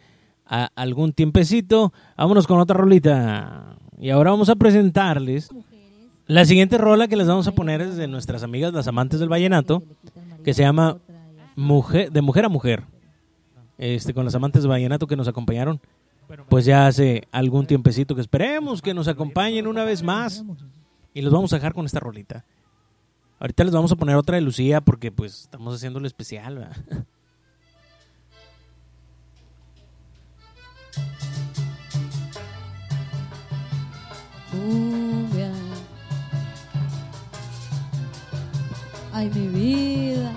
algún 0.75 1.13
tiempecito. 1.13 1.93
Vámonos 2.17 2.49
con 2.49 2.59
otra 2.59 2.77
rolita. 2.77 3.77
Y 3.97 4.11
ahora 4.11 4.33
vamos 4.33 4.49
a 4.49 4.57
presentarles 4.57 5.51
la 6.27 6.45
siguiente 6.45 6.79
rola 6.79 7.09
que 7.09 7.17
les 7.17 7.27
vamos 7.27 7.49
a 7.49 7.53
poner 7.53 7.81
es 7.81 7.97
de 7.97 8.07
nuestras 8.07 8.45
amigas 8.45 8.73
las 8.73 8.87
amantes 8.87 9.19
del 9.19 9.29
vallenato, 9.29 9.83
que 10.45 10.55
se 10.55 10.63
llama 10.63 10.99
mujer, 11.57 12.13
De 12.13 12.23
Mujer 12.23 12.45
a 12.45 12.49
Mujer. 12.49 12.85
Este, 13.79 14.15
con 14.15 14.25
las 14.25 14.35
amantes 14.35 14.63
del 14.63 14.71
vallenato 14.71 15.07
que 15.07 15.17
nos 15.17 15.27
acompañaron 15.27 15.81
pues 16.49 16.65
ya 16.65 16.87
hace 16.87 17.29
algún 17.33 17.67
tiempecito 17.67 18.15
que 18.15 18.21
esperemos 18.21 18.83
que 18.83 18.95
nos 18.95 19.09
acompañen 19.09 19.67
una 19.67 19.85
vez 19.85 20.03
más 20.03 20.45
y 21.15 21.23
los 21.23 21.33
vamos 21.33 21.53
a 21.53 21.57
dejar 21.57 21.75
con 21.75 21.87
esta 21.87 22.01
rolita. 22.01 22.45
Ahorita 23.39 23.65
les 23.65 23.73
vamos 23.73 23.91
a 23.93 23.97
poner 23.97 24.17
otra 24.17 24.37
de 24.37 24.43
Lucía 24.43 24.81
porque 24.81 25.11
pues 25.11 25.43
estamos 25.43 25.75
haciendo 25.75 26.01
lo 26.01 26.07
especial. 26.07 26.57
¿verdad? 26.59 27.07
cumbia. 34.51 35.53
Ay, 39.13 39.31
mi 39.35 39.49
vida. 39.49 40.33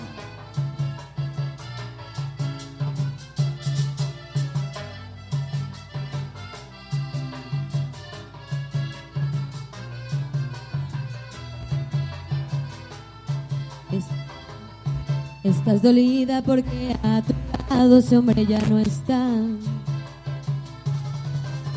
Estás 15.44 15.82
dolida 15.82 16.41
porque 16.41 16.96
a 17.04 17.22
tu 17.22 17.34
lado 17.70 17.98
ese 17.98 18.18
hombre 18.18 18.46
ya 18.46 18.62
no 18.70 18.80
está. 18.80 19.30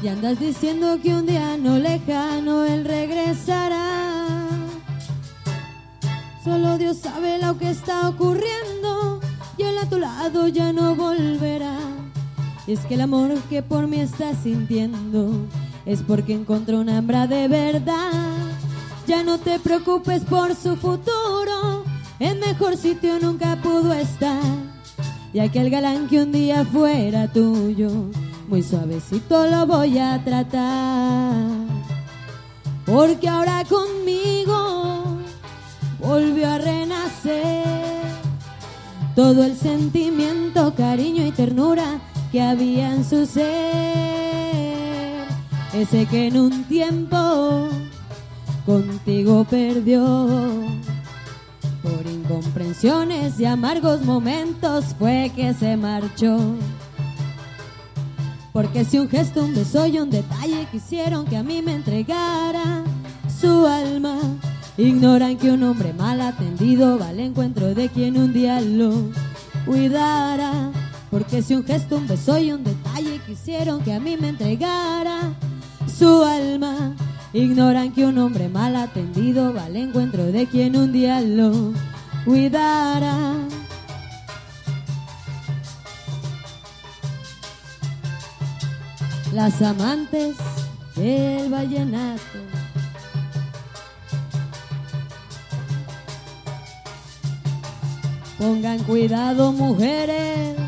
Y 0.02 0.08
andas 0.08 0.38
diciendo 0.38 0.98
que 1.02 1.12
un 1.12 1.26
día 1.26 1.56
no 1.56 1.76
lejano 1.76 2.64
él 2.64 2.84
regresará. 2.84 4.46
Solo 6.44 6.78
Dios 6.78 6.98
sabe 6.98 7.38
lo 7.38 7.58
que 7.58 7.70
está 7.70 8.08
ocurriendo 8.08 9.20
y 9.58 9.64
él 9.64 9.76
a 9.78 9.88
tu 9.88 9.98
lado 9.98 10.46
ya 10.46 10.72
no 10.72 10.94
volverá. 10.94 11.78
Y 12.68 12.72
es 12.72 12.80
que 12.86 12.94
el 12.94 13.00
amor 13.00 13.34
que 13.50 13.62
por 13.62 13.88
mí 13.88 13.98
estás 13.98 14.36
sintiendo 14.44 15.32
es 15.84 16.02
porque 16.02 16.34
encontró 16.34 16.78
una 16.78 16.98
hembra 16.98 17.26
de 17.26 17.48
verdad. 17.48 18.12
Ya 19.08 19.24
no 19.24 19.38
te 19.38 19.58
preocupes 19.58 20.22
por 20.22 20.54
su 20.54 20.76
futuro, 20.76 21.35
en 22.18 22.40
mejor 22.40 22.76
sitio 22.76 23.18
nunca 23.20 23.56
pudo 23.62 23.92
estar. 23.92 24.42
Y 25.32 25.40
aquel 25.40 25.70
galán 25.70 26.08
que 26.08 26.22
un 26.22 26.32
día 26.32 26.64
fuera 26.64 27.28
tuyo, 27.28 27.90
muy 28.48 28.62
suavecito 28.62 29.46
lo 29.46 29.66
voy 29.66 29.98
a 29.98 30.22
tratar. 30.24 31.50
Porque 32.86 33.28
ahora 33.28 33.64
conmigo 33.68 35.18
volvió 35.98 36.48
a 36.48 36.58
renacer 36.58 37.64
todo 39.14 39.44
el 39.44 39.56
sentimiento, 39.56 40.74
cariño 40.74 41.26
y 41.26 41.32
ternura 41.32 42.00
que 42.32 42.40
había 42.40 42.94
en 42.94 43.04
su 43.04 43.26
ser. 43.26 43.46
Ese 45.74 46.06
que 46.06 46.28
en 46.28 46.38
un 46.38 46.64
tiempo 46.64 47.68
contigo 48.64 49.44
perdió. 49.44 50.28
Por 51.86 52.04
incomprensiones 52.10 53.38
y 53.38 53.44
amargos 53.44 54.02
momentos 54.02 54.86
fue 54.98 55.30
que 55.36 55.54
se 55.54 55.76
marchó. 55.76 56.36
Porque 58.52 58.84
si 58.84 58.98
un 58.98 59.08
gesto, 59.08 59.44
un 59.44 59.54
beso 59.54 59.86
y 59.86 60.00
un 60.00 60.10
detalle 60.10 60.66
quisieron 60.72 61.26
que 61.26 61.36
a 61.36 61.44
mí 61.44 61.62
me 61.62 61.74
entregara 61.74 62.82
su 63.40 63.66
alma, 63.66 64.18
ignoran 64.76 65.36
que 65.36 65.52
un 65.52 65.62
hombre 65.62 65.92
mal 65.92 66.20
atendido 66.20 66.98
va 66.98 67.10
al 67.10 67.20
encuentro 67.20 67.72
de 67.72 67.88
quien 67.88 68.18
un 68.18 68.32
día 68.32 68.60
lo 68.60 68.90
cuidara. 69.64 70.72
Porque 71.08 71.40
si 71.40 71.54
un 71.54 71.64
gesto, 71.64 71.98
un 71.98 72.08
beso 72.08 72.36
y 72.38 72.50
un 72.50 72.64
detalle 72.64 73.20
quisieron 73.28 73.80
que 73.82 73.92
a 73.92 74.00
mí 74.00 74.16
me 74.20 74.30
entregara 74.30 75.20
su 75.86 76.24
alma, 76.24 76.96
Ignoran 77.36 77.92
que 77.92 78.06
un 78.06 78.16
hombre 78.16 78.48
mal 78.48 78.74
atendido 78.76 79.52
va 79.52 79.66
al 79.66 79.76
encuentro 79.76 80.24
de 80.24 80.46
quien 80.46 80.74
un 80.74 80.90
día 80.90 81.20
lo 81.20 81.74
cuidará. 82.24 83.34
Las 89.34 89.60
amantes 89.60 90.36
del 90.94 91.50
vallenato. 91.50 92.38
Pongan 98.38 98.78
cuidado 98.84 99.52
mujeres 99.52 100.65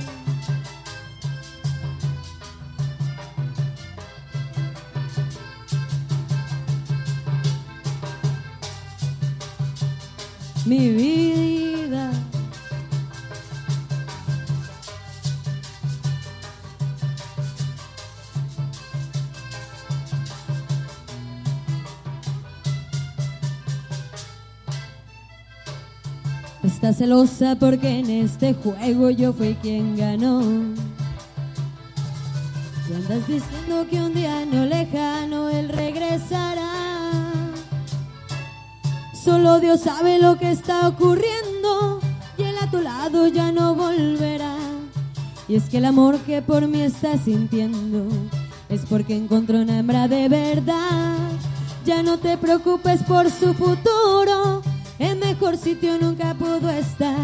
Mi 10.69 10.91
vida. 10.91 12.11
Está 26.63 26.93
celosa 26.93 27.57
porque 27.59 28.01
en 28.01 28.11
este 28.11 28.53
juego 28.53 29.09
yo 29.09 29.33
fui 29.33 29.55
quien 29.63 29.97
ganó. 29.97 30.43
Y 32.91 32.95
andas 32.95 33.27
diciendo 33.27 33.87
que 33.91 34.03
un 34.03 34.13
día 34.13 34.45
no 34.45 34.67
lejano 34.67 35.49
él 35.49 35.71
regresará. 35.71 36.88
Solo 39.23 39.59
Dios 39.59 39.81
sabe 39.81 40.19
lo 40.19 40.39
que 40.39 40.51
está 40.51 40.89
ocurriendo 40.89 42.01
y 42.37 42.43
él 42.45 42.55
a 42.61 42.71
tu 42.71 42.81
lado 42.81 43.27
ya 43.27 43.51
no 43.51 43.75
volverá. 43.75 44.57
Y 45.49 45.57
es 45.57 45.65
que 45.65 45.79
el 45.79 45.87
amor 45.87 46.19
que 46.21 46.41
por 46.41 46.69
mí 46.69 46.83
estás 46.83 47.23
sintiendo 47.25 48.07
es 48.69 48.83
porque 48.89 49.17
encontró 49.17 49.59
una 49.59 49.79
hembra 49.79 50.07
de 50.07 50.29
verdad. 50.29 51.17
Ya 51.85 52.03
no 52.03 52.19
te 52.19 52.37
preocupes 52.37 53.03
por 53.03 53.31
su 53.31 53.55
futuro, 53.55 54.63
en 54.99 55.19
mejor 55.19 55.57
sitio 55.57 55.99
nunca 55.99 56.35
pudo 56.35 56.71
estar. 56.71 57.19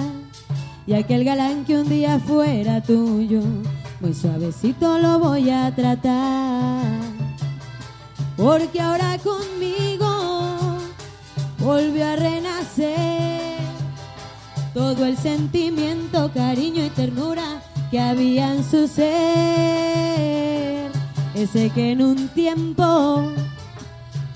Y 0.87 0.95
aquel 0.95 1.25
galán 1.25 1.65
que 1.65 1.79
un 1.79 1.89
día 1.89 2.19
fuera 2.19 2.83
tuyo, 2.83 3.41
muy 4.01 4.15
suavecito 4.15 4.99
lo 4.99 5.19
voy 5.19 5.51
a 5.51 5.75
tratar. 5.75 6.83
Porque 8.37 8.81
ahora 8.81 9.17
conmigo 9.19 10.54
volvió 11.65 12.07
a 12.07 12.15
renacer 12.17 13.59
todo 14.75 15.07
el 15.07 15.17
sentimiento, 15.17 16.31
cariño 16.35 16.85
y 16.85 16.91
ternura 16.91 17.63
que 17.91 17.99
había 17.99 18.53
en 18.53 18.63
su 18.63 18.87
ser. 18.87 20.05
Ese 21.35 21.71
que 21.71 21.93
en 21.93 22.03
un 22.03 22.29
tiempo 22.29 23.33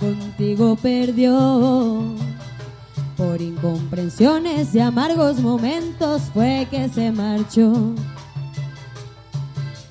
contigo 0.01 0.77
perdió. 0.77 2.03
Por 3.17 3.43
incomprensiones 3.43 4.75
y 4.75 4.81
amargos 4.81 5.41
momentos 5.41 6.23
fue 6.33 6.67
que 6.71 6.89
se 6.89 7.11
marchó. 7.11 7.95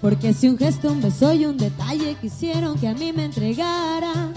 Porque 0.01 0.33
si 0.33 0.47
un 0.47 0.57
gesto, 0.57 0.91
un 0.91 1.01
beso 1.01 1.33
y 1.33 1.45
un 1.45 1.57
detalle 1.57 2.15
quisieron 2.21 2.79
que 2.79 2.87
a 2.87 2.93
mí 2.93 3.11
me 3.11 3.25
entregara 3.25 4.31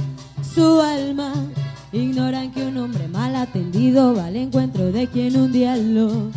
su 0.54 0.80
alma, 0.80 1.32
ignoran 1.92 2.52
que 2.52 2.66
un 2.66 2.76
hombre 2.76 3.08
mal 3.08 3.34
atendido 3.34 4.14
va 4.14 4.26
al 4.26 4.36
encuentro 4.36 4.92
de 4.92 5.08
quien 5.08 5.36
un 5.36 5.52
día 5.52 5.76
lo 5.76 6.30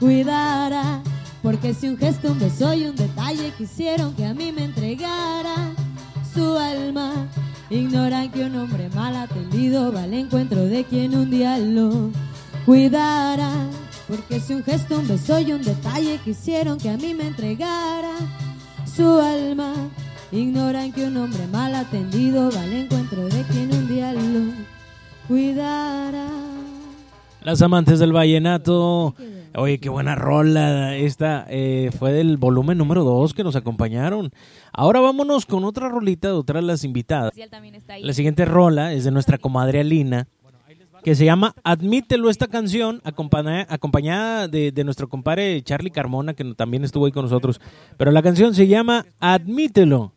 cuidara. 0.00 1.02
Porque 1.42 1.74
si 1.74 1.88
un 1.88 1.98
gesto, 1.98 2.32
un 2.32 2.38
beso 2.38 2.72
y 2.72 2.84
un 2.84 2.96
detalle 2.96 3.52
quisieron 3.58 4.14
que 4.14 4.24
a 4.24 4.32
mí 4.32 4.50
me 4.50 4.64
entregara 4.64 5.72
su 6.32 6.56
alma, 6.56 7.28
ignoran 7.68 8.30
que 8.30 8.44
un 8.44 8.56
hombre 8.56 8.88
mal 8.94 9.14
atendido 9.14 9.92
va 9.92 10.04
al 10.04 10.14
encuentro 10.14 10.64
de 10.64 10.84
quien 10.84 11.14
un 11.14 11.30
día 11.30 11.58
lo 11.58 12.10
cuidara. 12.64 13.50
Porque 14.08 14.40
si 14.40 14.54
un 14.54 14.64
gesto, 14.64 14.98
un 14.98 15.06
beso 15.06 15.38
y 15.38 15.52
un 15.52 15.62
detalle 15.62 16.18
quisieron 16.24 16.78
que 16.78 16.90
a 16.90 16.96
mí 16.96 17.14
me 17.14 17.26
entregara 17.26 18.16
su 18.96 19.18
alma, 19.18 19.74
ignoran 20.32 20.92
que 20.92 21.06
un 21.06 21.16
hombre 21.16 21.46
mal 21.48 21.74
atendido 21.74 22.50
va 22.50 22.62
al 22.62 22.72
encuentro 22.72 23.24
de 23.28 23.42
quien 23.44 23.72
un 23.72 23.88
día 23.88 24.12
lo 24.12 24.63
cuidara. 25.28 26.26
Las 27.42 27.60
amantes 27.62 27.98
del 27.98 28.12
vallenato. 28.12 29.14
Oye, 29.56 29.78
qué 29.78 29.88
buena 29.88 30.14
rola. 30.14 30.96
Esta 30.96 31.46
eh, 31.48 31.90
fue 31.98 32.12
del 32.12 32.38
volumen 32.38 32.78
número 32.78 33.04
2 33.04 33.34
que 33.34 33.44
nos 33.44 33.54
acompañaron. 33.54 34.32
Ahora 34.72 35.00
vámonos 35.00 35.44
con 35.46 35.64
otra 35.64 35.88
rolita 35.88 36.28
de 36.28 36.34
otra 36.34 36.60
de 36.60 36.66
las 36.66 36.84
invitadas. 36.84 37.32
La 38.06 38.12
siguiente 38.14 38.44
rola 38.46 38.92
es 38.94 39.04
de 39.04 39.10
nuestra 39.10 39.36
comadre 39.38 39.80
Alina, 39.80 40.26
que 41.04 41.14
se 41.14 41.26
llama 41.26 41.54
Admítelo 41.62 42.30
esta 42.30 42.46
canción, 42.48 43.02
acompaña- 43.04 43.66
acompañada 43.68 44.48
de, 44.48 44.72
de 44.72 44.84
nuestro 44.84 45.08
compadre 45.10 45.60
Charlie 45.62 45.90
Carmona, 45.90 46.32
que 46.32 46.54
también 46.54 46.82
estuvo 46.82 47.04
ahí 47.04 47.12
con 47.12 47.24
nosotros. 47.26 47.60
Pero 47.98 48.10
la 48.10 48.22
canción 48.22 48.54
se 48.54 48.66
llama 48.66 49.04
Admítelo. 49.20 50.13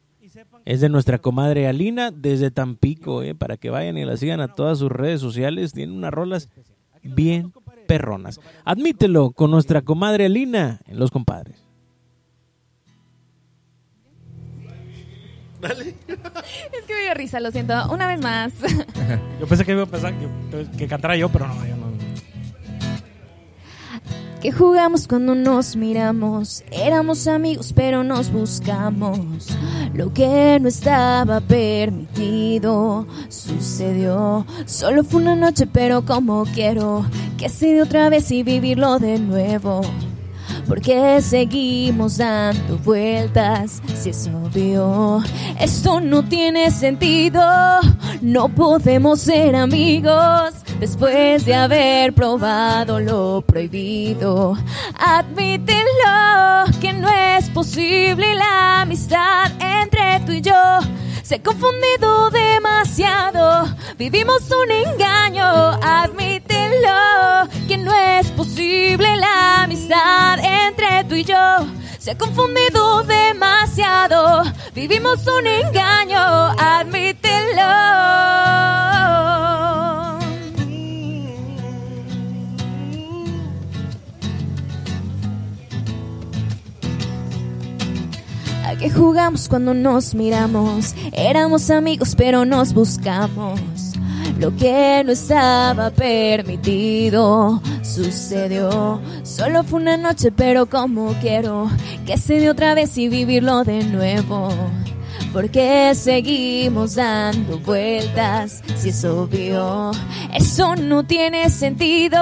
Es 0.68 0.82
de 0.82 0.90
nuestra 0.90 1.18
comadre 1.18 1.66
Alina 1.66 2.12
desde 2.12 2.52
Tampico, 2.52 3.24
eh, 3.24 3.34
para 3.34 3.56
que 3.56 3.70
vayan 3.70 3.98
y 3.98 4.04
la 4.04 4.18
sigan 4.18 4.42
a 4.42 4.50
todas 4.50 4.80
sus 4.80 4.92
redes 4.92 5.22
sociales. 5.22 5.72
Tiene 5.72 5.94
unas 5.94 6.14
rolas 6.14 6.50
bien 7.02 7.54
perronas. 7.88 8.42
Admítelo 8.66 9.32
con 9.32 9.50
nuestra 9.50 9.82
comadre 9.82 10.26
Alina 10.26 10.82
en 10.86 11.00
Los 11.00 11.10
Compadres. 11.10 11.64
Dale. 15.62 15.96
Es 16.06 16.86
que 16.86 16.94
me 16.94 17.02
dio 17.02 17.14
risa, 17.14 17.40
lo 17.40 17.50
siento. 17.52 17.74
Una 17.90 18.06
vez 18.06 18.22
más. 18.22 18.52
Yo 19.40 19.48
pensé 19.48 19.64
que 19.64 19.72
iba 19.72 19.84
a 19.84 19.86
pensar 19.86 20.14
que, 20.20 20.68
que 20.78 20.88
cantara 20.90 21.16
yo, 21.16 21.30
pero 21.30 21.48
no, 21.48 21.66
yo 21.66 21.78
no. 21.78 21.97
Que 24.42 24.52
jugamos 24.52 25.08
cuando 25.08 25.34
nos 25.34 25.76
miramos. 25.76 26.64
Éramos 26.72 27.28
amigos, 27.28 27.74
pero 27.74 28.04
nos 28.04 28.32
buscamos. 28.32 29.48
Lo 29.94 30.14
que 30.14 30.60
no 30.62 30.68
estaba 30.68 31.42
permitido 31.42 33.08
sucedió. 33.30 34.46
Solo 34.66 35.04
fue 35.04 35.22
una 35.22 35.36
noche, 35.36 35.66
pero 35.66 36.06
como 36.06 36.46
quiero 36.54 37.04
que 37.38 37.50
se 37.50 37.74
dé 37.74 37.82
otra 37.82 38.10
vez 38.10 38.32
y 38.32 38.44
vivirlo 38.44 39.00
de 39.00 39.18
nuevo. 39.18 39.82
Porque 40.68 41.22
seguimos 41.22 42.18
dando 42.18 42.78
vueltas, 42.80 43.82
si 43.96 44.10
es 44.10 44.28
obvio. 44.28 45.24
Esto 45.60 46.02
no 46.02 46.24
tiene 46.24 46.72
sentido, 46.72 47.42
no 48.22 48.50
podemos 48.50 49.22
ser 49.22 49.56
amigos 49.56 50.54
después 50.80 51.46
de 51.46 51.56
haber 51.56 52.14
probado 52.14 53.00
lo 53.00 53.42
prohibido. 53.42 54.58
Admítelo 55.00 56.66
que 56.82 56.94
no 56.94 57.10
es 57.10 57.50
posible 57.50 58.36
la 58.36 58.82
amistad 58.82 59.52
entre 59.60 60.20
tú 60.26 60.34
y 60.34 60.42
yo. 60.42 60.54
Se 61.28 61.36
ha 61.36 61.44
confundido 61.44 62.30
demasiado, 62.30 63.66
vivimos 63.98 64.50
un 64.50 64.72
engaño. 64.72 65.44
Admítelo 65.84 67.50
que 67.68 67.78
no 67.78 67.94
es 67.94 68.32
posible 68.32 69.14
la 69.18 69.64
amistad 69.64 70.40
entre 70.40 71.04
tú 71.04 71.16
y 71.16 71.26
yo. 71.26 71.68
Se 72.00 72.12
ha 72.12 72.18
confundido 72.18 73.04
demasiado, 73.04 74.44
vivimos 74.74 75.28
un 75.28 75.48
engaño. 75.48 76.18
Admítelo. 76.58 77.28
¿A 88.68 88.76
qué 88.76 88.90
jugamos 88.90 89.48
cuando 89.48 89.74
nos 89.74 90.14
miramos? 90.14 90.94
Éramos 91.14 91.70
amigos 91.70 92.16
pero 92.18 92.44
nos 92.44 92.74
buscamos. 92.74 93.62
Lo 94.42 94.54
que 94.58 95.04
no 95.06 95.14
estaba 95.14 95.90
permitido 95.90 97.62
sucedió. 97.82 99.00
Solo 99.24 99.64
fue 99.64 99.80
una 99.80 99.96
noche 99.96 100.34
pero 100.34 100.66
como 100.66 101.14
quiero 101.22 101.72
que 102.06 102.18
se 102.18 102.42
dé 102.42 102.50
otra 102.50 102.74
vez 102.74 102.98
y 102.98 103.08
vivirlo 103.08 103.64
de 103.64 103.86
nuevo. 103.86 104.50
Porque 105.38 105.94
seguimos 105.94 106.96
dando 106.96 107.60
vueltas, 107.60 108.64
si 108.76 108.90
es 108.90 109.06
obvio. 109.06 109.92
Eso 110.34 110.76
no 110.76 111.04
tiene 111.04 111.52
sentido, 111.52 112.20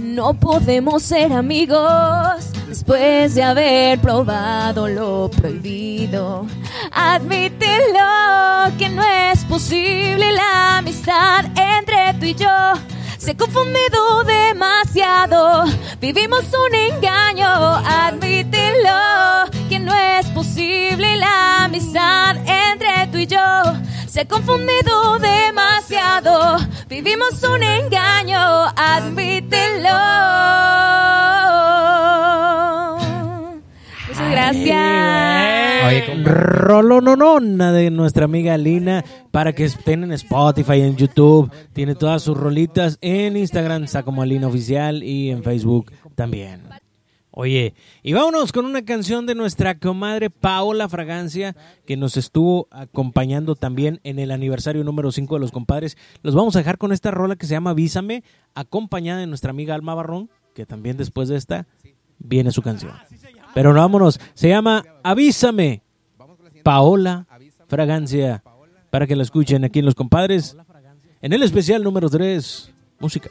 no 0.00 0.34
podemos 0.34 1.02
ser 1.02 1.32
amigos 1.32 1.80
después 2.68 3.36
de 3.36 3.42
haber 3.42 3.98
probado 4.00 4.86
lo 4.86 5.30
prohibido. 5.30 6.46
Admítelo 6.92 8.04
que 8.76 8.90
no 8.90 9.02
es 9.02 9.42
posible 9.46 10.30
la 10.32 10.76
amistad 10.76 11.46
entre 11.56 12.12
tú 12.20 12.26
y 12.26 12.34
yo. 12.34 12.74
Se 13.26 13.32
ha 13.32 13.36
confundido 13.36 14.22
demasiado, 14.22 15.64
vivimos 16.00 16.44
un 16.44 16.74
engaño. 16.76 17.48
Admítelo 17.74 19.50
que 19.68 19.80
no 19.80 19.92
es 19.92 20.26
posible 20.26 21.16
la 21.16 21.64
amistad 21.64 22.36
entre 22.46 22.86
Se 24.08 24.20
ha 24.20 24.28
confundido 24.28 25.18
demasiado. 25.18 26.58
Vivimos 26.88 27.42
un 27.42 27.64
engaño, 27.64 28.66
admítelo. 28.76 29.88
Gracias. 34.36 35.86
Oye, 35.86 36.04
de 37.72 37.90
nuestra 37.90 38.26
amiga 38.26 38.58
Lina 38.58 39.02
para 39.30 39.54
que 39.54 39.64
estén 39.64 40.04
en 40.04 40.12
Spotify, 40.12 40.82
en 40.82 40.94
YouTube. 40.94 41.50
Tiene 41.72 41.94
todas 41.94 42.22
sus 42.22 42.36
rolitas 42.36 42.98
en 43.00 43.38
Instagram, 43.38 43.84
está 43.84 44.02
como 44.02 44.22
Lina 44.26 44.48
Oficial 44.48 45.02
y 45.02 45.30
en 45.30 45.42
Facebook 45.42 45.90
también. 46.14 46.64
Oye, 47.30 47.72
y 48.02 48.12
vámonos 48.12 48.52
con 48.52 48.66
una 48.66 48.84
canción 48.84 49.24
de 49.24 49.34
nuestra 49.34 49.78
comadre 49.78 50.28
Paola 50.28 50.86
Fragancia, 50.90 51.56
que 51.86 51.96
nos 51.96 52.18
estuvo 52.18 52.68
acompañando 52.70 53.54
también 53.54 54.00
en 54.04 54.18
el 54.18 54.30
aniversario 54.32 54.84
número 54.84 55.12
5 55.12 55.34
de 55.34 55.40
los 55.40 55.50
compadres. 55.50 55.96
Los 56.22 56.34
vamos 56.34 56.56
a 56.56 56.58
dejar 56.58 56.76
con 56.76 56.92
esta 56.92 57.10
rola 57.10 57.36
que 57.36 57.46
se 57.46 57.52
llama 57.52 57.70
Avísame, 57.70 58.22
acompañada 58.54 59.20
de 59.20 59.28
nuestra 59.28 59.50
amiga 59.50 59.74
Alma 59.74 59.94
Barrón, 59.94 60.28
que 60.54 60.66
también 60.66 60.98
después 60.98 61.30
de 61.30 61.36
esta 61.36 61.66
viene 62.18 62.52
su 62.52 62.60
canción. 62.60 62.92
Pero 63.56 63.72
no, 63.72 63.80
vámonos, 63.80 64.20
se 64.34 64.50
llama 64.50 64.84
Avísame, 65.02 65.80
Paola 66.62 67.26
Fragancia, 67.68 68.42
para 68.90 69.06
que 69.06 69.16
la 69.16 69.22
escuchen 69.22 69.64
aquí 69.64 69.78
en 69.78 69.86
Los 69.86 69.94
Compadres, 69.94 70.54
en 71.22 71.32
el 71.32 71.42
especial 71.42 71.82
número 71.82 72.10
3, 72.10 72.70
música. 72.98 73.30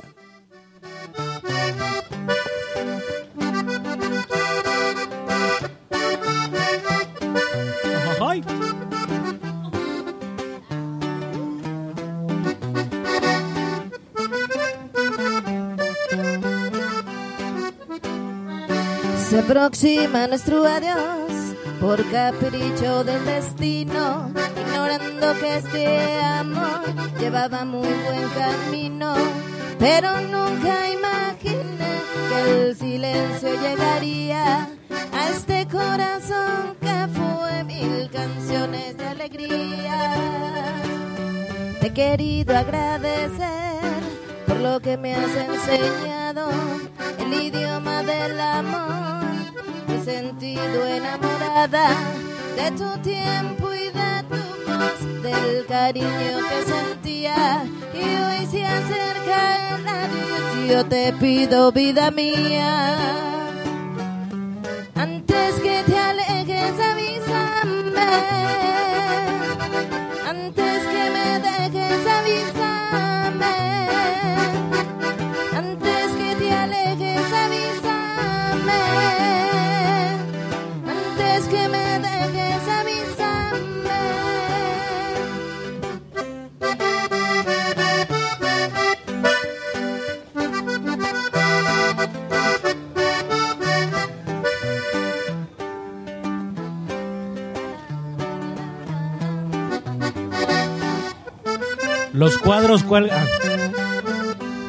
Se 19.30 19.40
aproxima 19.40 20.28
nuestro 20.28 20.64
adiós 20.68 21.56
por 21.80 21.98
capricho 22.12 23.04
del 23.04 23.26
destino, 23.26 24.32
ignorando 24.56 25.40
que 25.40 25.58
este 25.58 26.22
amor 26.22 26.84
llevaba 27.20 27.66
muy 27.66 27.88
buen 27.88 28.30
camino, 28.30 29.16
pero 29.80 30.22
nunca 30.22 30.92
imaginé 30.92 31.92
que 32.30 32.62
el 32.68 32.76
silencio 32.76 33.50
llegaría 33.60 34.70
a 35.12 35.30
este 35.32 35.68
corazón 35.70 36.76
que 36.80 37.08
fue 37.18 37.64
mil 37.64 38.08
canciones 38.12 38.96
de 38.96 39.08
alegría. 39.08 40.14
Te 41.82 41.88
he 41.88 41.94
querido 41.94 42.56
agradecer 42.56 43.65
lo 44.66 44.80
que 44.80 44.98
me 44.98 45.14
has 45.14 45.34
enseñado, 45.36 46.50
el 47.20 47.34
idioma 47.34 48.02
del 48.02 48.40
amor. 48.40 49.24
He 49.90 50.04
sentido 50.04 50.88
enamorada 50.88 51.88
de 52.58 52.72
tu 52.72 52.90
tiempo 53.02 53.66
y 53.74 53.86
de 54.00 54.14
tu 54.32 54.42
voz, 54.68 55.00
del 55.22 55.66
cariño 55.68 56.36
que 56.50 56.60
sentía. 56.74 57.64
Y 57.94 58.06
hoy 58.24 58.48
se 58.48 58.66
acerca 58.66 59.40
el 59.76 59.88
adiós, 59.88 60.70
yo 60.72 60.86
te 60.86 61.14
pido 61.14 61.72
vida 61.72 62.10
mía. 62.10 62.98
Antes 64.96 65.56
que 65.66 65.84
te 65.86 65.98
alejes, 66.10 66.76
avísame. 66.92 68.14
Antes 70.34 70.80
que 70.94 71.04
me 71.16 71.28
dejes, 71.50 72.08
avísame. 72.20 72.65
Los 102.16 102.38
cuadros 102.38 102.84
cuelgan. 102.84 103.28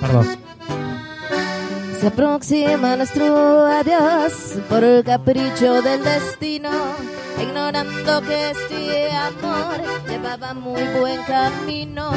Perdón. 0.01 0.27
Se 2.01 2.09
aproxima 2.09 2.97
nuestro 2.97 3.66
adiós 3.66 4.32
por 4.68 5.05
capricho 5.05 5.81
del 5.81 6.02
destino, 6.02 6.70
ignorando 7.40 8.20
que 8.23 8.51
este 8.51 9.12
amor 9.12 9.81
llevaba 10.09 10.55
muy 10.55 10.82
buen 10.98 11.23
camino, 11.23 12.10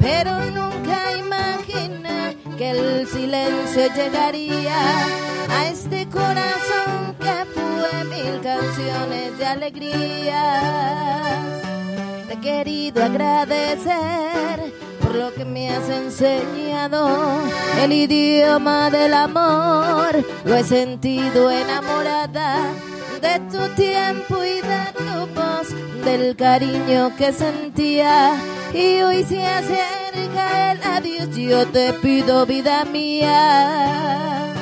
pero 0.00 0.38
nunca 0.50 1.16
imaginé 1.16 2.36
que 2.58 2.70
el 2.70 3.06
silencio 3.08 3.86
llegaría 3.96 4.76
a 5.50 5.68
este 5.68 6.06
corazón 6.08 7.16
que 7.18 7.46
fue 7.54 8.04
mil 8.04 8.40
canciones 8.42 9.38
de 9.38 9.46
alegría. 9.46 10.98
Te 12.28 12.34
he 12.34 12.40
querido 12.40 13.02
agradecer 13.02 14.60
por 15.00 15.14
lo 15.14 15.32
que 15.32 15.46
me 15.46 15.70
has 15.70 15.88
enseñado, 15.88 17.40
el 17.80 17.90
idioma 17.90 18.90
del 18.90 19.14
amor. 19.14 20.22
Lo 20.44 20.54
he 20.54 20.62
sentido 20.62 21.50
enamorada 21.50 22.66
de 23.22 23.40
tu 23.50 23.66
tiempo 23.74 24.44
y 24.44 24.60
de 24.60 24.92
tu 24.98 25.26
voz, 25.34 25.68
del 26.04 26.36
cariño 26.36 27.16
que 27.16 27.32
sentía. 27.32 28.34
Y 28.74 29.00
hoy 29.00 29.24
se 29.24 29.42
acerca 29.46 30.72
el 30.72 30.82
adiós, 30.82 31.34
yo 31.34 31.66
te 31.68 31.94
pido 31.94 32.44
vida 32.44 32.84
mía. 32.84 34.52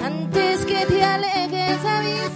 Antes 0.00 0.66
que 0.66 0.84
te 0.84 1.02
alejes, 1.02 1.82
avísame. 1.82 2.35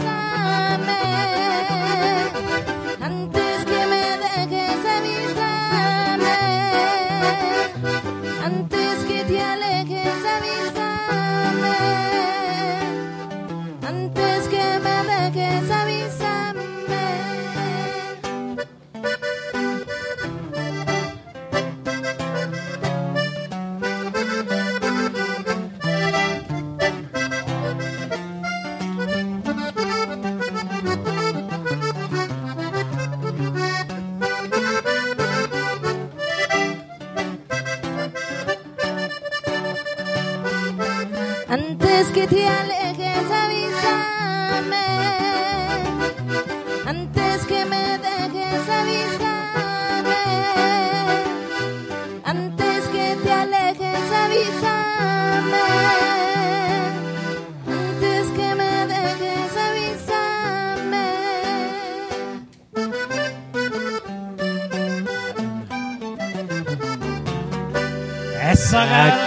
Antes 42.33 42.80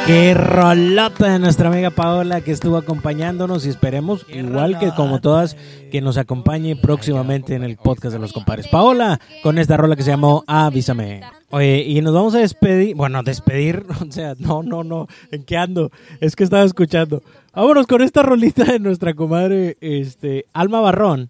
qué 0.06 0.34
rolota 0.34 1.32
de 1.32 1.40
nuestra 1.40 1.70
amiga 1.70 1.90
Paola 1.90 2.42
que 2.42 2.52
estuvo 2.52 2.78
acompañándonos 2.78 3.66
y 3.66 3.70
esperemos, 3.70 4.26
igual 4.30 4.78
que 4.80 4.92
como 4.92 5.22
todas, 5.22 5.56
que 5.92 6.02
nos 6.02 6.18
acompañe 6.18 6.76
próximamente 6.76 7.56
en 7.56 7.64
el 7.64 7.78
podcast 7.78 8.14
de 8.14 8.20
los 8.20 8.34
compadres. 8.34 8.68
Paola, 8.68 9.20
con 9.44 9.58
esta 9.58 9.78
rola 9.78 9.96
que 9.96 10.04
se 10.04 10.12
llamó 10.12 10.44
Avísame. 10.48 11.22
Oye, 11.52 11.84
y 11.84 12.02
nos 12.02 12.14
vamos 12.14 12.36
a 12.36 12.40
despedir, 12.40 12.96
bueno, 12.96 13.24
despedir, 13.24 13.86
o 14.02 14.12
sea, 14.12 14.36
no, 14.40 14.64
no, 14.64 14.84
no, 14.84 15.08
¿en 15.32 15.44
qué 15.44 15.58
ando? 15.58 15.92
Es 16.20 16.36
que 16.36 16.44
estaba 16.44 16.64
escuchando. 16.64 17.22
Vámonos 17.54 17.88
con 17.88 18.02
esta 18.02 18.24
rolita 18.24 18.66
de 18.66 18.80
nuestra 18.80 19.14
comadre 19.14 19.78
este, 19.80 20.46
Alma 20.54 20.82
Barrón, 20.82 21.30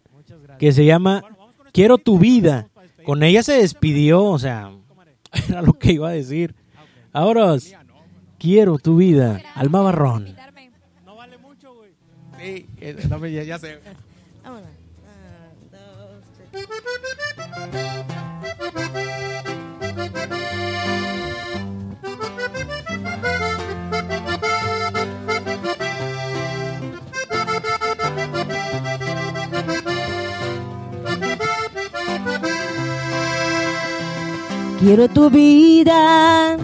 que 0.58 0.72
se 0.72 0.86
llama 0.86 1.24
Quiero 1.72 1.98
tu 1.98 2.18
vida. 2.18 2.70
Con 3.06 3.22
ella 3.22 3.44
se 3.44 3.54
despidió, 3.54 4.24
o 4.24 4.40
sea, 4.40 4.72
era 5.50 5.62
lo 5.62 5.74
que 5.74 5.92
iba 5.92 6.10
a 6.10 6.14
decir. 6.14 6.56
Ahora, 7.12 7.56
quiero 8.44 8.78
tu 8.78 8.98
vida, 8.98 9.42
Alma 9.56 9.80
Barrón. 9.82 10.36
Sí, 12.38 12.68
eh, 12.82 13.06
no 13.10 13.18
me- 13.20 13.32
ya, 13.32 13.44
ya 13.44 13.58
sé. 13.58 13.80
Quiero 34.80 35.08
tu 35.08 35.30
vida, 35.30 36.58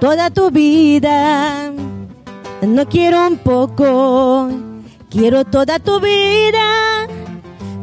toda 0.00 0.30
tu 0.30 0.50
vida. 0.50 1.72
No 2.62 2.88
quiero 2.88 3.26
un 3.26 3.36
poco, 3.38 4.48
quiero 5.10 5.44
toda 5.44 5.78
tu 5.78 6.00
vida. 6.00 7.06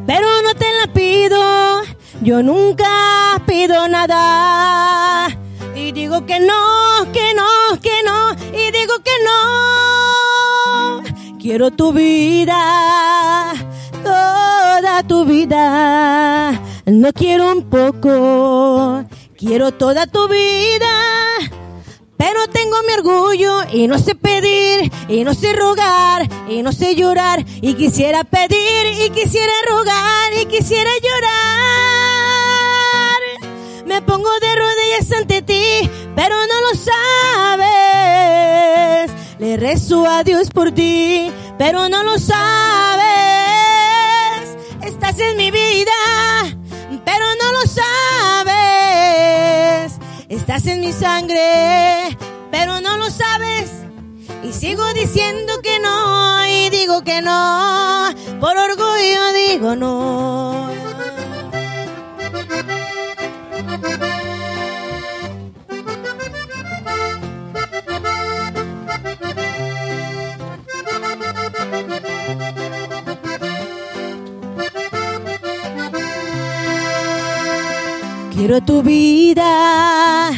Pero 0.07 0.27
no 0.41 0.53
te 0.55 0.65
la 0.73 0.91
pido, 0.91 1.83
yo 2.21 2.41
nunca 2.41 3.41
pido 3.45 3.87
nada. 3.87 5.27
Y 5.75 5.91
digo 5.91 6.25
que 6.25 6.39
no, 6.39 7.11
que 7.13 7.33
no, 7.33 7.79
que 7.81 8.03
no, 8.03 8.31
y 8.51 8.71
digo 8.71 8.95
que 9.03 9.11
no. 9.25 11.01
Quiero 11.39 11.71
tu 11.71 11.93
vida, 11.93 13.53
toda 14.03 15.03
tu 15.03 15.25
vida. 15.25 16.59
No 16.85 17.13
quiero 17.13 17.51
un 17.51 17.69
poco, 17.69 19.03
quiero 19.37 19.71
toda 19.71 20.07
tu 20.07 20.27
vida. 20.27 20.89
Pero 22.23 22.47
tengo 22.49 22.75
mi 22.85 22.93
orgullo 22.93 23.63
y 23.73 23.87
no 23.87 23.97
sé 23.97 24.13
pedir, 24.13 24.91
y 25.07 25.23
no 25.23 25.33
sé 25.33 25.53
rogar, 25.53 26.29
y 26.47 26.61
no 26.61 26.71
sé 26.71 26.93
llorar, 26.93 27.43
y 27.61 27.73
quisiera 27.73 28.23
pedir, 28.23 28.85
y 29.03 29.09
quisiera 29.09 29.51
rogar, 29.67 30.31
y 30.39 30.45
quisiera 30.45 30.91
llorar. 31.01 31.31
Me 33.87 34.03
pongo 34.03 34.29
de 34.39 34.55
rodillas 34.55 35.11
ante 35.17 35.41
ti, 35.41 35.89
pero 36.15 36.35
no 36.45 36.61
lo 36.61 36.75
sabes. 37.55 39.11
Le 39.39 39.57
rezo 39.57 40.05
a 40.05 40.23
Dios 40.23 40.51
por 40.51 40.71
ti, 40.71 41.31
pero 41.57 41.89
no 41.89 42.03
lo 42.03 42.19
sabes. 42.19 43.01
Estás 44.83 45.19
en 45.19 45.37
mi 45.37 45.49
vida, 45.49 45.91
Estás 50.31 50.65
en 50.65 50.79
mi 50.79 50.93
sangre, 50.93 52.17
pero 52.51 52.79
no 52.79 52.95
lo 52.95 53.09
sabes. 53.09 53.69
Y 54.41 54.53
sigo 54.53 54.81
diciendo 54.93 55.51
que 55.61 55.77
no, 55.81 56.47
y 56.47 56.69
digo 56.69 57.03
que 57.03 57.21
no. 57.21 58.09
Por 58.39 58.57
orgullo 58.57 59.33
digo 59.33 59.75
no. 59.75 60.71
Quiero 78.41 78.59
tu 78.59 78.81
vida, 78.81 80.31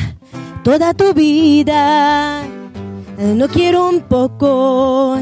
toda 0.62 0.94
tu 0.94 1.14
vida. 1.14 2.44
No 3.18 3.48
quiero 3.48 3.88
un 3.88 4.02
poco, 4.02 5.18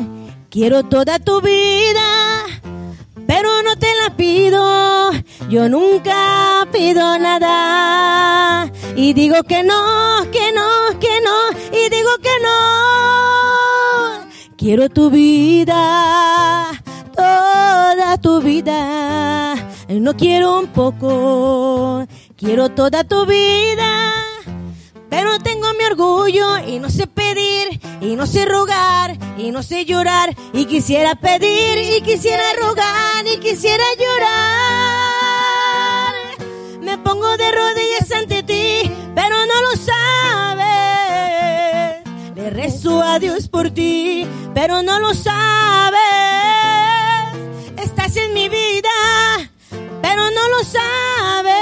quiero 0.49 0.81
toda 0.81 1.19
tu 1.19 1.41
vida. 1.41 2.43
Pero 3.27 3.61
no 3.61 3.75
te 3.75 3.93
la 4.01 4.17
pido, 4.17 5.11
yo 5.47 5.69
nunca 5.69 6.67
pido 6.71 7.19
nada. 7.19 8.71
Y 8.95 9.13
digo 9.13 9.43
que 9.43 9.61
no, 9.61 10.25
que 10.31 10.51
no, 10.51 10.99
que 10.99 11.21
no, 11.21 11.51
y 11.71 11.87
digo 11.87 12.09
que 12.19 12.33
no. 12.41 14.27
Quiero 14.57 14.89
tu 14.89 15.11
vida, 15.11 16.71
toda 17.15 18.17
tu 18.17 18.41
vida. 18.41 19.11
No 19.99 20.15
quiero 20.15 20.57
un 20.57 20.67
poco, 20.67 22.07
quiero 22.41 22.69
toda 22.69 23.03
tu 23.03 23.25
vida. 23.27 24.13
Pero 25.09 25.39
tengo 25.39 25.71
mi 25.77 25.83
orgullo 25.85 26.57
y 26.57 26.79
no 26.79 26.89
sé 26.89 27.05
pedir, 27.05 27.79
y 28.01 28.15
no 28.15 28.25
sé 28.25 28.45
rogar, 28.45 29.17
y 29.37 29.51
no 29.51 29.61
sé 29.61 29.85
llorar, 29.85 30.35
y 30.53 30.65
quisiera 30.65 31.15
pedir, 31.15 31.77
y 31.97 32.01
quisiera 32.01 32.43
rogar, 32.61 33.27
y 33.27 33.37
quisiera 33.37 33.83
llorar. 33.99 35.33
Me 36.81 36.97
pongo 36.97 37.37
de 37.37 37.51
rodillas 37.51 38.11
ante 38.11 38.41
ti, 38.43 38.91
pero 39.13 39.45
no 39.45 39.61
lo 39.61 39.75
sabes. 39.75 40.71
Le 42.35 42.49
rezo 42.49 43.03
a 43.03 43.19
Dios 43.19 43.47
por 43.49 43.69
ti, 43.69 44.25
pero 44.55 44.81
no 44.81 44.99
lo 44.99 45.13
sabes. 45.13 45.99
Estás 47.77 48.15
en 48.15 48.33
mi 48.33 48.49
vida, 48.49 48.89
pero 50.01 50.31
no 50.31 50.49
lo 50.49 50.63
sabes. 50.63 51.60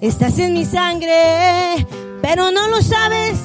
Estás 0.00 0.38
en 0.38 0.52
mi 0.52 0.64
sangre, 0.66 1.86
pero 2.20 2.50
no 2.50 2.68
lo 2.68 2.82
sabes. 2.82 3.38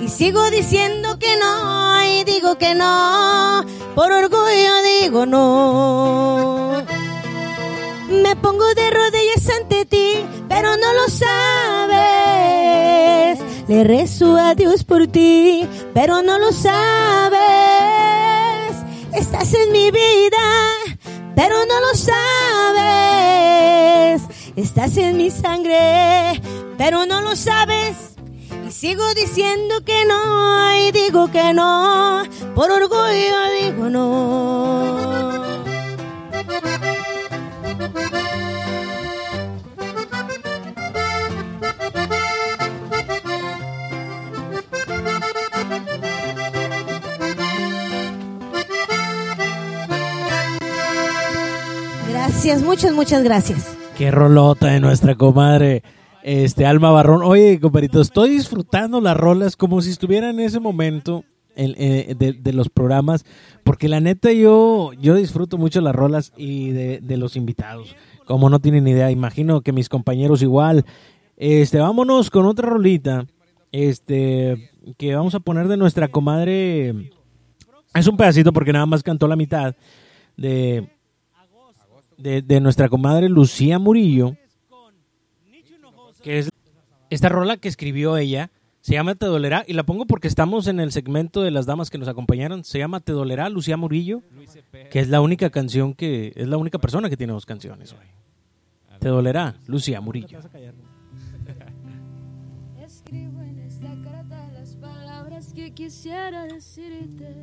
Y 0.00 0.08
sigo 0.08 0.50
diciendo 0.50 1.18
que 1.18 1.36
no, 1.38 2.04
y 2.04 2.24
digo 2.24 2.58
que 2.58 2.74
no. 2.74 3.64
Por 3.94 4.10
orgullo 4.10 4.82
digo 5.00 5.26
no. 5.26 6.84
Me 8.08 8.34
pongo 8.36 8.66
de 8.74 8.90
rodillas 8.90 9.48
ante 9.60 9.84
ti, 9.86 10.26
pero 10.48 10.76
no 10.76 10.92
lo 10.92 11.08
sabes. 11.08 11.96
Le 13.68 13.84
rezo 13.84 14.36
a 14.36 14.54
Dios 14.54 14.82
por 14.82 15.06
ti, 15.06 15.68
pero 15.94 16.20
no 16.22 16.38
lo 16.38 16.50
sabes. 16.52 17.40
Estás 19.12 19.54
en 19.54 19.70
mi 19.72 19.90
vida, 19.92 20.66
pero 21.34 21.64
no 21.64 21.80
lo 21.80 21.94
sabes. 21.94 23.16
Estás 24.56 24.96
en 24.96 25.18
mi 25.18 25.30
sangre, 25.30 26.40
pero 26.78 27.04
no 27.04 27.20
lo 27.20 27.36
sabes. 27.36 28.16
Y 28.66 28.72
sigo 28.72 29.04
diciendo 29.12 29.84
que 29.84 30.06
no, 30.06 30.76
y 30.78 30.92
digo 30.92 31.30
que 31.30 31.52
no. 31.52 32.22
Por 32.54 32.70
orgullo 32.70 33.50
digo 33.60 33.90
no. 33.90 35.16
Gracias, 52.08 52.62
muchas, 52.62 52.92
muchas 52.94 53.22
gracias. 53.22 53.76
Qué 53.96 54.10
rolota 54.10 54.66
de 54.68 54.80
nuestra 54.80 55.14
comadre, 55.14 55.82
este 56.22 56.66
Alma 56.66 56.90
Barrón. 56.90 57.22
Oye, 57.22 57.58
compadrito, 57.60 58.00
estoy 58.00 58.30
disfrutando 58.30 59.00
las 59.00 59.16
rolas 59.16 59.56
como 59.56 59.80
si 59.80 59.90
estuviera 59.90 60.28
en 60.28 60.38
ese 60.40 60.60
momento 60.60 61.24
en- 61.54 61.74
eh, 61.78 62.14
de, 62.18 62.52
los 62.52 62.68
programas, 62.68 63.24
porque 63.64 63.88
la 63.88 64.00
neta 64.00 64.30
yo, 64.32 64.92
yo 65.00 65.14
disfruto 65.14 65.56
mucho 65.56 65.80
las 65.80 65.94
rolas 65.94 66.34
y 66.36 66.70
de, 66.72 67.00
de 67.00 67.16
los 67.16 67.36
invitados. 67.36 67.96
Como 68.26 68.50
no 68.50 68.58
tienen 68.58 68.86
idea, 68.86 69.10
imagino 69.10 69.62
que 69.62 69.72
mis 69.72 69.88
compañeros 69.88 70.42
igual. 70.42 70.84
Este, 71.38 71.78
vámonos 71.78 72.28
con 72.28 72.44
otra 72.44 72.68
rolita, 72.68 73.26
este, 73.72 74.70
que 74.98 75.14
vamos 75.14 75.34
a 75.34 75.40
poner 75.40 75.68
de 75.68 75.78
nuestra 75.78 76.08
comadre. 76.08 77.10
Es 77.94 78.06
un 78.06 78.18
pedacito 78.18 78.52
porque 78.52 78.74
nada 78.74 78.84
más 78.84 79.02
cantó 79.02 79.26
la 79.26 79.36
mitad 79.36 79.74
de 80.36 80.90
de, 82.18 82.42
de 82.42 82.60
nuestra 82.60 82.88
comadre 82.88 83.28
Lucía 83.28 83.78
Murillo, 83.78 84.36
que 86.22 86.38
es 86.38 86.50
esta 87.10 87.28
rola 87.28 87.56
que 87.56 87.68
escribió 87.68 88.16
ella, 88.16 88.50
se 88.80 88.94
llama 88.94 89.16
Te 89.16 89.26
Dolerá, 89.26 89.64
y 89.66 89.72
la 89.72 89.82
pongo 89.82 90.06
porque 90.06 90.28
estamos 90.28 90.68
en 90.68 90.78
el 90.78 90.92
segmento 90.92 91.42
de 91.42 91.50
las 91.50 91.66
damas 91.66 91.90
que 91.90 91.98
nos 91.98 92.06
acompañaron, 92.06 92.62
se 92.62 92.78
llama 92.78 93.00
Te 93.00 93.12
Dolerá, 93.12 93.48
Lucía 93.48 93.76
Murillo, 93.76 94.22
que 94.90 95.00
es 95.00 95.08
la 95.08 95.20
única 95.20 95.50
canción 95.50 95.94
que, 95.94 96.32
es 96.36 96.46
la 96.46 96.56
única 96.56 96.78
persona 96.78 97.10
que 97.10 97.16
tiene 97.16 97.32
dos 97.32 97.46
canciones 97.46 97.92
hoy. 97.92 98.06
Te 99.00 99.08
Dolerá, 99.08 99.56
Lucía 99.66 100.00
Murillo. 100.00 100.38
Escribo 102.80 103.42
en 103.42 103.58
esta 103.58 103.92
carta 104.04 104.50
las 104.52 104.76
palabras 104.76 105.52
que 105.52 105.72
quisiera 105.72 106.44
decirte. 106.44 107.34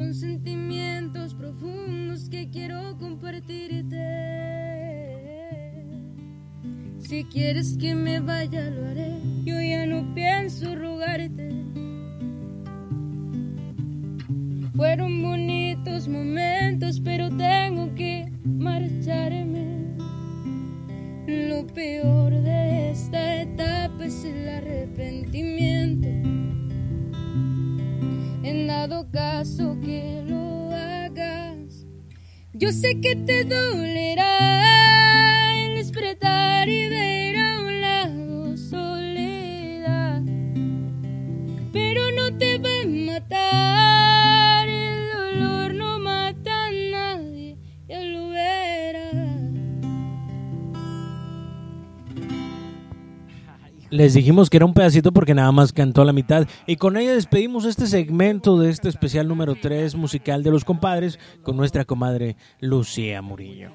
Son 0.00 0.14
sentimientos 0.14 1.34
profundos 1.34 2.30
que 2.30 2.48
quiero 2.48 2.96
compartirte. 2.96 3.98
Si 7.00 7.24
quieres 7.24 7.76
que 7.76 7.94
me 7.94 8.18
vaya, 8.18 8.70
lo 8.70 8.86
haré. 8.86 9.18
Yo 9.44 9.60
ya 9.60 9.84
no 9.84 10.14
pienso 10.14 10.74
rogarte. 10.74 11.50
Fueron 14.74 15.22
bonitos 15.22 16.08
momentos, 16.08 16.98
pero 17.04 17.28
tengo 17.36 17.94
que 17.94 18.32
marcharme. 18.42 19.98
Lo 21.26 21.66
peor 21.66 22.32
de 22.32 22.92
esta 22.92 23.42
etapa 23.42 24.06
es 24.06 24.24
el 24.24 24.48
arrepentimiento. 24.48 26.39
En 28.42 28.66
dado 28.66 29.10
caso 29.10 29.76
que 29.84 30.22
lo 30.26 30.70
hagas, 30.72 31.84
yo 32.54 32.72
sé 32.72 32.98
que 33.00 33.14
te 33.14 33.44
dolerá 33.44 34.26
el 35.62 35.74
despertar 35.76 36.66
y 36.66 36.88
ver 36.88 37.36
a 37.36 37.60
un 37.60 37.80
lado 37.82 38.56
soledad. 38.56 40.22
Pero 41.70 42.00
no 42.12 42.38
te 42.38 42.56
va 42.58 42.80
a 42.82 42.86
matar, 42.86 43.89
Les 53.90 54.14
dijimos 54.14 54.48
que 54.48 54.56
era 54.56 54.66
un 54.66 54.74
pedacito 54.74 55.12
porque 55.12 55.34
nada 55.34 55.50
más 55.52 55.72
cantó 55.72 56.04
la 56.04 56.12
mitad. 56.12 56.46
Y 56.66 56.76
con 56.76 56.96
ella 56.96 57.12
despedimos 57.12 57.64
este 57.64 57.86
segmento 57.86 58.58
de 58.58 58.70
este 58.70 58.88
especial 58.88 59.26
número 59.26 59.56
3 59.60 59.96
musical 59.96 60.42
de 60.42 60.50
los 60.50 60.64
compadres 60.64 61.18
con 61.42 61.56
nuestra 61.56 61.84
comadre 61.84 62.36
Lucía 62.60 63.20
Murillo. 63.20 63.70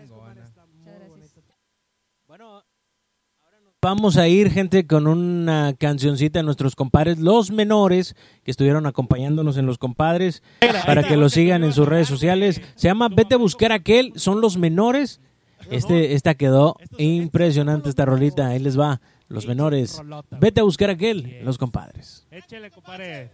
Vamos 3.81 4.17
a 4.17 4.27
ir, 4.27 4.49
gente, 4.49 4.87
con 4.87 5.05
una 5.05 5.75
cancioncita 5.77 6.39
de 6.39 6.43
nuestros 6.43 6.75
compadres, 6.75 7.19
los 7.19 7.51
menores, 7.51 8.15
que 8.43 8.49
estuvieron 8.49 8.87
acompañándonos 8.87 9.57
en 9.57 9.67
los 9.67 9.77
compadres, 9.77 10.41
para 10.87 11.03
que 11.03 11.17
lo 11.17 11.29
sigan 11.29 11.63
en 11.63 11.71
sus 11.71 11.87
redes 11.87 12.07
sociales. 12.07 12.61
Se 12.73 12.87
llama 12.87 13.09
Vete 13.09 13.35
a 13.35 13.37
buscar 13.37 13.71
aquel, 13.71 14.11
son 14.15 14.41
los 14.41 14.57
menores. 14.57 15.21
Este, 15.69 16.13
esta 16.13 16.33
quedó 16.33 16.77
impresionante, 16.97 17.89
esta 17.89 18.05
rolita. 18.05 18.47
Ahí 18.47 18.59
les 18.59 18.79
va, 18.79 19.01
los 19.27 19.47
menores. 19.47 20.01
Vete 20.39 20.61
a 20.61 20.63
buscar 20.63 20.89
aquel, 20.89 21.39
los 21.43 21.57
compadres. 21.57 22.27
Échale, 22.31 22.71
compadre. 22.71 23.31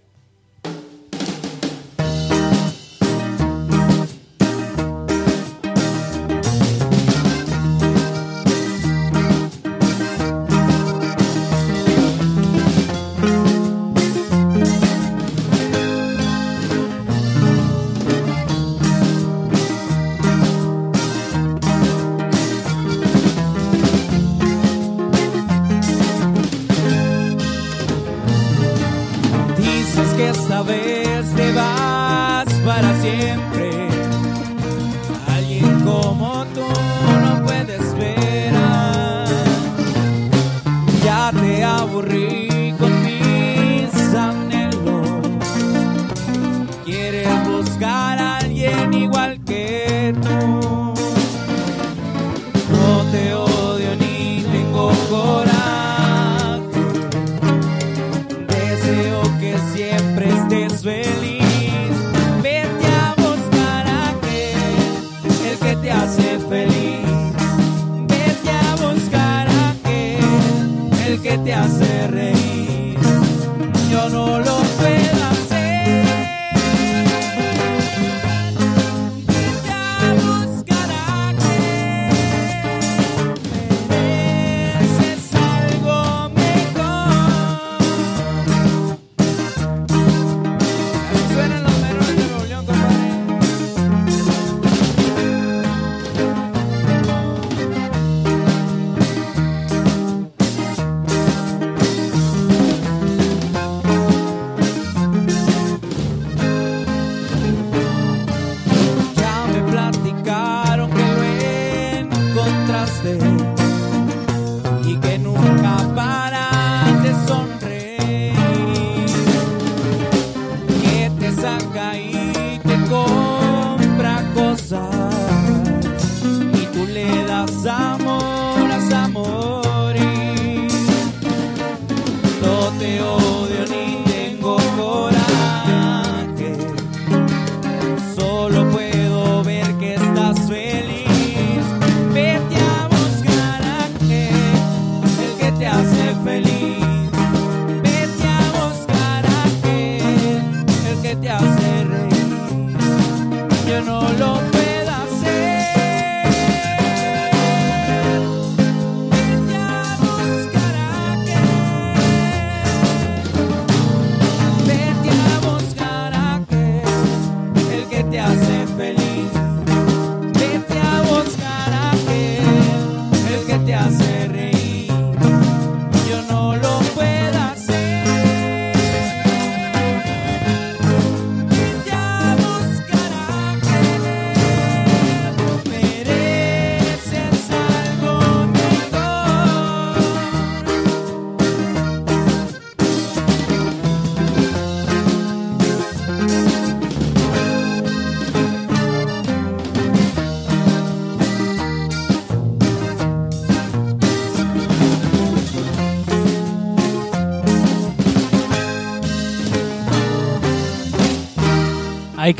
Vez 30.63 31.33
te 31.35 31.51
vas 31.53 32.45
para 32.65 32.93
siempre. 33.01 33.51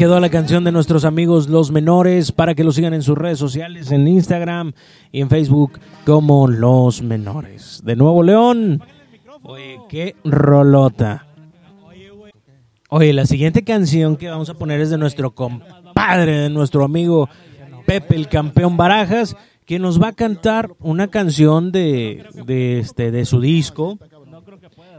Quedó 0.02 0.19
la 0.19 0.32
canción 0.32 0.64
de 0.64 0.72
nuestros 0.72 1.06
amigos 1.06 1.48
Los 1.48 1.69
Menores 1.69 2.32
para 2.32 2.56
que 2.56 2.64
lo 2.64 2.72
sigan 2.72 2.95
en 2.95 3.03
sus 3.03 3.15
redes 3.15 3.38
sociales, 3.38 3.91
en 3.91 4.07
Instagram 4.07 4.73
y 5.11 5.22
en 5.22 5.30
Facebook 5.30 5.80
como 6.07 6.48
Los 6.48 7.03
Menores. 7.03 7.84
De 7.86 7.95
Nuevo 7.95 8.23
León. 8.23 8.84
Oye, 9.44 9.80
qué 9.90 10.15
rolota. 10.23 11.28
Oye, 12.90 13.14
la 13.14 13.28
siguiente 13.28 13.64
canción 13.64 14.15
que 14.15 14.28
vamos 14.28 14.49
a 14.49 14.56
poner 14.56 14.82
es 14.82 14.90
de 14.90 14.98
nuestro 14.98 15.36
compadre, 15.36 16.32
de 16.32 16.49
nuestro 16.49 16.84
amigo 16.84 17.30
Pepe, 17.86 18.15
el 18.15 18.28
campeón 18.28 18.78
Barajas, 18.78 19.36
que 19.68 19.78
nos 19.78 20.02
va 20.02 20.07
a 20.07 20.14
cantar 20.14 20.72
una 20.80 21.10
canción 21.10 21.72
de, 21.72 22.26
de, 22.48 22.80
este, 22.80 23.11
de 23.11 23.23
su 23.26 23.40
disco. 23.40 23.99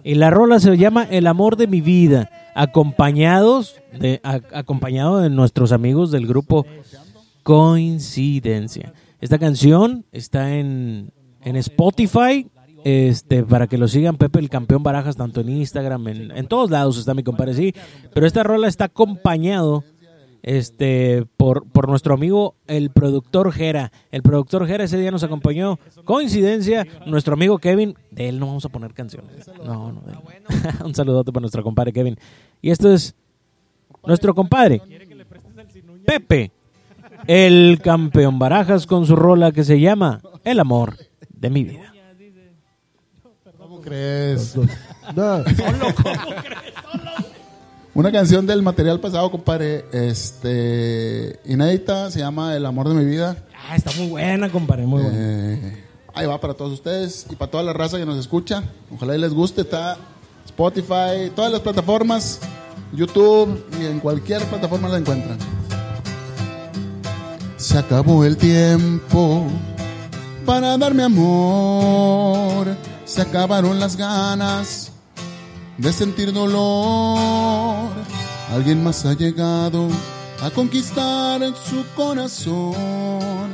Y 0.05 0.15
la 0.17 0.31
rola 0.31 0.59
se 0.61 0.77
llama 0.77 1.05
El 1.05 1.27
amor 1.27 1.57
de 1.57 1.67
mi 1.67 1.81
vida, 1.81 2.29
acompañados 2.55 3.77
de, 3.99 4.21
a- 4.25 4.41
acompañado 4.53 5.19
de 5.21 5.31
nuestros 5.31 5.71
amigos 5.73 6.11
del 6.11 6.27
grupo 6.27 6.67
Coincidencia. 7.43 8.93
Esta 9.21 9.39
canción 9.39 10.05
está 10.13 10.55
en, 10.57 11.13
en 11.43 11.57
Spotify, 11.57 12.49
este, 12.85 13.45
para 13.45 13.69
que 13.69 13.79
lo 13.79 13.87
sigan 13.87 14.17
Pepe 14.17 14.41
el 14.41 14.49
Campeón 14.51 14.83
Barajas, 14.83 15.17
tanto 15.17 15.41
en 15.41 15.49
Instagram, 15.51 16.09
en, 16.09 16.31
en 16.33 16.47
todos 16.47 16.71
lados 16.71 16.99
está 16.99 17.15
mi 17.15 17.23
compadre, 17.23 17.55
sí. 17.55 17.75
Pero 18.13 18.27
esta 18.27 18.43
rola 18.43 18.67
está 18.69 18.87
acompañado 18.87 19.85
este 20.43 21.25
por, 21.37 21.67
por 21.69 21.89
nuestro 21.89 22.15
amigo 22.15 22.55
el 22.67 22.91
productor 22.91 23.53
Jera. 23.53 23.93
El 24.11 24.23
productor 24.23 24.67
Jera 24.67 24.85
ese 24.85 24.99
día 24.99 25.11
nos 25.11 25.23
acompañó. 25.23 25.79
Coincidencia, 26.05 26.87
nuestro 27.07 27.35
amigo 27.35 27.59
Kevin, 27.59 27.97
de 28.11 28.29
él 28.29 28.39
no 28.39 28.47
vamos 28.47 28.65
a 28.65 28.69
poner 28.69 28.93
canciones. 28.93 29.49
No, 29.65 29.93
no, 29.93 30.01
de 30.03 30.13
él 30.13 30.43
no. 30.81 30.87
Un 30.87 30.95
saludote 30.95 31.33
para 31.33 31.43
nuestro 31.43 31.63
compadre 31.63 31.93
Kevin. 31.93 32.19
Y 32.61 32.71
esto 32.71 32.93
es 32.93 33.15
nuestro 34.05 34.35
compadre 34.35 34.81
Pepe, 36.05 36.51
el 37.27 37.81
campeón 37.83 38.39
Barajas 38.39 38.87
con 38.87 39.07
su 39.07 39.17
rola 39.17 39.53
que 39.53 39.65
se 39.65 39.81
llama 39.81 40.21
El 40.45 40.59
amor 40.61 40.97
de 41.29 41.51
mi 41.51 41.65
vida. 41.65 41.93
¿Cómo 43.59 43.81
crees? 43.81 44.57
Una 47.95 48.11
canción 48.11 48.47
del 48.47 48.63
material 48.63 49.01
pasado, 49.01 49.31
compadre, 49.31 49.85
este, 49.93 51.39
inédita, 51.45 52.11
se 52.11 52.21
llama 52.21 52.57
El 52.57 52.65
amor 52.65 52.89
de 52.89 52.95
mi 52.95 53.05
vida. 53.05 53.37
Ah, 53.69 53.77
está 53.77 53.91
muy 53.93 54.09
buena, 54.09 54.51
compadre, 54.51 54.87
muy 54.87 55.03
buena. 55.03 55.19
Eh, 55.19 55.85
ahí 56.15 56.25
va 56.25 56.41
para 56.41 56.55
todos 56.55 56.73
ustedes 56.73 57.27
y 57.29 57.37
para 57.37 57.51
toda 57.51 57.63
la 57.63 57.75
raza 57.75 57.99
que 57.99 58.07
nos 58.07 58.19
escucha. 58.19 58.63
Ojalá 58.95 59.15
y 59.15 59.19
les 59.19 59.35
guste. 59.35 59.61
Está 59.61 59.99
Spotify, 60.47 61.31
todas 61.37 61.53
las 61.53 61.61
plataformas, 61.61 62.41
YouTube 62.95 63.63
y 63.79 63.85
en 63.85 64.01
cualquier 64.01 64.43
plataforma 64.45 64.89
la 64.89 64.97
encuentran. 64.97 65.37
Se 67.59 67.77
acabó 67.77 68.25
el 68.25 68.39
tiempo 68.39 69.47
para 70.47 70.79
darme 70.79 71.03
amor. 71.03 72.75
Se 73.05 73.21
acabaron 73.21 73.79
las 73.79 73.97
ganas 73.97 74.92
de 75.79 75.93
sentir 75.93 76.33
dolor. 76.33 77.91
Alguien 78.53 78.83
más 78.85 79.05
ha 79.05 79.15
llegado 79.15 79.89
a 80.43 80.51
conquistar 80.51 81.41
su 81.69 81.85
corazón 81.95 83.51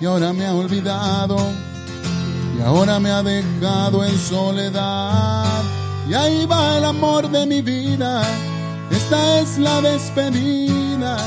y 0.00 0.06
ahora 0.06 0.32
me 0.32 0.46
ha 0.46 0.54
olvidado 0.54 1.36
y 2.58 2.62
ahora 2.62 2.98
me 2.98 3.10
ha 3.10 3.22
dejado 3.22 4.04
en 4.04 4.18
soledad. 4.18 5.62
Y 6.08 6.14
ahí 6.14 6.46
va 6.46 6.78
el 6.78 6.84
amor 6.84 7.30
de 7.30 7.46
mi 7.46 7.60
vida, 7.60 8.22
esta 8.90 9.40
es 9.40 9.58
la 9.58 9.80
despedida. 9.80 11.18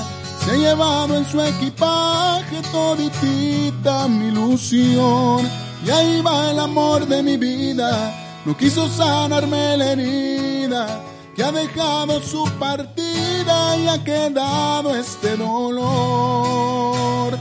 Se 0.43 0.51
ha 0.51 0.55
llevado 0.55 1.15
en 1.17 1.25
su 1.25 1.39
equipaje 1.39 2.61
toditita 2.71 4.07
mi 4.07 4.29
ilusión. 4.29 5.47
Y 5.85 5.89
ahí 5.89 6.21
va 6.21 6.51
el 6.51 6.59
amor 6.59 7.07
de 7.07 7.21
mi 7.23 7.37
vida, 7.37 8.13
no 8.45 8.57
quiso 8.57 8.89
sanarme 8.89 9.77
la 9.77 9.91
herida 9.91 11.03
que 11.35 11.43
ha 11.43 11.51
dejado 11.51 12.19
su 12.21 12.43
partida 12.59 13.77
y 13.77 13.87
ha 13.87 14.03
quedado 14.03 14.95
este 14.95 15.37
dolor. 15.37 17.37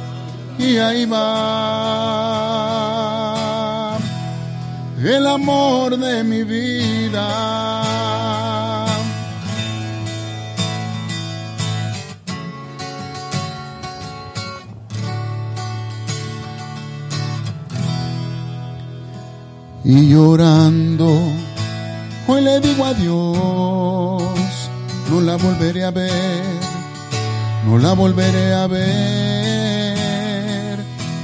Y 0.58 0.76
ahí 0.76 1.06
va 1.06 2.20
el 5.02 5.26
amor 5.26 5.96
de 5.96 6.22
mi 6.22 6.44
vida. 6.44 8.39
Y 19.92 20.06
llorando, 20.08 21.20
hoy 22.28 22.42
le 22.42 22.60
digo 22.60 22.84
adiós, 22.84 24.22
no 25.10 25.20
la 25.20 25.34
volveré 25.36 25.82
a 25.82 25.90
ver, 25.90 26.44
no 27.66 27.76
la 27.76 27.92
volveré 27.94 28.54
a 28.54 28.68
ver. 28.68 29.98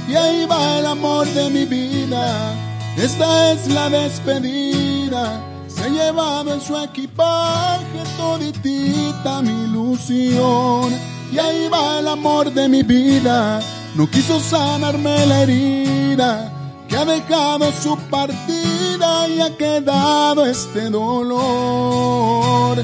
Y 0.09 0.15
ahí 0.15 0.45
va 0.51 0.79
el 0.79 0.85
amor 0.85 1.27
de 1.27 1.49
mi 1.49 1.63
vida, 1.63 2.53
esta 2.97 3.53
es 3.53 3.69
la 3.69 3.89
despedida. 3.89 5.41
Se 5.69 5.85
ha 5.85 5.87
llevado 5.87 6.53
en 6.53 6.59
su 6.59 6.77
equipaje 6.77 8.03
toditita 8.17 9.41
mi 9.43 9.63
ilusión. 9.63 10.93
Y 11.31 11.39
ahí 11.39 11.69
va 11.71 11.99
el 11.99 12.09
amor 12.09 12.53
de 12.53 12.67
mi 12.67 12.83
vida, 12.83 13.61
no 13.95 14.11
quiso 14.11 14.41
sanarme 14.41 15.25
la 15.25 15.43
herida 15.43 16.56
que 16.87 16.95
ha 16.95 17.05
dejado 17.05 17.71
su 17.71 17.97
partida 18.09 19.27
y 19.27 19.41
ha 19.41 19.55
quedado 19.57 20.45
este 20.45 20.89
dolor. 20.89 22.77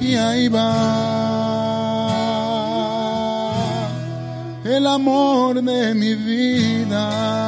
Y 0.00 0.14
ahí 0.14 0.48
va 0.48 1.56
el 4.64 4.86
amor 4.86 5.62
de 5.62 5.94
mi 5.94 6.14
vida. 6.14 7.46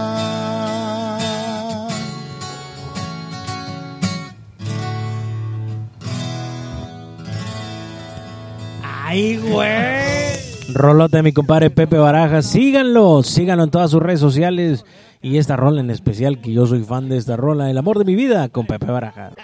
¡Ay, 8.82 9.38
güey! 9.38 9.68
Rolote 10.74 11.16
de 11.16 11.22
mi 11.22 11.32
compadre 11.32 11.70
Pepe 11.70 11.96
Barajas. 11.96 12.44
Síganlo, 12.44 13.22
síganlo 13.22 13.64
en 13.64 13.70
todas 13.70 13.90
sus 13.90 14.02
redes 14.02 14.20
sociales. 14.20 14.84
Y 15.20 15.38
esta 15.38 15.56
rola 15.56 15.80
en 15.80 15.90
especial, 15.90 16.40
que 16.40 16.52
yo 16.52 16.66
soy 16.66 16.82
fan 16.84 17.08
de 17.08 17.16
esta 17.16 17.36
rola, 17.36 17.70
El 17.70 17.78
amor 17.78 17.98
de 17.98 18.04
mi 18.04 18.14
vida, 18.14 18.48
con 18.48 18.66
Pepe 18.66 18.86
Barajas. 18.86 19.34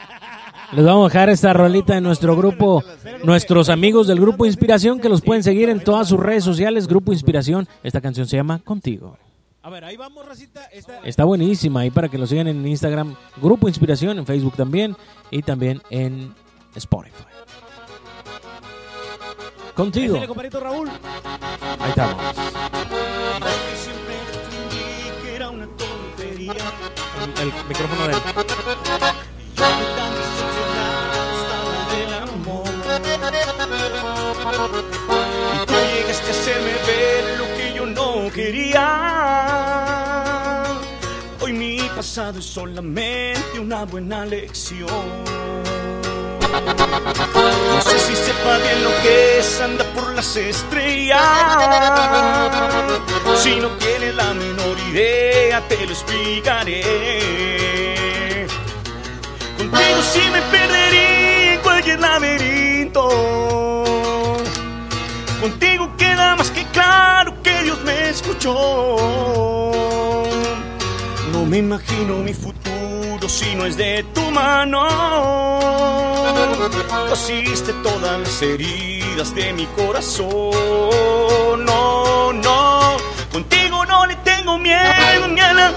Les 0.72 0.84
vamos 0.84 1.06
a 1.06 1.12
dejar 1.12 1.28
esta 1.30 1.52
rolita 1.52 1.96
en 1.96 2.04
nuestro 2.04 2.36
grupo, 2.36 2.82
nuestros 3.22 3.68
amigos 3.68 4.06
del 4.06 4.20
Grupo 4.20 4.46
Inspiración, 4.46 4.98
que 5.00 5.08
los 5.08 5.20
pueden 5.20 5.42
seguir 5.42 5.68
en 5.68 5.82
todas 5.82 6.08
sus 6.08 6.18
redes 6.18 6.42
sociales, 6.44 6.86
Grupo 6.88 7.12
Inspiración. 7.12 7.68
Esta 7.82 8.00
canción 8.00 8.26
se 8.26 8.36
llama 8.36 8.58
Contigo. 8.60 9.16
A 9.62 9.70
ver, 9.70 9.84
ahí 9.84 9.96
vamos, 9.96 10.26
racita. 10.26 10.64
Esta- 10.72 11.00
Está 11.04 11.24
buenísima 11.24 11.80
ahí 11.80 11.90
para 11.90 12.08
que 12.08 12.18
lo 12.18 12.26
sigan 12.26 12.48
en 12.48 12.66
Instagram, 12.66 13.14
Grupo 13.40 13.68
Inspiración, 13.68 14.18
en 14.18 14.26
Facebook 14.26 14.54
también 14.56 14.96
y 15.30 15.42
también 15.42 15.80
en 15.90 16.34
Spotify. 16.74 17.24
Contigo. 19.74 20.16
Ahí 21.80 21.90
estamos. 21.90 22.16
El, 26.50 27.32
el 27.40 27.52
micrófono 27.68 28.06
de 28.06 28.12
él. 28.12 28.18
Y 35.54 35.66
tú 35.66 35.74
llegaste 35.74 36.28
a 36.28 36.30
hacerme 36.30 36.74
ver 36.86 37.38
lo 37.38 37.46
que 37.56 37.72
yo 37.74 37.86
no 37.86 38.30
quería. 38.30 38.86
Hoy 41.40 41.52
mi 41.54 41.80
pasado 41.96 42.38
es 42.38 42.44
solamente 42.44 43.58
una 43.58 43.84
buena 43.84 44.26
lección. 44.26 45.34
No 47.74 47.80
sé 47.82 47.98
si 47.98 48.14
sepa 48.14 48.58
bien 48.58 48.84
lo 48.84 48.90
que 49.02 49.38
es 49.38 49.60
andar 49.60 49.86
por 49.94 50.12
las 50.14 50.36
estrellas. 50.36 51.20
Si 53.44 53.54
no 53.56 53.68
tienes 53.72 54.14
la 54.14 54.32
menor 54.32 54.74
idea, 54.90 55.60
te 55.68 55.84
lo 55.84 55.92
explicaré. 55.92 56.80
Contigo 59.58 60.02
sí 60.12 60.20
me 60.32 60.40
perdería 60.50 61.52
en 61.52 61.60
cualquier 61.60 62.00
laberinto. 62.00 63.06
Contigo 65.42 65.94
queda 65.98 66.36
más 66.36 66.50
que 66.52 66.64
claro 66.68 67.34
que 67.42 67.64
Dios 67.64 67.78
me 67.84 68.08
escuchó. 68.08 68.54
No 71.30 71.44
me 71.44 71.58
imagino 71.58 72.16
mi 72.20 72.32
futuro 72.32 73.28
si 73.28 73.54
no 73.56 73.66
es 73.66 73.76
de 73.76 74.06
tu 74.14 74.22
mano. 74.30 74.88
Tú 77.08 77.12
asiste 77.12 77.74
todas 77.82 78.20
las 78.20 78.40
heridas 78.40 79.34
de 79.34 79.52
mi 79.52 79.66
corazón. 79.66 80.50
No, 81.66 82.32
no, 82.32 82.96
contigo 83.34 83.84
no 83.84 84.06
le 84.06 84.16
tengo 84.30 84.56
miedo 84.58 85.28
ni 85.28 85.40
a 85.40 85.52
la 85.52 85.74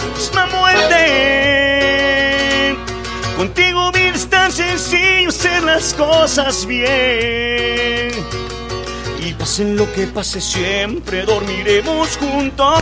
muerte. 0.55 1.03
Contigo 3.35 3.91
vida 3.91 4.15
es 4.15 4.29
tan 4.29 4.49
sencillo 4.51 5.29
hacer 5.29 5.63
las 5.63 5.95
cosas 5.95 6.67
bien. 6.67 8.11
Y 9.25 9.33
pase 9.33 9.65
lo 9.65 9.91
que 9.93 10.05
pase, 10.05 10.39
siempre 10.39 11.25
dormiremos 11.25 12.15
juntos. 12.17 12.77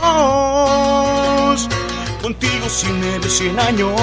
Contigo 2.22 2.68
sin 2.68 3.00
medio 3.00 3.30
cien 3.30 3.58
años, 3.58 3.96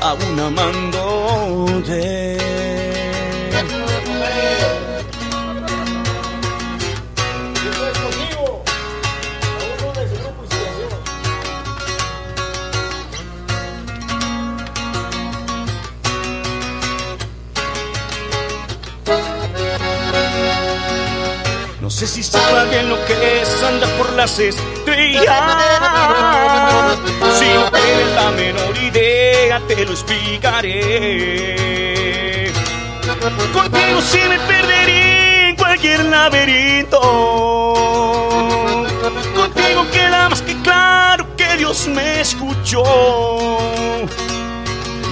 aún 0.00 0.40
amándote. 0.40 2.41
No 21.82 21.90
sé 21.90 22.06
si 22.06 22.22
sepa 22.22 22.62
bien 22.70 22.88
lo 22.88 23.04
que 23.06 23.42
es 23.42 23.60
andar 23.60 23.90
por 23.98 24.12
las 24.12 24.38
estrellas. 24.38 25.24
Si 27.36 27.44
no 27.44 27.68
tienes 27.72 28.14
la 28.14 28.30
menor 28.30 28.78
idea, 28.78 29.60
te 29.66 29.84
lo 29.84 29.90
explicaré. 29.90 30.76
Contigo 33.52 34.00
sí 34.00 34.20
me 34.28 34.38
perdería 34.38 35.48
en 35.48 35.56
cualquier 35.56 36.04
laberinto. 36.04 37.00
Contigo 39.34 39.84
queda 39.90 40.28
más 40.28 40.42
que 40.42 40.54
claro 40.62 41.34
que 41.36 41.56
Dios 41.56 41.88
me 41.88 42.20
escuchó. 42.20 42.84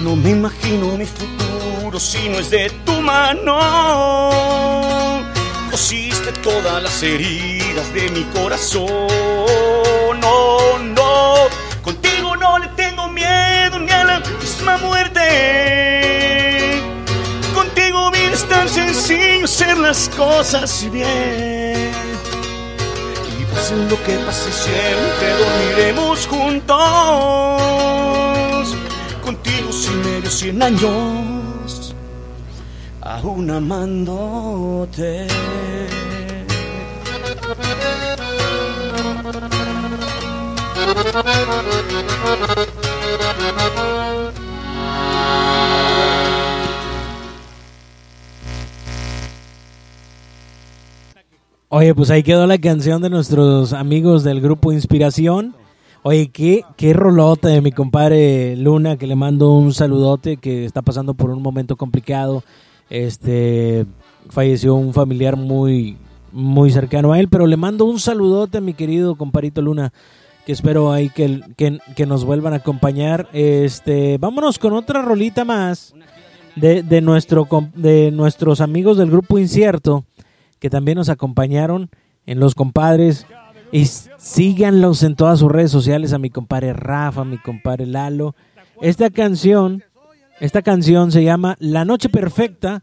No 0.05 0.15
me 0.15 0.31
imagino 0.31 0.97
mi 0.97 1.05
futuro 1.05 1.99
si 1.99 2.29
no 2.29 2.39
es 2.39 2.49
de 2.49 2.71
tu 2.87 2.93
mano. 3.01 3.59
Cosiste 5.71 6.33
todas 6.43 6.83
las 6.83 7.03
heridas 7.03 7.95
de 7.95 8.11
mi 8.11 8.25
corazón. 8.25 8.87
No, 10.21 10.79
no, 10.79 11.35
contigo 11.83 12.37
no 12.37 12.59
le 12.59 12.67
tengo 12.77 13.09
miedo 13.09 13.79
ni 13.79 13.91
a 13.93 14.05
la 14.05 14.21
misma 14.41 14.77
muerte. 14.79 15.23
Contigo 17.55 18.11
bien 18.11 18.33
es 18.33 18.45
tan 18.49 18.69
sencillo 18.69 19.45
hacer 19.45 19.79
las 19.79 20.09
cosas 20.11 20.91
bien. 20.91 21.93
Y 23.41 23.45
pase 23.55 23.77
lo 23.89 24.03
que 24.03 24.17
pase, 24.27 24.51
siempre 24.53 25.29
dormiremos 25.39 26.27
juntos. 26.27 26.77
Contigo 29.25 29.73
sin 29.73 30.01
medio 30.03 30.31
cien 30.31 30.61
años, 30.63 30.91
aún 33.02 33.51
amándote. 33.51 35.27
Oye, 51.72 51.94
pues 51.94 52.10
ahí 52.10 52.24
quedó 52.24 52.48
la 52.48 52.59
canción 52.59 53.01
de 53.01 53.10
nuestros 53.10 53.72
amigos 53.72 54.24
del 54.24 54.40
grupo 54.40 54.72
Inspiración. 54.72 55.55
Oye, 56.02 56.28
qué, 56.28 56.64
qué 56.77 56.93
rolota 56.94 57.48
de 57.48 57.60
mi 57.60 57.70
compadre 57.70 58.56
Luna, 58.56 58.97
que 58.97 59.06
le 59.06 59.14
mando 59.14 59.52
un 59.52 59.72
saludote, 59.72 60.39
que 60.39 60.64
está 60.64 60.82
pasando 60.82 61.14
por 61.14 61.31
un 61.31 61.43
momento 61.43 61.77
complicado. 61.77 62.43
Este 62.91 63.87
falleció 64.29 64.75
un 64.75 64.93
familiar 64.93 65.37
muy, 65.37 65.97
muy 66.33 66.71
cercano 66.71 67.12
a 67.12 67.21
él, 67.21 67.29
pero 67.29 67.47
le 67.47 67.57
mando 67.57 67.85
un 67.85 67.99
saludote 67.99 68.59
a 68.59 68.61
mi 68.61 68.75
querido 68.75 69.17
comparito 69.17 69.62
Luna, 69.62 69.93
que 70.45 70.53
espero 70.53 70.93
ahí 70.93 71.09
que, 71.09 71.41
que, 71.57 71.79
que 71.97 72.07
nos 72.07 72.25
vuelvan 72.25 72.53
a 72.53 72.57
acompañar. 72.57 73.29
Este, 73.33 74.19
vámonos 74.19 74.59
con 74.59 74.73
otra 74.73 75.03
rolita 75.03 75.45
más 75.45 75.95
de, 76.57 76.83
de, 76.83 77.01
nuestro, 77.01 77.49
de 77.75 78.11
nuestros 78.11 78.61
amigos 78.61 78.99
del 78.99 79.11
grupo 79.11 79.39
Incierto, 79.39 80.05
que 80.59 80.71
también 80.71 80.99
nos 80.99 81.09
acompañaron 81.09 81.91
en 82.27 82.41
Los 82.41 82.55
Compadres. 82.55 83.27
Y 83.73 83.85
síganlos 83.85 85.05
en 85.05 85.15
todas 85.15 85.39
sus 85.39 85.51
redes 85.51 85.71
sociales 85.71 86.12
a 86.12 86.19
mi 86.19 86.29
compadre 86.29 86.73
Rafa, 86.73 87.21
a 87.21 87.25
mi 87.25 87.39
compadre 87.39 87.87
Lalo. 87.87 88.35
Esta 88.83 89.11
canción, 89.11 89.85
esta 90.41 90.62
canción 90.62 91.12
se 91.12 91.23
llama 91.23 91.57
La 91.61 91.85
Noche 91.85 92.09
Perfecta, 92.09 92.83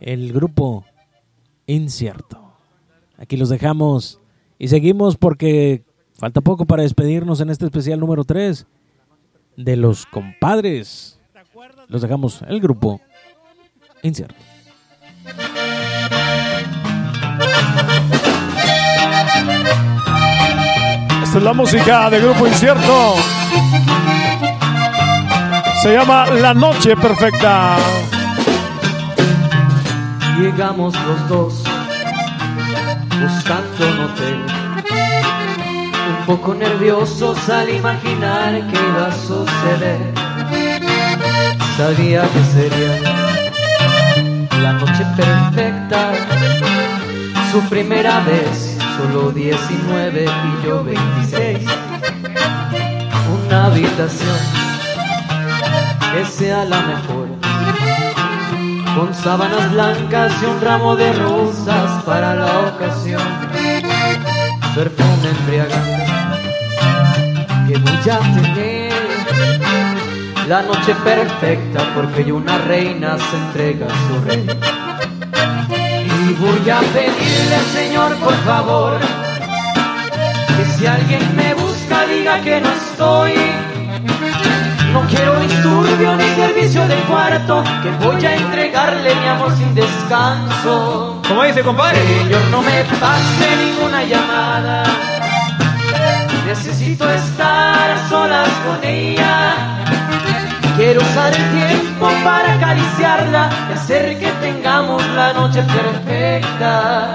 el 0.00 0.32
grupo 0.32 0.84
Incierto. 1.66 2.52
Aquí 3.16 3.36
los 3.36 3.48
dejamos 3.48 4.20
y 4.58 4.68
seguimos 4.68 5.16
porque 5.16 5.82
falta 6.14 6.42
poco 6.42 6.66
para 6.66 6.82
despedirnos 6.82 7.40
en 7.40 7.50
este 7.50 7.64
especial 7.64 8.00
número 8.00 8.24
3 8.24 8.66
de 9.56 9.76
los 9.76 10.04
compadres. 10.06 11.18
Los 11.88 12.02
dejamos 12.02 12.42
el 12.46 12.60
grupo 12.60 13.00
Incierto. 14.02 14.36
Esta 21.22 21.38
es 21.38 21.44
la 21.44 21.52
música 21.52 22.10
de 22.10 22.20
Grupo 22.20 22.46
Incierto. 22.46 23.14
Se 25.82 25.94
llama 25.94 26.26
La 26.26 26.52
Noche 26.52 26.94
Perfecta. 26.94 27.76
Llegamos 30.38 30.94
los 30.94 31.28
dos 31.28 31.64
buscando 33.18 33.88
un 33.88 34.00
hotel. 34.00 34.44
Un 36.10 36.26
poco 36.26 36.54
nerviosos 36.54 37.48
al 37.48 37.70
imaginar 37.70 38.60
que 38.68 38.76
iba 38.76 39.06
a 39.06 39.12
suceder. 39.12 40.00
Sabía 41.78 42.28
que 42.28 42.44
sería 42.44 43.00
la 44.60 44.72
noche 44.74 45.06
perfecta. 45.16 46.12
Su 47.52 47.60
primera 47.70 48.20
vez, 48.20 48.76
solo 48.98 49.30
19 49.30 50.24
y 50.26 50.66
yo 50.66 50.84
26. 50.84 51.58
Una 53.48 53.64
habitación 53.64 54.69
que 56.12 56.24
sea 56.24 56.64
la 56.64 56.80
mejor 56.80 57.28
con 58.96 59.14
sábanas 59.14 59.72
blancas 59.72 60.32
y 60.42 60.44
un 60.46 60.60
ramo 60.60 60.96
de 60.96 61.12
rosas 61.12 62.02
para 62.04 62.34
la 62.34 62.60
ocasión. 62.60 63.22
Perfume 64.74 65.28
embriagante 65.38 66.10
que 67.68 67.78
voy 67.78 68.10
a 68.10 68.18
tener. 68.18 68.90
La 70.48 70.62
noche 70.62 70.94
perfecta 71.04 71.80
porque 71.94 72.32
una 72.32 72.58
reina 72.58 73.16
se 73.18 73.36
entrega 73.36 73.86
a 73.86 74.08
su 74.08 74.24
rey. 74.24 74.46
Y 76.28 76.32
voy 76.34 76.70
a 76.70 76.80
pedirle, 76.80 77.58
Señor, 77.72 78.16
por 78.16 78.34
favor, 78.44 78.98
que 80.56 80.64
si 80.76 80.86
alguien 80.86 81.36
me 81.36 81.54
busca 81.54 82.04
diga 82.06 82.40
que 82.42 82.60
no 82.60 82.68
estoy. 82.68 83.69
No 84.92 85.06
quiero 85.06 85.38
disturbio 85.40 86.16
ni 86.16 86.24
servicio 86.34 86.86
de 86.88 86.96
cuarto, 87.02 87.62
que 87.82 87.90
voy 88.04 88.24
a 88.24 88.34
entregarle 88.34 89.14
mi 89.14 89.28
amor 89.28 89.56
sin 89.56 89.74
descanso. 89.74 91.20
¿Cómo 91.28 91.44
dice, 91.44 91.62
compadre? 91.62 91.98
Señor, 92.02 92.42
no 92.50 92.60
me 92.62 92.84
pase 92.98 93.56
ninguna 93.64 94.02
llamada. 94.04 94.82
Necesito 96.44 97.08
estar 97.08 97.90
a 97.90 98.08
solas 98.08 98.48
con 98.66 98.82
ella. 98.82 99.54
Quiero 100.76 101.02
usar 101.02 101.32
el 101.34 101.50
tiempo 101.50 102.10
para 102.24 102.54
acariciarla 102.54 103.50
y 103.70 103.72
hacer 103.74 104.18
que 104.18 104.32
tengamos 104.40 105.06
la 105.14 105.32
noche 105.32 105.62
perfecta. 105.62 107.12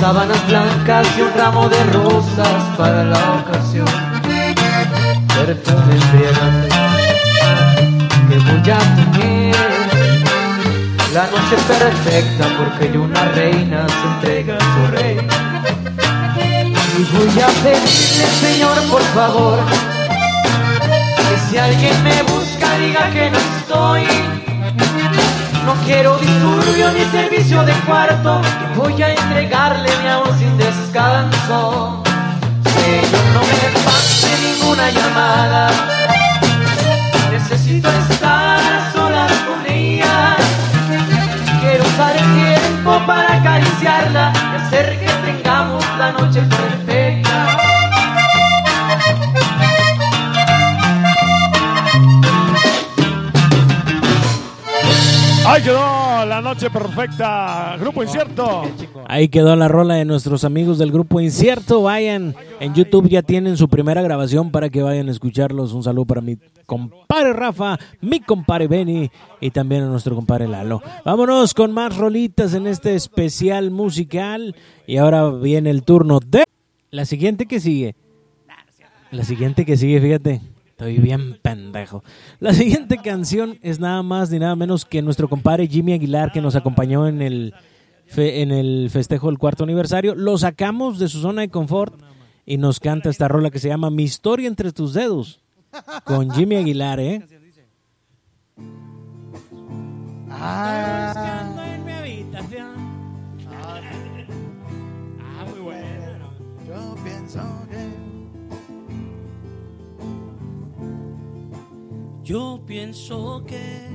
Sábanas 0.00 0.46
blancas 0.46 1.06
y 1.18 1.20
un 1.20 1.32
ramo 1.36 1.68
de 1.68 1.84
rosas 1.92 2.62
para 2.78 3.04
la 3.04 3.18
ocasión. 3.40 3.86
Perfume 5.36 5.94
embriagante 6.02 6.76
que 8.28 8.38
voy 8.38 8.70
a 8.70 8.78
tener. 8.96 9.56
La 11.12 11.24
noche 11.26 11.56
perfecta 11.68 12.46
porque 12.56 12.92
yo 12.92 13.02
una 13.02 13.24
reina 13.32 13.86
se 13.88 14.08
entrega 14.14 14.56
a 14.56 14.60
su 14.60 14.92
rey. 14.92 15.18
Y 16.98 17.02
voy 17.14 17.42
a 17.42 17.48
pedirle, 17.62 18.26
Señor, 18.40 18.76
por 18.90 19.02
favor, 19.14 19.58
que 21.16 21.50
si 21.50 21.58
alguien 21.58 22.02
me 22.04 22.22
busca 22.22 22.78
diga 22.78 23.10
que 23.10 23.30
no 23.30 23.38
estoy. 23.38 24.29
No 25.70 25.76
quiero 25.84 26.18
disturbio 26.18 26.90
ni 26.90 27.04
servicio 27.12 27.62
de 27.62 27.72
cuarto, 27.86 28.40
que 28.42 28.80
voy 28.80 29.00
a 29.04 29.14
entregarle 29.14 29.88
mi 30.02 30.08
amor 30.08 30.34
sin 30.36 30.58
descanso. 30.58 32.02
Señor, 32.64 33.24
no 33.34 33.40
me 33.40 33.80
pase 33.84 34.30
ninguna 34.48 34.90
llamada. 34.90 35.70
Necesito 37.30 37.88
estar 37.88 38.58
a 38.58 38.92
solas 38.92 39.32
con 39.46 39.72
ella. 39.72 40.36
Quiero 41.60 41.84
usar 41.84 42.16
el 42.16 42.34
tiempo 42.34 43.00
para 43.06 43.36
acariciarla 43.36 44.32
y 44.34 44.56
hacer 44.56 44.98
que 44.98 45.12
tengamos 45.24 45.84
la 45.98 46.10
noche 46.10 46.42
perfecta. 46.42 47.69
Ahí 55.46 55.62
quedó 55.62 56.26
la 56.26 56.40
noche 56.42 56.70
perfecta. 56.70 57.76
Grupo 57.80 58.02
Incierto. 58.02 58.62
Ahí 59.06 59.28
quedó 59.28 59.56
la 59.56 59.68
rola 59.68 59.94
de 59.94 60.04
nuestros 60.04 60.44
amigos 60.44 60.78
del 60.78 60.92
grupo 60.92 61.20
Incierto. 61.20 61.82
Vayan, 61.82 62.34
en 62.60 62.74
YouTube 62.74 63.08
ya 63.08 63.22
tienen 63.22 63.56
su 63.56 63.68
primera 63.68 64.02
grabación 64.02 64.50
para 64.50 64.68
que 64.68 64.82
vayan 64.82 65.08
a 65.08 65.10
escucharlos. 65.10 65.72
Un 65.72 65.82
saludo 65.82 66.04
para 66.04 66.20
mi 66.20 66.36
compadre 66.66 67.32
Rafa, 67.32 67.78
mi 68.00 68.20
compadre 68.20 68.68
Benny 68.68 69.10
y 69.40 69.50
también 69.50 69.82
a 69.82 69.86
nuestro 69.86 70.14
compadre 70.14 70.46
Lalo. 70.46 70.82
Vámonos 71.04 71.54
con 71.54 71.72
más 71.72 71.96
rolitas 71.96 72.54
en 72.54 72.66
este 72.66 72.94
especial 72.94 73.70
musical. 73.70 74.54
Y 74.86 74.98
ahora 74.98 75.30
viene 75.30 75.70
el 75.70 75.82
turno 75.82 76.20
de 76.20 76.44
la 76.90 77.04
siguiente 77.04 77.46
que 77.46 77.60
sigue. 77.60 77.96
La 79.10 79.24
siguiente 79.24 79.64
que 79.64 79.76
sigue, 79.76 80.00
fíjate. 80.00 80.40
Estoy 80.80 80.96
bien 80.96 81.38
pendejo. 81.42 82.02
La 82.38 82.54
siguiente 82.54 82.96
canción 82.96 83.58
es 83.60 83.80
nada 83.80 84.02
más 84.02 84.30
ni 84.30 84.38
nada 84.38 84.56
menos 84.56 84.86
que 84.86 85.02
nuestro 85.02 85.28
compadre 85.28 85.66
Jimmy 85.66 85.92
Aguilar 85.92 86.32
que 86.32 86.40
nos 86.40 86.56
acompañó 86.56 87.06
en 87.06 87.20
el, 87.20 87.52
en 88.16 88.50
el 88.50 88.88
festejo 88.88 89.26
del 89.26 89.36
cuarto 89.36 89.64
aniversario. 89.64 90.14
Lo 90.14 90.38
sacamos 90.38 90.98
de 90.98 91.10
su 91.10 91.20
zona 91.20 91.42
de 91.42 91.50
confort 91.50 92.00
y 92.46 92.56
nos 92.56 92.80
canta 92.80 93.10
esta 93.10 93.28
rola 93.28 93.50
que 93.50 93.58
se 93.58 93.68
llama 93.68 93.90
Mi 93.90 94.04
historia 94.04 94.48
entre 94.48 94.72
tus 94.72 94.94
dedos 94.94 95.42
con 96.04 96.30
Jimmy 96.30 96.56
Aguilar, 96.56 96.98
¿eh? 96.98 97.26
Ah, 100.30 101.59
Yo 112.30 112.62
pienso 112.64 113.42
que 113.44 113.88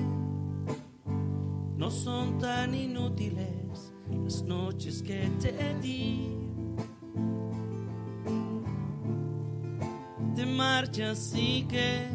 no 1.77 1.89
son 1.89 2.37
tan 2.37 2.75
inútiles 2.75 3.93
las 4.25 4.43
noches 4.43 5.01
que 5.01 5.29
te 5.39 5.73
di. 5.81 6.35
Te 10.35 10.45
marchas 10.45 11.33
y 11.33 11.63
que 11.63 12.09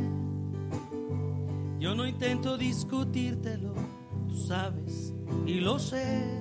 yo 1.79 1.95
no 1.95 2.07
intento 2.07 2.59
discutírtelo, 2.59 3.73
tú 4.29 4.37
sabes 4.37 5.15
y 5.47 5.55
lo 5.55 5.79
sé. 5.79 6.39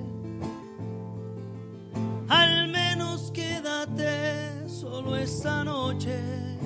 Al 2.27 2.67
menos 2.69 3.31
quédate 3.31 4.67
solo 4.67 5.15
esta 5.15 5.63
noche. 5.63 6.58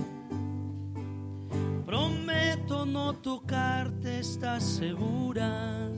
Prometo 1.86 2.86
no 2.86 3.14
tocarte, 3.16 4.20
estás 4.20 4.64
segura. 4.64 5.90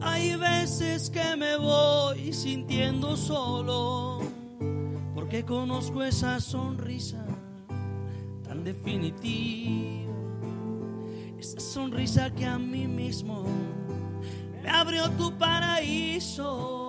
Hay 0.00 0.36
veces 0.36 1.10
que 1.10 1.36
me 1.36 1.56
voy 1.56 2.32
sintiendo 2.32 3.16
solo, 3.16 4.20
porque 5.14 5.44
conozco 5.44 6.02
esa 6.02 6.40
sonrisa 6.40 7.24
tan 8.42 8.64
definitiva. 8.64 10.12
Esa 11.38 11.60
sonrisa 11.60 12.30
que 12.34 12.46
a 12.46 12.58
mí 12.58 12.86
mismo 12.86 13.44
me 14.62 14.70
abrió 14.70 15.10
tu 15.10 15.36
paraíso. 15.36 16.80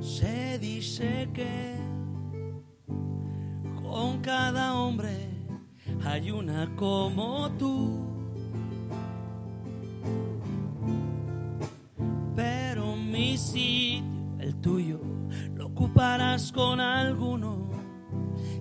Se 0.00 0.58
dice 0.58 1.28
que 1.34 1.87
con 3.88 4.20
cada 4.20 4.74
hombre 4.74 5.30
hay 6.04 6.30
una 6.30 6.68
como 6.76 7.50
tú. 7.58 8.04
Pero 12.36 12.96
mi 12.96 13.36
sitio, 13.36 14.04
el 14.38 14.54
tuyo, 14.60 15.00
lo 15.54 15.66
ocuparás 15.66 16.52
con 16.52 16.80
alguno. 16.80 17.70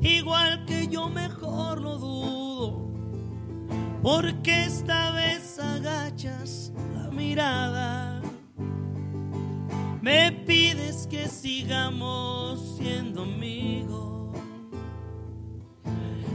Igual 0.02 0.66
que 0.66 0.88
yo 0.88 1.10
mejor 1.10 1.82
lo 1.82 1.98
dudo. 1.98 2.92
Porque 4.02 4.64
esta 4.64 5.12
vez 5.12 5.60
agachas 5.60 6.72
la 6.96 7.10
mirada. 7.12 8.22
Me 10.02 10.32
pides 10.32 11.06
que 11.08 11.28
sigamos 11.28 12.78
siendo 12.78 13.24
amigos. 13.24 14.07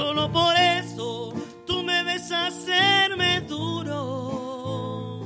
Solo 0.00 0.32
por 0.32 0.56
eso 0.56 1.34
tú 1.66 1.82
me 1.82 2.02
ves 2.04 2.32
hacerme 2.32 3.42
duro 3.42 5.20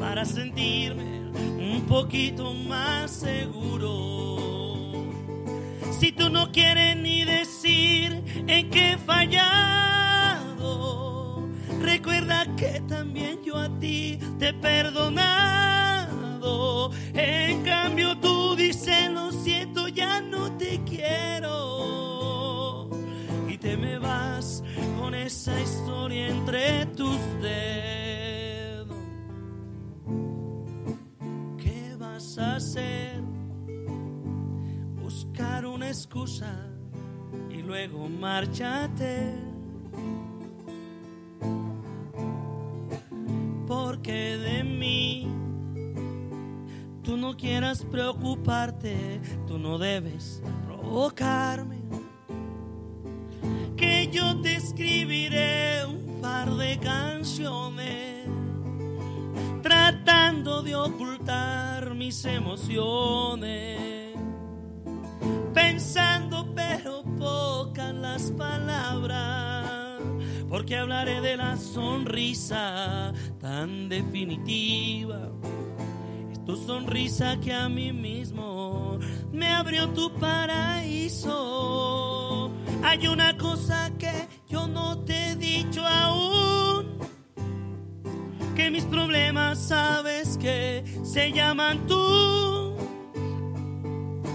para 0.00 0.24
sentirme 0.24 1.28
un 1.74 1.84
poquito 1.86 2.54
más 2.54 3.10
seguro. 3.10 4.94
Si 5.90 6.10
tú 6.12 6.30
no 6.30 6.50
quieres 6.52 6.96
ni 6.96 7.26
decir 7.26 8.24
en 8.46 8.70
qué 8.70 8.92
he 8.92 8.96
fallado, 8.96 10.56
recuerda 11.78 12.46
que 12.56 12.80
también 12.88 13.44
yo 13.44 13.58
a 13.58 13.68
ti 13.78 14.18
te 14.38 14.48
he 14.48 14.54
perdonado. 14.54 15.18
En 17.12 17.62
cambio 17.62 18.16
tú 18.16 18.56
dices 18.56 19.10
lo 19.10 19.32
siento, 19.32 19.86
ya 19.88 20.22
no 20.22 20.56
te 20.56 20.82
quiero 20.84 22.07
esa 25.28 25.60
historia 25.60 26.28
entre 26.28 26.86
tus 26.96 27.18
dedos. 27.42 28.96
¿Qué 31.58 31.94
vas 31.98 32.38
a 32.38 32.56
hacer? 32.56 33.20
Buscar 35.02 35.66
una 35.66 35.88
excusa 35.88 36.70
y 37.50 37.58
luego 37.58 38.08
márchate. 38.08 39.34
Porque 43.66 44.38
de 44.38 44.64
mí 44.64 45.28
tú 47.02 47.18
no 47.18 47.36
quieras 47.36 47.84
preocuparte, 47.84 49.20
tú 49.46 49.58
no 49.58 49.76
debes 49.76 50.42
provocarme 50.64 51.77
mis 62.08 62.24
emociones, 62.24 64.16
pensando 65.52 66.54
pero 66.54 67.04
pocas 67.18 67.92
las 67.94 68.30
palabras, 68.30 70.00
porque 70.48 70.78
hablaré 70.78 71.20
de 71.20 71.36
la 71.36 71.58
sonrisa 71.58 73.12
tan 73.38 73.90
definitiva. 73.90 75.28
Es 76.32 76.42
tu 76.46 76.56
sonrisa 76.56 77.38
que 77.40 77.52
a 77.52 77.68
mí 77.68 77.92
mismo 77.92 78.98
me 79.30 79.48
abrió 79.48 79.90
tu 79.90 80.10
paraíso. 80.14 81.30
Hay 82.84 83.06
una 83.06 83.36
cosa 83.36 83.92
que 83.98 84.26
yo 84.48 84.66
no 84.66 85.00
te 85.00 85.32
he 85.32 85.36
dicho 85.36 85.86
aún 85.86 86.88
que 88.58 88.70
mis 88.72 88.84
problemas 88.86 89.68
sabes 89.68 90.36
que 90.36 90.82
se 91.08 91.32
llaman 91.32 91.86
tú. 91.86 92.76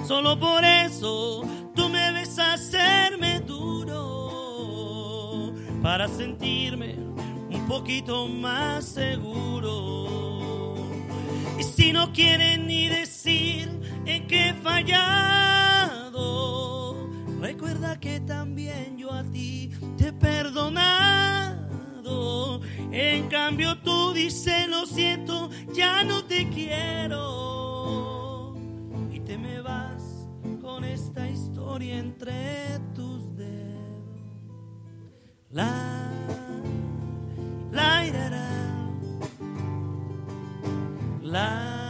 Solo 0.08 0.40
por 0.40 0.66
eso 0.66 1.44
tú 1.76 1.90
me 1.90 2.12
ves 2.14 2.40
hacerme 2.40 3.42
duro 3.42 4.04
para 5.84 6.08
sentirme 6.08 6.96
un 7.52 7.68
poquito 7.68 8.28
más 8.28 8.86
seguro. 8.86 10.76
Y 11.60 11.64
si 11.64 11.94
no 11.94 12.12
quieren 12.12 12.66
ni 12.66 12.88
decir 12.88 13.70
en 14.06 14.26
qué 14.28 14.50
he 14.50 14.54
fallado, 14.56 16.18
recuerda 17.40 18.00
que 18.00 18.20
también 18.20 18.98
yo 18.98 19.14
a 19.14 19.24
ti 19.24 19.70
te 19.96 20.12
he. 20.12 21.53
En 22.92 23.28
cambio 23.28 23.78
tú 23.80 24.14
dices 24.14 24.68
lo 24.68 24.86
siento, 24.86 25.50
ya 25.74 26.04
no 26.04 26.24
te 26.26 26.48
quiero. 26.50 28.54
Y 29.12 29.20
te 29.20 29.36
me 29.38 29.62
vas 29.62 30.28
con 30.62 30.84
esta 30.84 31.28
historia 31.30 31.98
entre 31.98 32.80
tus 32.94 33.36
dedos. 33.36 33.50
La, 35.50 36.12
la, 37.72 38.06
ira, 38.06 38.30
ra. 38.30 38.50
la, 41.22 41.83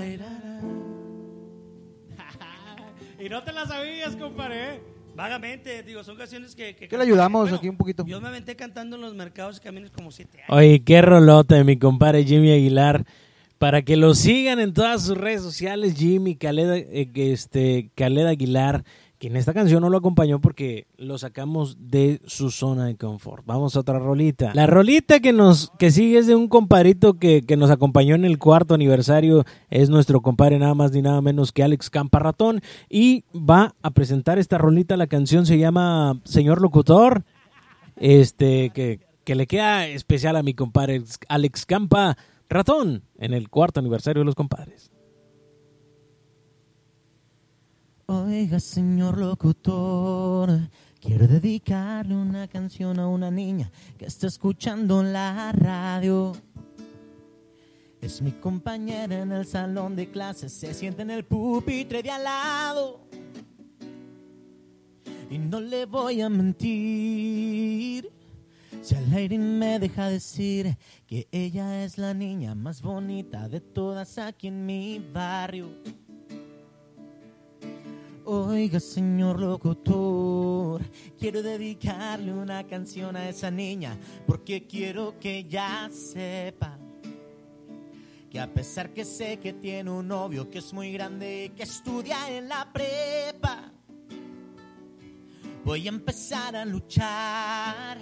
Y 3.18 3.28
no 3.30 3.42
te 3.42 3.52
la 3.52 3.66
sabías, 3.66 4.14
compadre. 4.14 4.80
Vagamente, 5.14 5.82
digo, 5.82 6.04
son 6.04 6.16
canciones 6.16 6.54
que... 6.54 6.76
que 6.76 6.88
¿Qué 6.88 6.96
le 6.98 7.04
ayudamos 7.04 7.44
bueno, 7.44 7.56
aquí 7.56 7.70
un 7.70 7.76
poquito? 7.78 8.04
Yo 8.06 8.20
me 8.20 8.28
aventé 8.28 8.54
cantando 8.54 8.96
en 8.96 9.02
los 9.02 9.14
mercados 9.14 9.56
y 9.56 9.60
caminos 9.60 9.90
como 9.90 10.10
siete 10.10 10.42
años. 10.42 10.50
Oye, 10.50 10.82
qué 10.84 11.00
rolota 11.00 11.54
de 11.54 11.64
mi 11.64 11.78
compadre 11.78 12.24
Jimmy 12.24 12.52
Aguilar. 12.52 13.06
Para 13.56 13.80
que 13.80 13.96
lo 13.96 14.14
sigan 14.14 14.60
en 14.60 14.74
todas 14.74 15.04
sus 15.04 15.16
redes 15.16 15.40
sociales, 15.40 15.94
Jimmy 15.96 16.36
Caled, 16.36 16.70
eh, 16.70 17.10
este, 17.14 17.90
Caled 17.94 18.26
Aguilar, 18.26 18.84
en 19.26 19.36
esta 19.36 19.52
canción 19.54 19.80
no 19.80 19.90
lo 19.90 19.98
acompañó 19.98 20.40
porque 20.40 20.86
lo 20.96 21.18
sacamos 21.18 21.76
de 21.80 22.20
su 22.26 22.50
zona 22.50 22.86
de 22.86 22.96
confort. 22.96 23.44
Vamos 23.46 23.76
a 23.76 23.80
otra 23.80 23.98
rolita. 23.98 24.52
La 24.54 24.66
rolita 24.66 25.20
que 25.20 25.32
nos 25.32 25.70
que 25.78 25.90
sigue 25.90 26.18
es 26.18 26.26
de 26.26 26.36
un 26.36 26.48
compadrito 26.48 27.14
que, 27.14 27.42
que 27.42 27.56
nos 27.56 27.70
acompañó 27.70 28.14
en 28.14 28.24
el 28.24 28.38
cuarto 28.38 28.74
aniversario. 28.74 29.44
Es 29.70 29.90
nuestro 29.90 30.20
compadre 30.20 30.58
nada 30.58 30.74
más 30.74 30.92
ni 30.92 31.02
nada 31.02 31.20
menos 31.22 31.52
que 31.52 31.62
Alex 31.62 31.90
Camparratón. 31.90 32.60
Y 32.88 33.24
va 33.34 33.74
a 33.82 33.90
presentar 33.90 34.38
esta 34.38 34.58
rolita. 34.58 34.96
La 34.96 35.06
canción 35.06 35.46
se 35.46 35.58
llama 35.58 36.20
Señor 36.24 36.60
Locutor. 36.60 37.24
Este, 37.96 38.70
que, 38.70 39.00
que 39.24 39.34
le 39.34 39.46
queda 39.46 39.86
especial 39.86 40.36
a 40.36 40.42
mi 40.42 40.54
compadre 40.54 41.02
Alex 41.28 41.66
Campa 41.66 42.16
Ratón 42.48 43.02
en 43.18 43.34
el 43.34 43.48
cuarto 43.48 43.80
aniversario 43.80 44.20
de 44.20 44.26
los 44.26 44.34
compadres. 44.34 44.90
Oiga, 48.08 48.60
señor 48.60 49.18
locutor, 49.18 50.48
quiero 51.00 51.26
dedicarle 51.26 52.14
una 52.14 52.46
canción 52.46 53.00
a 53.00 53.08
una 53.08 53.32
niña 53.32 53.68
que 53.98 54.06
está 54.06 54.28
escuchando 54.28 55.02
la 55.02 55.50
radio. 55.50 56.32
Es 58.00 58.22
mi 58.22 58.30
compañera 58.30 59.20
en 59.22 59.32
el 59.32 59.44
salón 59.44 59.96
de 59.96 60.08
clases, 60.08 60.52
se 60.52 60.72
sienta 60.72 61.02
en 61.02 61.10
el 61.10 61.24
pupitre 61.24 62.00
de 62.00 62.12
al 62.12 62.22
lado. 62.22 63.00
Y 65.28 65.38
no 65.38 65.58
le 65.58 65.84
voy 65.86 66.20
a 66.20 66.28
mentir, 66.28 68.08
si 68.82 68.94
al 68.94 69.12
aire 69.14 69.36
me 69.36 69.80
deja 69.80 70.08
decir 70.08 70.78
que 71.08 71.26
ella 71.32 71.82
es 71.82 71.98
la 71.98 72.14
niña 72.14 72.54
más 72.54 72.82
bonita 72.82 73.48
de 73.48 73.60
todas 73.60 74.16
aquí 74.18 74.46
en 74.46 74.64
mi 74.64 75.04
barrio. 75.12 75.70
Oiga, 78.28 78.80
señor 78.80 79.38
locutor, 79.38 80.82
quiero 81.16 81.44
dedicarle 81.44 82.32
una 82.32 82.66
canción 82.66 83.14
a 83.14 83.28
esa 83.28 83.52
niña 83.52 83.96
porque 84.26 84.66
quiero 84.66 85.16
que 85.20 85.38
ella 85.38 85.88
sepa 85.92 86.76
que 88.28 88.40
a 88.40 88.52
pesar 88.52 88.92
que 88.92 89.04
sé 89.04 89.38
que 89.38 89.52
tiene 89.52 89.92
un 89.92 90.08
novio 90.08 90.50
que 90.50 90.58
es 90.58 90.72
muy 90.72 90.90
grande 90.90 91.44
y 91.44 91.48
que 91.50 91.62
estudia 91.62 92.28
en 92.36 92.48
la 92.48 92.68
prepa, 92.72 93.70
voy 95.64 95.86
a 95.86 95.90
empezar 95.90 96.56
a 96.56 96.64
luchar 96.64 97.98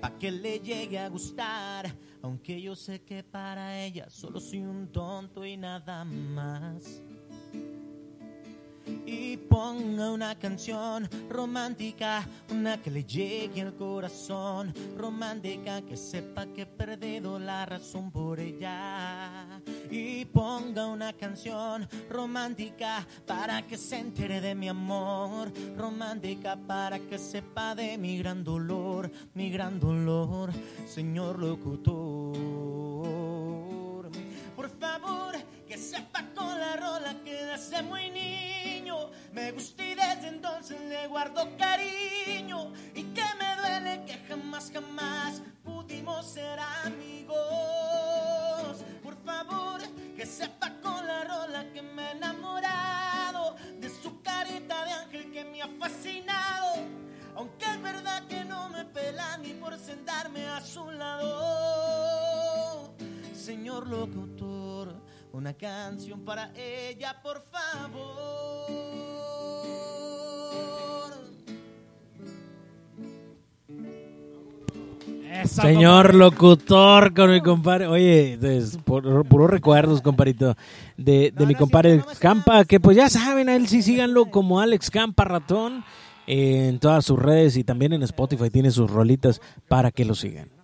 para 0.00 0.18
que 0.18 0.30
le 0.30 0.60
llegue 0.60 1.00
a 1.00 1.08
gustar, 1.08 1.92
aunque 2.22 2.62
yo 2.62 2.76
sé 2.76 3.02
que 3.02 3.24
para 3.24 3.82
ella 3.82 4.08
solo 4.08 4.38
soy 4.38 4.60
un 4.60 4.86
tonto 4.92 5.44
y 5.44 5.56
nada 5.56 6.04
más 6.04 7.02
y 9.06 9.36
ponga 9.36 10.10
una 10.10 10.38
canción 10.38 11.08
romántica, 11.28 12.26
una 12.50 12.80
que 12.80 12.90
le 12.90 13.04
llegue 13.04 13.62
al 13.62 13.74
corazón, 13.74 14.74
romántica 14.96 15.82
que 15.82 15.96
sepa 15.96 16.46
que 16.46 16.62
he 16.62 16.66
perdido 16.66 17.38
la 17.38 17.66
razón 17.66 18.10
por 18.10 18.40
ella. 18.40 19.60
Y 19.90 20.24
ponga 20.26 20.86
una 20.86 21.12
canción 21.12 21.88
romántica 22.08 23.06
para 23.26 23.66
que 23.66 23.76
se 23.76 23.98
entere 23.98 24.40
de 24.40 24.54
mi 24.54 24.68
amor, 24.68 25.52
romántica 25.76 26.56
para 26.56 26.98
que 26.98 27.18
sepa 27.18 27.74
de 27.74 27.98
mi 27.98 28.18
gran 28.18 28.44
dolor, 28.44 29.10
mi 29.34 29.50
gran 29.50 29.78
dolor, 29.80 30.50
señor 30.86 31.38
locutor. 31.38 32.80
Por 34.56 34.68
favor, 34.78 35.29
que 35.70 35.78
sepa 35.78 36.26
con 36.34 36.58
la 36.58 36.74
rola 36.74 37.14
que 37.24 37.44
desde 37.44 37.80
muy 37.84 38.10
niño 38.10 39.08
me 39.32 39.52
gusta 39.52 39.86
y 39.86 39.94
desde 39.94 40.26
entonces 40.26 40.80
le 40.80 41.06
guardo 41.06 41.56
cariño 41.56 42.72
y 42.92 43.04
que 43.14 43.22
me 43.38 43.54
duele 43.54 44.04
que 44.04 44.14
jamás, 44.26 44.72
jamás 44.74 45.40
pudimos 45.62 46.26
ser 46.26 46.58
amigos. 46.84 47.38
Por 49.00 49.16
favor, 49.24 49.80
que 50.16 50.26
sepa 50.26 50.74
con 50.82 51.06
la 51.06 51.22
rola 51.22 51.64
que 51.72 51.82
me 51.82 52.02
he 52.02 52.10
enamorado 52.16 53.54
de 53.78 53.90
su 53.90 54.20
carita 54.22 54.84
de 54.84 54.90
ángel 54.90 55.30
que 55.30 55.44
me 55.44 55.62
ha 55.62 55.68
fascinado. 55.78 56.82
Aunque 57.36 57.66
es 57.66 57.80
verdad 57.80 58.26
que 58.26 58.44
no 58.44 58.70
me 58.70 58.86
pela 58.86 59.38
ni 59.38 59.50
por 59.50 59.78
sentarme 59.78 60.48
a 60.48 60.60
su 60.62 60.90
lado. 60.90 62.92
Señor 63.32 63.86
locutor, 63.86 65.09
una 65.32 65.54
canción 65.54 66.20
para 66.24 66.52
ella, 66.56 67.20
por 67.22 67.42
favor. 67.50 69.10
Señor 75.44 76.14
locutor 76.14 77.14
con 77.14 77.30
mi 77.30 77.40
compadre. 77.40 77.86
Oye, 77.86 78.38
es 78.42 78.76
por, 78.78 79.24
puros 79.26 79.50
recuerdos, 79.50 80.02
compadrito, 80.02 80.56
de, 80.96 81.32
de 81.34 81.46
mi 81.46 81.54
compadre 81.54 82.02
Campa, 82.18 82.64
que 82.64 82.80
pues 82.80 82.96
ya 82.96 83.08
saben, 83.08 83.48
a 83.48 83.56
él 83.56 83.68
sí 83.68 83.82
síganlo 83.82 84.26
como 84.26 84.60
Alex 84.60 84.90
Campa 84.90 85.24
Ratón 85.24 85.84
en 86.26 86.78
todas 86.78 87.04
sus 87.04 87.18
redes 87.18 87.56
y 87.56 87.64
también 87.64 87.92
en 87.92 88.02
Spotify 88.02 88.50
tiene 88.50 88.70
sus 88.70 88.90
rolitas 88.90 89.40
para 89.68 89.90
que 89.90 90.04
lo 90.04 90.14
sigan. 90.14 90.59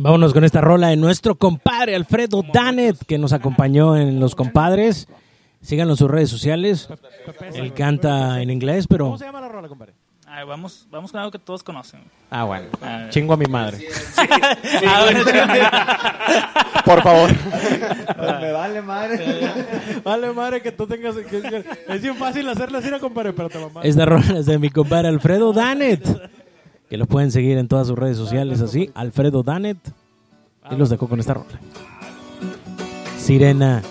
Vámonos 0.00 0.32
con 0.32 0.44
esta 0.44 0.60
rola 0.60 0.88
de 0.88 0.96
nuestro 0.96 1.34
compadre 1.34 1.96
Alfredo 1.96 2.44
Danet, 2.52 2.96
que 3.06 3.18
nos 3.18 3.32
acompañó 3.32 3.96
en 3.96 4.20
Los 4.20 4.36
Compadres. 4.36 5.08
Síganlo 5.60 5.94
en 5.94 5.96
sus 5.96 6.08
redes 6.08 6.30
sociales. 6.30 6.88
Él 7.52 7.74
canta 7.74 8.40
en 8.40 8.48
inglés, 8.50 8.86
pero 8.88 9.06
¿Cómo 9.06 9.18
se 9.18 9.24
llama 9.24 9.40
la 9.40 9.48
rola, 9.48 9.66
compadre? 9.66 9.94
Ay, 10.30 10.44
vamos, 10.46 10.86
vamos 10.90 11.10
con 11.10 11.18
algo 11.20 11.32
que 11.32 11.38
todos 11.40 11.64
conocen. 11.64 12.00
Ah, 12.30 12.44
bueno. 12.44 12.66
A 12.80 12.98
ver. 12.98 13.10
Chingo 13.10 13.32
a 13.32 13.36
mi 13.36 13.46
madre. 13.46 13.78
Ah, 14.86 15.02
bueno, 15.04 15.24
Por 16.84 17.02
favor. 17.02 17.30
Me 18.40 18.52
vale 18.52 18.82
madre. 18.82 19.50
Vale, 20.04 20.32
madre, 20.32 20.60
que 20.62 20.70
tú 20.70 20.86
tengas. 20.86 21.16
que- 21.16 21.24
que- 21.42 21.64
es 21.88 22.02
bien 22.02 22.14
fácil 22.14 22.48
hacerle 22.48 22.78
así, 22.78 22.88
compadre, 23.00 23.32
pero 23.32 23.48
te 23.48 23.58
mamá. 23.58 23.80
Esta 23.82 24.04
rola 24.04 24.38
es 24.38 24.46
de 24.46 24.58
mi 24.58 24.70
compadre 24.70 25.08
Alfredo 25.08 25.52
Danet. 25.52 26.06
Que 26.88 26.96
lo 26.96 27.06
pueden 27.06 27.30
seguir 27.30 27.58
en 27.58 27.68
todas 27.68 27.86
sus 27.86 27.98
redes 27.98 28.16
sociales 28.16 28.60
así. 28.60 28.90
Alfredo 28.94 29.42
Danet. 29.42 29.78
Y 30.70 30.76
los 30.76 30.90
dejo 30.90 31.08
con 31.08 31.20
esta 31.20 31.34
rola. 31.34 31.60
Sirena. 33.18 33.82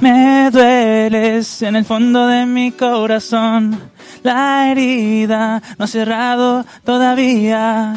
Me 0.00 0.50
dueles 0.52 1.62
en 1.62 1.74
el 1.74 1.84
fondo 1.84 2.26
de 2.26 2.46
mi 2.46 2.70
corazón. 2.72 3.78
La 4.22 4.70
herida 4.70 5.62
no 5.78 5.84
ha 5.84 5.88
cerrado 5.88 6.64
todavía. 6.84 7.94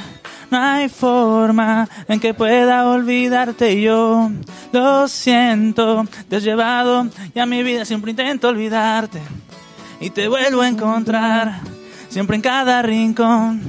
No 0.49 0.57
hay 0.57 0.89
forma 0.89 1.87
en 2.07 2.19
que 2.19 2.33
pueda 2.33 2.89
olvidarte 2.89 3.79
yo. 3.81 4.31
Lo 4.71 5.07
siento, 5.07 6.05
te 6.27 6.37
has 6.37 6.43
llevado 6.43 7.07
y 7.35 7.39
a 7.39 7.45
mi 7.45 7.61
vida 7.63 7.85
siempre 7.85 8.11
intento 8.11 8.47
olvidarte. 8.47 9.21
Y 9.99 10.09
te 10.09 10.27
vuelvo 10.27 10.61
a 10.61 10.69
encontrar, 10.69 11.59
siempre 12.09 12.35
en 12.35 12.41
cada 12.41 12.81
rincón 12.81 13.61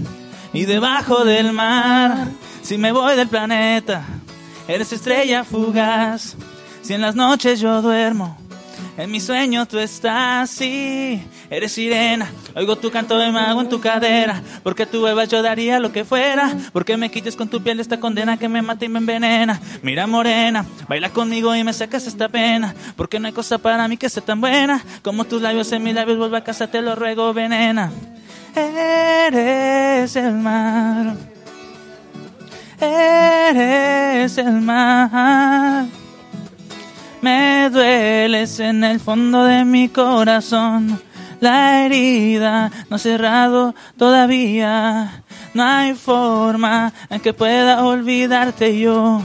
y 0.53 0.65
debajo 0.65 1.25
del 1.25 1.53
mar. 1.53 2.29
Si 2.63 2.79
me 2.79 2.93
voy 2.93 3.17
del 3.17 3.29
planeta, 3.29 4.05
eres 4.67 4.93
estrella 4.93 5.45
fugaz. 5.45 6.37
Si 6.83 6.95
en 6.95 7.01
las 7.01 7.15
noches 7.15 7.61
yo 7.61 7.83
duermo, 7.83 8.37
en 8.97 9.11
mi 9.11 9.21
sueño 9.21 9.67
tú 9.67 9.79
estás, 9.79 10.51
sí, 10.51 11.23
eres 11.49 11.73
sirena. 11.73 12.31
Oigo 12.55 12.77
tu 12.77 12.91
canto 12.91 13.17
de 13.17 13.31
mago 13.31 13.61
en 13.61 13.69
tu 13.69 13.81
cadera. 13.81 14.43
Porque 14.63 14.87
tu 14.87 15.03
bebas 15.03 15.29
yo 15.29 15.43
daría 15.43 15.81
lo 15.81 15.93
que 15.93 16.05
fuera. 16.05 16.55
Porque 16.73 16.97
me 16.97 17.11
quites 17.11 17.37
con 17.37 17.49
tu 17.49 17.63
piel 17.63 17.81
esta 17.81 17.99
condena 17.99 18.37
que 18.37 18.49
me 18.49 18.61
mata 18.61 18.85
y 18.85 18.89
me 18.89 18.99
envenena. 18.99 19.61
Mira 19.83 20.07
morena, 20.07 20.67
baila 20.89 21.11
conmigo 21.11 21.55
y 21.55 21.65
me 21.65 21.73
sacas 21.73 22.07
esta 22.07 22.29
pena. 22.29 22.75
Porque 22.97 23.19
no 23.19 23.27
hay 23.27 23.33
cosa 23.33 23.59
para 23.59 23.89
mí 23.89 23.97
que 23.97 24.09
sea 24.09 24.23
tan 24.23 24.41
buena. 24.41 24.83
Como 25.03 25.25
tus 25.25 25.41
labios 25.41 25.73
en 25.73 25.83
mis 25.83 25.95
labios, 25.95 26.19
vuelve 26.19 26.39
a 26.39 26.45
casa, 26.45 26.67
te 26.67 26.83
lo 26.83 26.95
ruego, 26.95 27.33
venena. 27.33 27.91
Eres 28.55 30.17
el 30.17 30.33
mar. 30.35 31.17
Eres 32.81 34.39
el 34.39 34.61
mar. 34.61 35.87
Me 37.21 37.69
dueles 37.71 38.61
en 38.61 38.83
el 38.85 39.01
fondo 39.01 39.45
de 39.45 39.65
mi 39.65 39.89
corazón. 39.89 41.01
La 41.41 41.85
herida 41.85 42.71
no 42.89 42.97
ha 42.97 42.99
cerrado 42.99 43.75
todavía. 43.99 45.23
No 45.53 45.65
hay 45.65 45.95
forma 45.95 46.93
en 47.09 47.21
que 47.21 47.33
pueda 47.33 47.85
olvidarte 47.85 48.79
yo. 48.79 49.21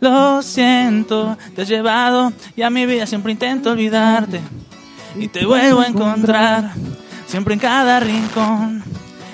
Lo 0.00 0.42
siento, 0.42 1.36
te 1.54 1.62
has 1.62 1.68
llevado 1.68 2.32
y 2.56 2.62
a 2.62 2.70
mi 2.70 2.86
vida 2.86 3.06
siempre 3.06 3.32
intento 3.32 3.72
olvidarte. 3.72 4.40
Y 5.16 5.28
te 5.28 5.44
vuelvo 5.44 5.80
a 5.80 5.86
encontrar, 5.86 6.72
siempre 7.30 7.54
en 7.54 7.60
cada 7.60 8.00
rincón 8.00 8.82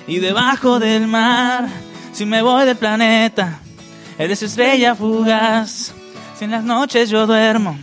y 0.07 0.19
debajo 0.19 0.79
del 0.79 1.07
mar. 1.07 1.67
Si 2.13 2.27
me 2.27 2.43
voy 2.43 2.67
del 2.67 2.77
planeta, 2.77 3.61
eres 4.19 4.43
estrella 4.43 4.95
fugaz. 4.95 5.95
Si 6.39 6.45
en 6.45 6.51
las 6.51 6.63
noches 6.63 7.09
yo 7.09 7.27
duermo, 7.27 7.79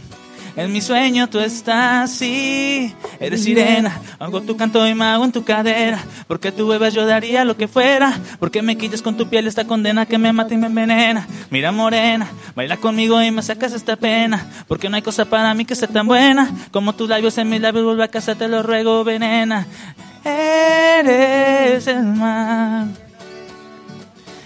en 0.55 0.71
mi 0.71 0.81
sueño 0.81 1.27
tú 1.29 1.39
estás, 1.39 2.11
sí, 2.11 2.93
eres 3.19 3.43
sirena. 3.43 3.99
Hago 4.19 4.41
tu 4.41 4.55
canto 4.55 4.87
y 4.87 4.93
me 4.93 5.05
hago 5.05 5.25
en 5.25 5.31
tu 5.31 5.43
cadera. 5.43 5.99
Porque 6.27 6.51
tu 6.51 6.67
bebas 6.67 6.93
yo 6.93 7.05
daría 7.05 7.43
lo 7.43 7.57
que 7.57 7.67
fuera. 7.67 8.13
Porque 8.39 8.61
me 8.61 8.77
quites 8.77 9.01
con 9.01 9.17
tu 9.17 9.27
piel 9.27 9.47
esta 9.47 9.65
condena 9.65 10.05
que 10.05 10.17
me 10.17 10.31
mata 10.31 10.53
y 10.53 10.57
me 10.57 10.67
envenena. 10.67 11.27
Mira 11.49 11.71
morena, 11.71 12.27
baila 12.55 12.77
conmigo 12.77 13.21
y 13.21 13.31
me 13.31 13.41
sacas 13.41 13.73
esta 13.73 13.95
pena. 13.95 14.47
Porque 14.67 14.89
no 14.89 14.95
hay 14.95 15.01
cosa 15.01 15.25
para 15.25 15.53
mí 15.53 15.65
que 15.65 15.75
sea 15.75 15.87
tan 15.87 16.07
buena. 16.07 16.49
Como 16.71 16.93
tus 16.93 17.09
labios 17.09 17.37
en 17.37 17.49
mis 17.49 17.61
labios, 17.61 17.83
vuelve 17.83 18.03
a 18.03 18.07
casa, 18.09 18.35
te 18.35 18.47
lo 18.47 18.61
ruego, 18.61 19.03
venena. 19.03 19.65
Eres 20.23 21.87
el 21.87 22.03
mar. 22.03 22.87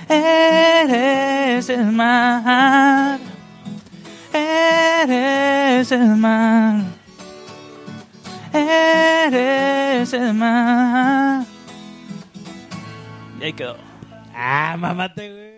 Eres 0.10 1.70
el 1.70 1.92
mar. 1.92 3.20
Eres 4.38 5.92
el 5.92 6.16
mar. 6.16 6.84
Eres 8.54 10.14
el 10.14 10.34
mar. 10.34 11.46
Y 13.40 13.44
ahí 13.44 13.54
quedó. 13.54 13.76
Ah, 14.34 14.76
mamate, 14.78 15.32
güey. 15.32 15.58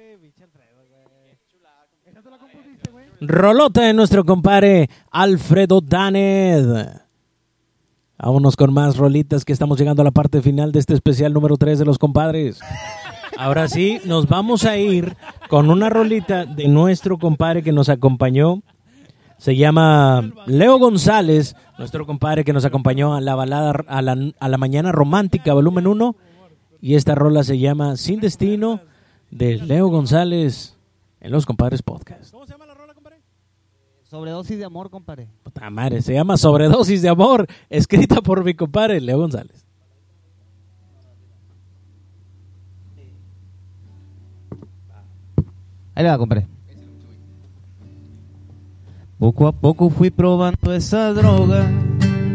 Rolota 3.22 3.82
de 3.82 3.94
nuestro 3.94 4.24
compadre 4.24 4.90
Alfredo 5.12 5.82
Daned. 5.82 6.88
Vámonos 8.18 8.56
con 8.56 8.74
más 8.74 8.98
rolitas 8.98 9.44
que 9.44 9.54
estamos 9.54 9.78
llegando 9.78 10.02
a 10.02 10.06
la 10.06 10.12
parte 10.12 10.42
final 10.42 10.72
de 10.72 10.80
este 10.80 10.94
especial 10.94 11.34
número 11.34 11.58
3 11.58 11.80
de 11.80 11.86
los 11.86 11.98
compadres. 11.98 12.60
Ahora 13.40 13.70
sí, 13.70 14.02
nos 14.04 14.28
vamos 14.28 14.66
a 14.66 14.76
ir 14.76 15.16
con 15.48 15.70
una 15.70 15.90
rolita 15.90 16.46
de 16.46 16.68
nuestro 16.68 17.18
compadre 17.18 17.64
que 17.64 17.72
nos 17.72 17.88
acompañó. 17.88 18.64
Se 19.38 19.56
llama 19.56 20.34
Leo 20.46 20.78
González, 20.78 21.56
nuestro 21.78 22.06
compadre 22.06 22.44
que 22.44 22.52
nos 22.52 22.66
acompañó 22.66 23.16
a 23.16 23.22
la 23.22 23.36
balada 23.36 23.72
a 23.88 24.02
la, 24.02 24.18
a 24.38 24.50
la 24.50 24.58
mañana 24.58 24.92
romántica, 24.92 25.54
volumen 25.54 25.88
1. 25.88 26.18
Y 26.82 26.96
esta 26.96 27.16
rola 27.16 27.46
se 27.46 27.58
llama 27.58 27.96
Sin 27.96 28.20
Destino 28.20 28.82
de 29.32 29.56
Leo 29.56 29.88
González 29.88 30.76
en 31.22 31.32
los 31.32 31.46
compadres 31.46 31.82
podcast. 31.82 32.36
Sobredosis 34.04 34.58
de 34.58 34.66
amor, 34.66 34.90
compadre. 34.90 35.30
Puta 35.44 35.70
madre, 35.70 36.02
se 36.02 36.14
llama 36.14 36.36
Sobredosis 36.36 37.02
de 37.02 37.08
Amor, 37.08 37.48
escrita 37.70 38.22
por 38.22 38.44
mi 38.44 38.54
compadre 38.54 39.00
Leo 39.00 39.20
González. 39.20 39.69
Va, 46.06 46.18
compadre. 46.18 46.48
Poco 49.18 49.48
a 49.48 49.52
poco 49.52 49.90
fui 49.90 50.10
probando 50.10 50.74
esa 50.74 51.14
droga 51.14 51.70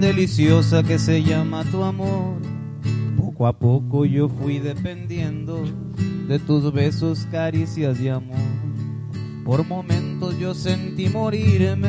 deliciosa 0.00 0.82
que 0.82 0.98
se 0.98 1.22
llama 1.22 1.64
tu 1.64 1.82
amor. 1.82 2.36
Poco 3.16 3.46
a 3.46 3.58
poco 3.58 4.04
yo 4.04 4.28
fui 4.28 4.58
dependiendo 4.58 5.64
de 6.28 6.38
tus 6.38 6.70
besos, 6.74 7.26
caricias 7.30 7.98
y 8.00 8.08
amor. 8.08 8.36
Por 9.46 9.66
momentos 9.66 10.38
yo 10.38 10.52
sentí 10.54 11.08
morirme 11.08 11.88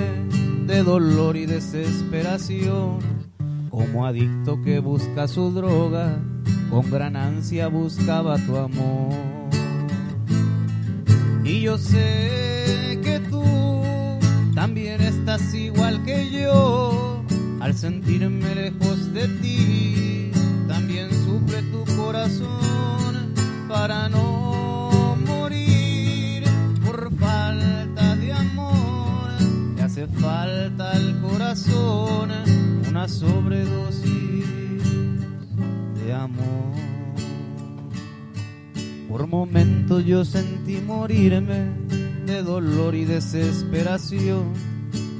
de 0.65 0.81
dolor 0.81 1.35
y 1.35 1.45
desesperación. 1.45 2.99
Como 3.69 4.05
adicto 4.05 4.61
que 4.61 4.79
busca 4.79 5.27
su 5.27 5.51
droga, 5.51 6.17
con 6.69 6.89
gran 6.89 7.17
ansia 7.17 7.67
buscaba 7.67 8.37
tu 8.37 8.55
amor. 8.55 9.44
Y 11.45 11.61
yo 11.61 11.77
sé 11.77 12.99
que 13.03 13.19
tú 13.29 13.43
también 14.55 14.99
estás 14.99 15.53
igual 15.53 16.03
que 16.03 16.31
yo. 16.31 17.23
Al 17.61 17.75
sentirme 17.75 18.55
lejos 18.55 19.13
de 19.13 19.27
ti, 19.27 20.31
también 20.67 21.09
sufre 21.23 21.61
tu 21.71 21.85
corazón 21.95 23.33
para 23.67 24.09
no 24.09 25.15
morir 25.27 26.43
por 26.83 27.15
falta 27.15 28.15
de 28.15 28.33
amor. 28.33 29.29
Le 29.75 29.83
hace 29.83 30.07
falta 30.07 30.91
al 30.93 31.21
corazón 31.21 32.31
una 32.89 33.07
sobredosis 33.07 34.83
de 35.95 36.11
amor. 36.13 36.74
Por 39.15 39.27
momentos 39.27 40.03
yo 40.03 40.25
sentí 40.25 40.81
morirme 40.85 41.71
de 42.25 42.43
dolor 42.43 42.95
y 42.95 43.05
desesperación, 43.05 44.51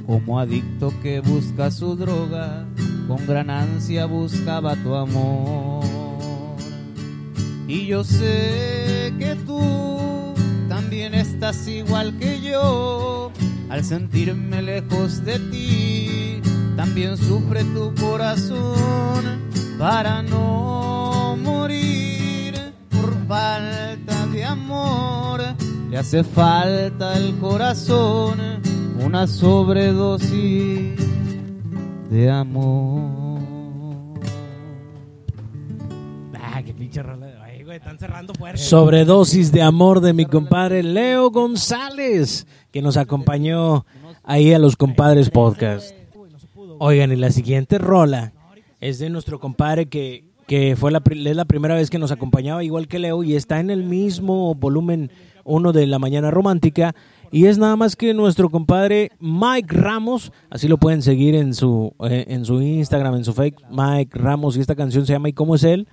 como 0.06 0.38
adicto 0.38 0.92
que 1.02 1.20
busca 1.20 1.70
su 1.70 1.96
droga, 1.96 2.66
con 3.08 3.26
gran 3.26 3.48
ansia 3.48 4.04
buscaba 4.04 4.76
tu 4.76 4.94
amor. 4.94 5.82
Y 7.66 7.86
yo 7.86 8.04
sé 8.04 9.14
que 9.18 9.34
tú 9.46 10.34
también 10.68 11.14
estás 11.14 11.66
igual 11.66 12.18
que 12.18 12.42
yo, 12.42 13.32
al 13.70 13.82
sentirme 13.82 14.60
lejos 14.60 15.24
de 15.24 15.38
ti, 15.38 16.42
también 16.76 17.16
sufre 17.16 17.64
tu 17.64 17.94
corazón. 17.94 19.24
Para 19.78 20.22
no 20.22 20.75
amor. 24.46 25.40
Le 25.90 25.98
hace 25.98 26.24
falta 26.24 27.16
el 27.16 27.36
corazón 27.38 28.38
una 29.04 29.26
sobredosis 29.26 30.96
de 32.10 32.30
amor. 32.30 33.16
pinche 36.76 37.02
rola. 37.02 37.42
Ay, 37.42 37.64
güey, 37.64 37.78
están 37.78 37.98
cerrando 37.98 38.34
fuerte. 38.34 38.58
Sobredosis 38.58 39.50
de 39.50 39.62
amor 39.62 40.00
de 40.00 40.12
mi 40.12 40.26
compadre 40.26 40.82
Leo 40.82 41.30
González, 41.30 42.46
que 42.70 42.82
nos 42.82 42.96
acompañó 42.96 43.86
ahí 44.22 44.52
a 44.52 44.58
los 44.58 44.76
compadres 44.76 45.30
podcast. 45.30 45.94
Oigan, 46.78 47.12
y 47.12 47.16
la 47.16 47.30
siguiente 47.30 47.78
rola 47.78 48.32
es 48.80 48.98
de 48.98 49.10
nuestro 49.10 49.40
compadre 49.40 49.86
que, 49.86 50.25
que 50.46 50.76
fue 50.76 50.92
la, 50.92 51.02
es 51.04 51.36
la 51.36 51.44
primera 51.44 51.74
vez 51.74 51.90
que 51.90 51.98
nos 51.98 52.12
acompañaba, 52.12 52.62
igual 52.62 52.88
que 52.88 52.98
Leo, 52.98 53.24
y 53.24 53.34
está 53.34 53.60
en 53.60 53.70
el 53.70 53.82
mismo 53.82 54.54
volumen 54.54 55.10
uno 55.44 55.72
de 55.72 55.86
La 55.86 55.98
Mañana 55.98 56.30
Romántica. 56.30 56.94
Y 57.32 57.46
es 57.46 57.58
nada 57.58 57.74
más 57.76 57.96
que 57.96 58.14
nuestro 58.14 58.50
compadre 58.50 59.10
Mike 59.18 59.74
Ramos, 59.74 60.32
así 60.48 60.68
lo 60.68 60.78
pueden 60.78 61.02
seguir 61.02 61.34
en 61.34 61.54
su, 61.54 61.92
eh, 62.08 62.26
en 62.28 62.44
su 62.44 62.62
Instagram, 62.62 63.16
en 63.16 63.24
su 63.24 63.32
fake, 63.32 63.62
Mike 63.70 64.16
Ramos, 64.16 64.56
y 64.56 64.60
esta 64.60 64.76
canción 64.76 65.06
se 65.06 65.12
llama 65.12 65.28
¿Y 65.28 65.32
cómo 65.32 65.56
es 65.56 65.64
él? 65.64 65.88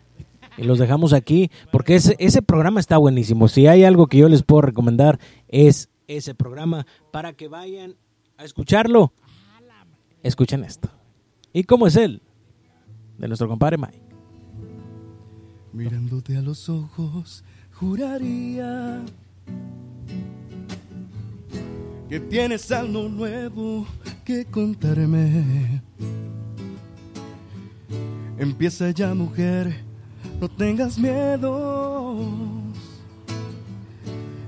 Y 0.57 0.63
los 0.63 0.77
dejamos 0.77 1.13
aquí, 1.13 1.49
porque 1.71 1.95
ese, 1.95 2.15
ese 2.19 2.43
programa 2.43 2.79
está 2.79 2.97
buenísimo. 2.97 3.47
Si 3.47 3.65
hay 3.65 3.83
algo 3.83 4.05
que 4.05 4.19
yo 4.19 4.29
les 4.29 4.43
puedo 4.43 4.61
recomendar, 4.61 5.19
es 5.47 5.89
ese 6.07 6.35
programa, 6.35 6.85
para 7.11 7.33
que 7.33 7.47
vayan 7.47 7.95
a 8.37 8.43
escucharlo. 8.43 9.13
Escuchen 10.21 10.63
esto. 10.63 10.89
¿Y 11.51 11.63
cómo 11.63 11.87
es 11.87 11.95
él? 11.95 12.21
De 13.17 13.27
nuestro 13.27 13.47
compadre 13.47 13.77
Mike. 13.77 14.12
Mirándote 15.73 16.37
a 16.37 16.41
los 16.41 16.69
ojos, 16.69 17.43
juraría 17.71 19.01
que 22.07 22.19
tienes 22.19 22.71
algo 22.71 23.09
nuevo 23.09 23.87
que 24.23 24.45
contarme. 24.45 25.81
Empieza 28.37 28.91
ya, 28.91 29.15
mujer, 29.15 29.73
no 30.39 30.47
tengas 30.47 30.99
miedo. 30.99 32.19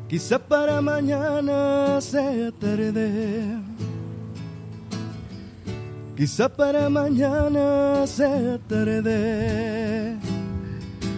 Quizá 0.08 0.38
para 0.38 0.80
mañana 0.80 2.00
sea 2.02 2.52
tarde. 2.52 3.58
Quizá 6.16 6.48
para 6.48 6.88
mañana 6.88 8.06
sea 8.06 8.60
tarde. 8.60 10.20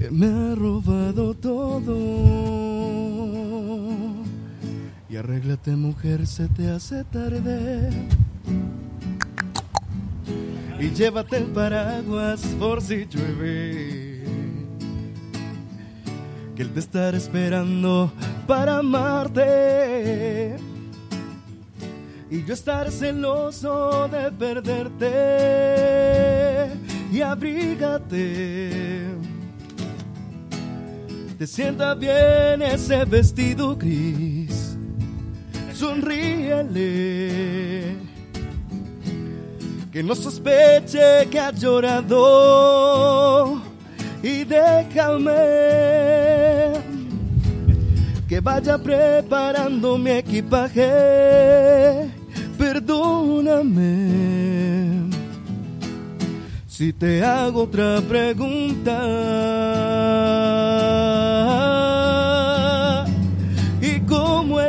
que 0.00 0.10
me 0.10 0.26
ha 0.26 0.54
robado 0.54 1.34
todo. 1.34 1.94
Y 5.10 5.16
arréglate 5.16 5.72
mujer, 5.72 6.26
se 6.26 6.48
te 6.48 6.70
hace 6.70 7.04
tarde. 7.04 7.90
Y 10.78 10.88
llévate 10.90 11.36
el 11.36 11.48
paraguas 11.48 12.40
por 12.58 12.80
si 12.80 13.04
llueve. 13.04 14.24
Que 16.56 16.62
él 16.62 16.70
te 16.72 16.80
estará 16.80 17.18
esperando 17.18 18.10
para 18.46 18.78
amarte. 18.78 20.56
Y 22.30 22.42
yo 22.44 22.54
estaré 22.54 22.90
celoso 22.90 24.08
de 24.08 24.32
perderte. 24.32 25.10
Y 27.12 27.20
abrígate 27.20 29.10
te 31.40 31.46
sienta 31.46 31.94
bien 31.94 32.60
ese 32.60 33.02
vestido 33.06 33.74
gris. 33.74 34.76
Sonríele. 35.72 37.30
Que 39.90 40.02
no 40.02 40.14
sospeche 40.14 41.26
que 41.30 41.40
ha 41.40 41.50
llorado. 41.50 42.18
Y 44.22 44.44
déjame 44.44 45.32
que 48.28 48.40
vaya 48.40 48.76
preparando 48.76 49.96
mi 49.96 50.10
equipaje. 50.10 50.90
Perdóname 52.58 54.10
si 56.66 56.92
te 56.92 57.24
hago 57.24 57.62
otra 57.62 58.02
pregunta. 58.02 58.98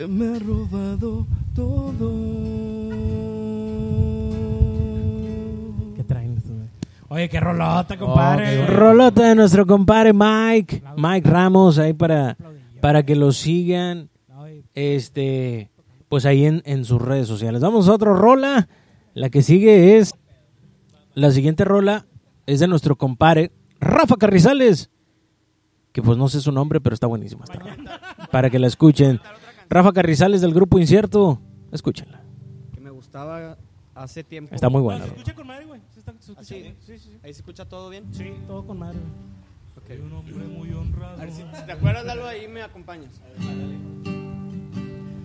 que 0.00 0.06
me 0.06 0.34
ha 0.34 0.38
robado 0.38 1.26
todo. 1.54 2.10
¿Qué 5.94 6.04
traen? 6.04 6.42
Oye, 7.08 7.28
qué 7.28 7.38
rolota, 7.38 7.98
compadre. 7.98 8.66
Rolota 8.66 9.28
de 9.28 9.34
nuestro 9.34 9.66
compadre 9.66 10.14
Mike, 10.14 10.82
Mike 10.96 11.28
Ramos, 11.28 11.78
ahí 11.78 11.92
para, 11.92 12.38
para 12.80 13.02
que 13.02 13.14
lo 13.14 13.30
sigan, 13.32 14.08
este, 14.74 15.70
pues 16.08 16.24
ahí 16.24 16.46
en, 16.46 16.62
en 16.64 16.86
sus 16.86 17.02
redes 17.02 17.28
sociales. 17.28 17.60
Vamos 17.60 17.86
a 17.86 17.92
otra 17.92 18.14
rola, 18.14 18.68
la 19.12 19.28
que 19.28 19.42
sigue 19.42 19.98
es, 19.98 20.14
la 21.12 21.30
siguiente 21.30 21.66
rola 21.66 22.06
es 22.46 22.60
de 22.60 22.68
nuestro 22.68 22.96
compadre 22.96 23.52
Rafa 23.80 24.16
Carrizales, 24.16 24.88
que 25.92 26.00
pues 26.00 26.16
no 26.16 26.30
sé 26.30 26.40
su 26.40 26.52
nombre, 26.52 26.80
pero 26.80 26.94
está 26.94 27.06
buenísima 27.06 27.44
esta 27.44 27.58
rola, 27.58 28.00
para 28.30 28.48
que 28.48 28.58
la 28.58 28.66
escuchen. 28.66 29.20
Rafa 29.70 29.92
Carrizales 29.92 30.40
del 30.40 30.52
grupo 30.52 30.78
Incierto, 30.80 31.40
escúchenla. 31.70 32.20
Que 32.74 32.80
me 32.80 32.90
gustaba 32.90 33.56
hace 33.94 34.24
tiempo. 34.24 34.52
Está 34.54 34.68
muy 34.68 34.82
buena, 34.82 35.04
Se 35.04 35.10
escucha 35.12 35.34
con 35.34 35.46
madre, 35.46 35.64
güey. 35.66 35.80
Se 35.94 36.00
está- 36.00 36.12
se 36.12 36.18
escucha 36.32 36.40
¿Ah, 36.40 36.44
sí? 36.44 36.54
bien. 36.56 36.76
Sí, 36.84 36.98
sí, 36.98 37.10
sí. 37.12 37.18
¿Ahí 37.22 37.32
se 37.32 37.40
escucha 37.40 37.64
todo 37.68 37.88
bien? 37.88 38.04
Sí, 38.12 38.32
todo 38.48 38.66
con 38.66 38.78
madre. 38.80 38.98
Ok. 39.76 39.90
Un 40.04 40.12
hombre 40.12 40.34
muy 40.34 40.72
honrado. 40.72 41.14
A 41.14 41.24
ver, 41.24 41.30
si, 41.32 41.42
si 41.42 41.66
te 41.66 41.72
acuerdas 41.72 42.04
de 42.04 42.10
algo 42.10 42.26
ahí, 42.26 42.48
me 42.48 42.62
acompañas. 42.62 43.20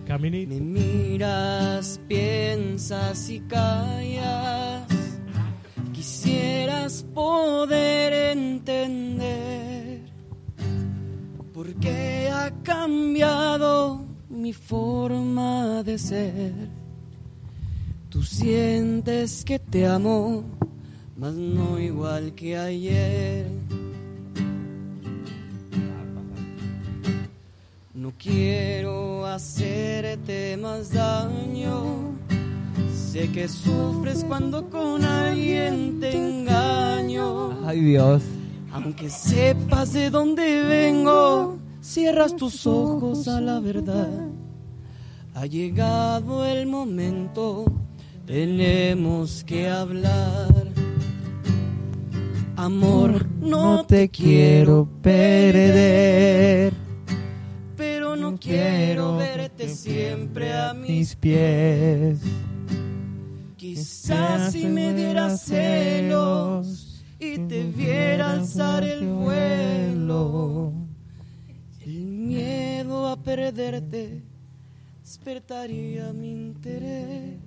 Caminito. 0.06 0.54
Me 0.54 0.60
miras, 0.60 2.00
piensas 2.06 3.28
y 3.28 3.40
callas. 3.40 4.86
Quisieras 5.92 7.02
poder 7.12 8.12
entender 8.38 10.02
por 11.52 11.74
qué 11.80 12.30
ha 12.32 12.52
cambiado 12.62 14.04
mi 14.28 14.52
forma 14.52 15.82
de 15.82 15.98
ser. 15.98 16.52
Tú 18.08 18.22
sientes 18.22 19.44
que 19.44 19.58
te 19.58 19.86
amo, 19.86 20.44
mas 21.16 21.34
no 21.34 21.78
igual 21.78 22.34
que 22.34 22.56
ayer. 22.56 23.46
No 27.94 28.12
quiero 28.18 29.26
hacerte 29.26 30.56
más 30.56 30.92
daño. 30.92 32.14
Sé 32.94 33.30
que 33.32 33.48
sufres 33.48 34.24
cuando 34.24 34.68
con 34.68 35.04
alguien 35.04 35.98
te 36.00 36.16
engaño. 36.16 37.66
Ay, 37.66 37.80
Dios. 37.80 38.22
Aunque 38.72 39.08
sepas 39.08 39.94
de 39.94 40.10
dónde 40.10 40.62
vengo, 40.62 41.58
cierras 41.86 42.34
tus 42.34 42.66
ojos 42.66 43.28
a 43.28 43.40
la 43.40 43.60
verdad. 43.60 44.28
Ha 45.34 45.46
llegado 45.46 46.44
el 46.44 46.66
momento, 46.66 47.64
tenemos 48.26 49.44
que 49.44 49.68
hablar. 49.68 50.66
Amor, 52.56 53.26
no, 53.40 53.86
te 53.86 54.08
quiero 54.08 54.88
perder. 55.00 56.74
pero 57.76 58.16
no 58.16 58.36
quiero 58.36 59.16
verte 59.18 59.68
siempre 59.68 60.52
a 60.52 60.74
mis 60.74 61.14
pies. 61.14 62.18
Quizás 63.56 64.52
si 64.52 64.66
me 64.66 64.92
dieras 64.92 65.42
celos 65.42 67.04
y 67.20 67.38
te 67.38 67.64
viera 67.64 68.32
alzar 68.32 68.82
el 68.82 69.06
vuelo, 69.06 70.85
el 71.96 72.04
miedo 72.04 73.08
a 73.08 73.16
perderte 73.16 74.22
despertaría 75.02 76.12
mi 76.12 76.32
interés. 76.32 77.38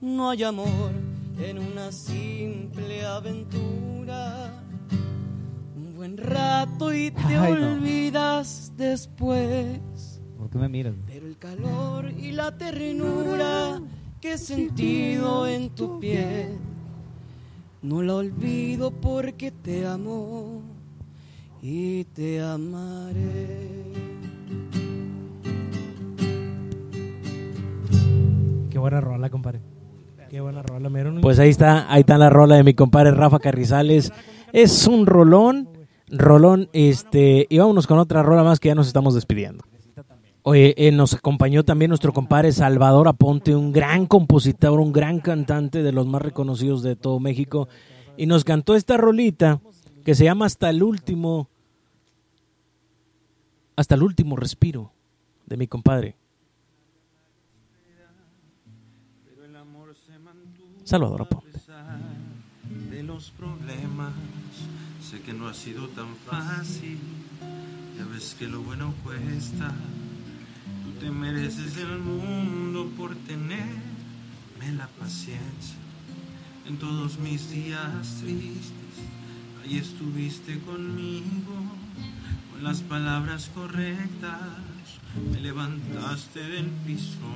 No 0.00 0.30
hay 0.30 0.44
amor 0.44 0.92
en 1.40 1.58
una 1.58 1.90
simple 1.90 3.04
aventura. 3.04 4.62
Un 5.76 5.96
buen 5.96 6.16
rato 6.16 6.94
y 6.94 7.10
te 7.10 7.36
Ay, 7.36 7.54
no. 7.54 7.72
olvidas 7.72 8.72
después. 8.76 10.20
¿Por 10.38 10.48
qué 10.50 10.58
me 10.58 10.68
miras? 10.68 10.94
Pero 11.06 11.26
el 11.26 11.36
calor 11.36 12.10
y 12.12 12.30
la 12.32 12.56
ternura 12.56 13.80
que 14.20 14.34
he 14.34 14.38
sentido 14.38 15.46
en 15.48 15.70
tu 15.70 15.98
piel, 15.98 16.56
no 17.82 18.02
la 18.02 18.14
olvido 18.14 18.90
porque 18.92 19.50
te 19.50 19.86
amo 19.86 20.62
y 21.62 22.04
te 22.04 22.40
amaré. 22.40 23.82
Qué 28.70 28.78
buena 28.78 29.00
rola, 29.00 29.30
compadre. 29.30 29.60
Qué 30.28 30.40
buena 30.40 30.62
rola. 30.62 30.88
Un- 30.88 31.20
Pues 31.20 31.38
ahí 31.38 31.50
está, 31.50 31.90
ahí 31.92 32.00
está 32.00 32.18
la 32.18 32.30
rola 32.30 32.56
de 32.56 32.64
mi 32.64 32.74
compadre 32.74 33.10
Rafa 33.12 33.38
Carrizales. 33.38 34.12
Es 34.52 34.86
un 34.86 35.06
rolón, 35.06 35.68
rolón, 36.08 36.68
este, 36.72 37.46
y 37.48 37.58
vámonos 37.58 37.86
con 37.86 37.98
otra 37.98 38.22
rola 38.22 38.42
más 38.42 38.60
que 38.60 38.68
ya 38.68 38.74
nos 38.74 38.86
estamos 38.86 39.14
despidiendo. 39.14 39.64
Oye, 40.42 40.74
eh, 40.76 40.92
nos 40.92 41.14
acompañó 41.14 41.64
también 41.64 41.88
nuestro 41.88 42.12
compadre 42.12 42.52
Salvador 42.52 43.08
Aponte, 43.08 43.56
un 43.56 43.72
gran 43.72 44.06
compositor, 44.06 44.78
un 44.78 44.92
gran 44.92 45.18
cantante 45.18 45.82
de 45.82 45.90
los 45.90 46.06
más 46.06 46.22
reconocidos 46.22 46.84
de 46.84 46.94
todo 46.94 47.18
México, 47.18 47.66
y 48.16 48.26
nos 48.26 48.44
cantó 48.44 48.76
esta 48.76 48.96
rolita 48.96 49.60
que 50.06 50.14
se 50.14 50.22
llama 50.22 50.46
Hasta 50.46 50.70
el 50.70 50.84
último, 50.84 51.48
hasta 53.74 53.96
el 53.96 54.04
último 54.04 54.36
respiro 54.36 54.92
de 55.46 55.56
mi 55.56 55.66
compadre. 55.66 56.14
Salvador 60.84 61.22
Aponte. 61.22 61.58
de 62.88 63.02
los 63.02 63.32
problemas. 63.32 64.12
Sé 65.02 65.20
que 65.22 65.32
no 65.32 65.48
ha 65.48 65.54
sido 65.54 65.88
tan 65.88 66.14
fácil. 66.14 67.00
Ya 67.98 68.04
ves 68.04 68.36
que 68.38 68.46
lo 68.46 68.62
bueno 68.62 68.94
cuesta. 69.02 69.74
Tú 70.84 71.00
te 71.00 71.10
mereces 71.10 71.78
el 71.78 71.98
mundo 71.98 72.88
por 72.96 73.16
tenerme 73.26 74.72
la 74.76 74.86
paciencia. 74.86 75.80
En 76.64 76.78
todos 76.78 77.18
mis 77.18 77.50
días 77.50 78.20
tristes, 78.20 78.85
ahí 79.66 79.78
estuviste 79.78 80.58
conmigo. 80.60 81.54
Con 82.52 82.64
las 82.64 82.80
palabras 82.82 83.50
correctas, 83.54 84.40
me 85.30 85.40
levantaste 85.40 86.40
del 86.40 86.66
piso. 86.86 87.26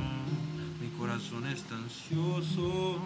Mi 0.80 0.88
corazón 0.98 1.46
está 1.46 1.76
ansioso 1.76 3.00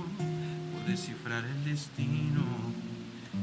por 0.73 0.91
descifrar 0.91 1.45
el 1.45 1.65
destino 1.65 2.45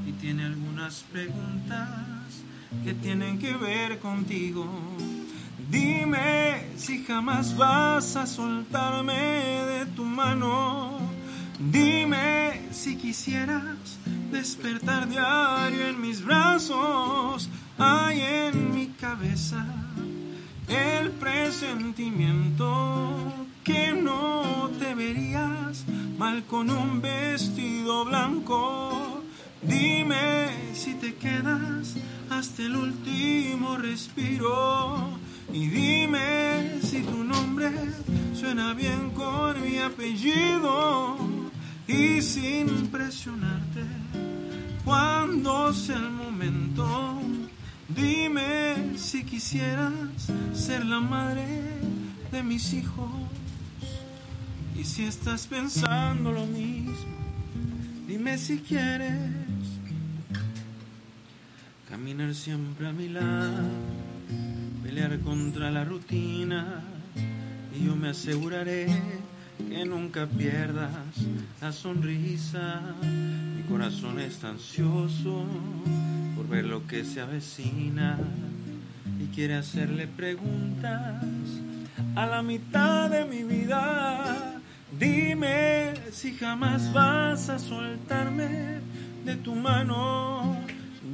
y 0.08 0.12
tiene 0.14 0.46
algunas 0.46 1.04
preguntas 1.12 2.44
que 2.84 2.94
tienen 2.94 3.40
que 3.40 3.56
ver 3.56 4.00
contigo. 4.00 4.68
Dime 5.70 6.68
si 6.78 7.04
jamás 7.04 7.58
vas 7.58 8.16
a 8.16 8.28
soltarme 8.28 9.14
de 9.14 9.86
tu 9.96 10.06
mano. 10.06 11.00
Dime 11.60 12.70
si 12.72 12.96
quisieras 12.98 14.00
despertar 14.32 15.10
diario 15.10 15.88
en 15.88 16.02
mis 16.02 16.24
brazos. 16.24 17.50
Hay 17.78 18.22
en 18.22 18.74
mi 18.74 18.88
cabeza 18.88 19.66
el 20.68 21.12
presentimiento 21.12 23.34
que 23.64 23.94
no 23.94 24.70
te 24.80 24.96
verías 24.96 25.86
mal 26.18 26.44
con 26.46 26.70
un 26.70 27.02
vestido 27.02 28.06
blanco. 28.06 29.24
Dime 29.62 30.74
si 30.74 30.96
te 30.96 31.16
quedas 31.16 31.96
hasta 32.30 32.64
el 32.64 32.76
último 32.76 33.78
respiro. 33.78 35.20
Y 35.54 35.68
dime 35.68 36.80
si 36.82 37.02
tu 37.02 37.24
nombre 37.24 37.72
suena 38.34 38.74
bien 38.74 39.12
con 39.12 39.62
mi 39.62 39.80
apellido. 39.80 41.18
Y 41.88 42.22
sin 42.22 42.88
presionarte, 42.88 43.84
cuando 44.92 45.74
sea 45.74 45.96
el 45.96 46.12
momento, 46.12 47.22
dime 47.88 48.98
si 48.98 49.24
quisieras 49.24 49.94
ser 50.54 50.86
la 50.86 51.00
madre 51.00 51.46
de 52.30 52.44
mis 52.44 52.74
hijos. 52.74 53.10
Y 54.78 54.84
si 54.84 55.06
estás 55.06 55.48
pensando 55.48 56.34
lo 56.34 56.46
mismo, 56.46 57.16
dime 58.06 58.38
si 58.38 58.58
quieres 58.60 59.18
caminar 61.90 62.36
siempre 62.36 62.90
a 62.90 62.92
mi 62.92 63.08
lado, 63.08 63.64
pelear 64.84 65.18
contra 65.22 65.72
la 65.72 65.86
rutina. 65.86 66.82
Y 67.74 67.86
yo 67.86 67.96
me 67.96 68.10
aseguraré 68.10 68.88
que 69.70 69.86
nunca 69.86 70.26
pierdas 70.28 70.92
la 71.62 71.72
sonrisa. 71.72 72.82
Mi 73.56 73.64
corazón 73.64 74.20
está 74.20 74.50
ansioso 74.50 75.46
por 76.36 76.48
ver 76.48 76.66
lo 76.66 76.88
que 76.88 77.04
se 77.04 77.22
avecina 77.22 78.18
y 79.20 79.26
quiere 79.34 79.56
hacerle 79.56 80.08
preguntas 80.08 81.24
a 82.16 82.26
la 82.26 82.42
mitad 82.42 83.10
de 83.10 83.26
mi 83.26 83.44
vida. 83.44 84.60
Dime 84.98 85.94
si 86.12 86.34
jamás 86.34 86.92
vas 86.94 87.50
a 87.50 87.60
soltarme 87.60 88.80
de 89.26 89.36
tu 89.38 89.56
mano. 89.56 90.58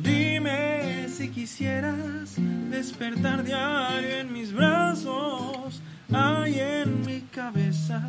Dime 0.02 1.08
si 1.10 1.30
quisieras 1.30 2.36
despertar 2.70 3.44
diario 3.44 4.18
en 4.18 4.34
mis 4.34 4.54
brazos. 4.54 5.82
Hay 6.14 6.58
en 6.58 7.06
mi 7.06 7.22
cabeza 7.22 8.02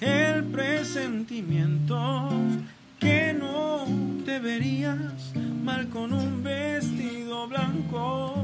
el 0.00 0.44
presentimiento 0.44 2.30
que 2.98 3.34
no 3.38 3.84
te 4.24 4.38
verías 4.38 5.34
mal 5.62 5.88
con 5.90 6.14
un 6.14 6.42
vestido 6.42 7.46
blanco. 7.48 8.34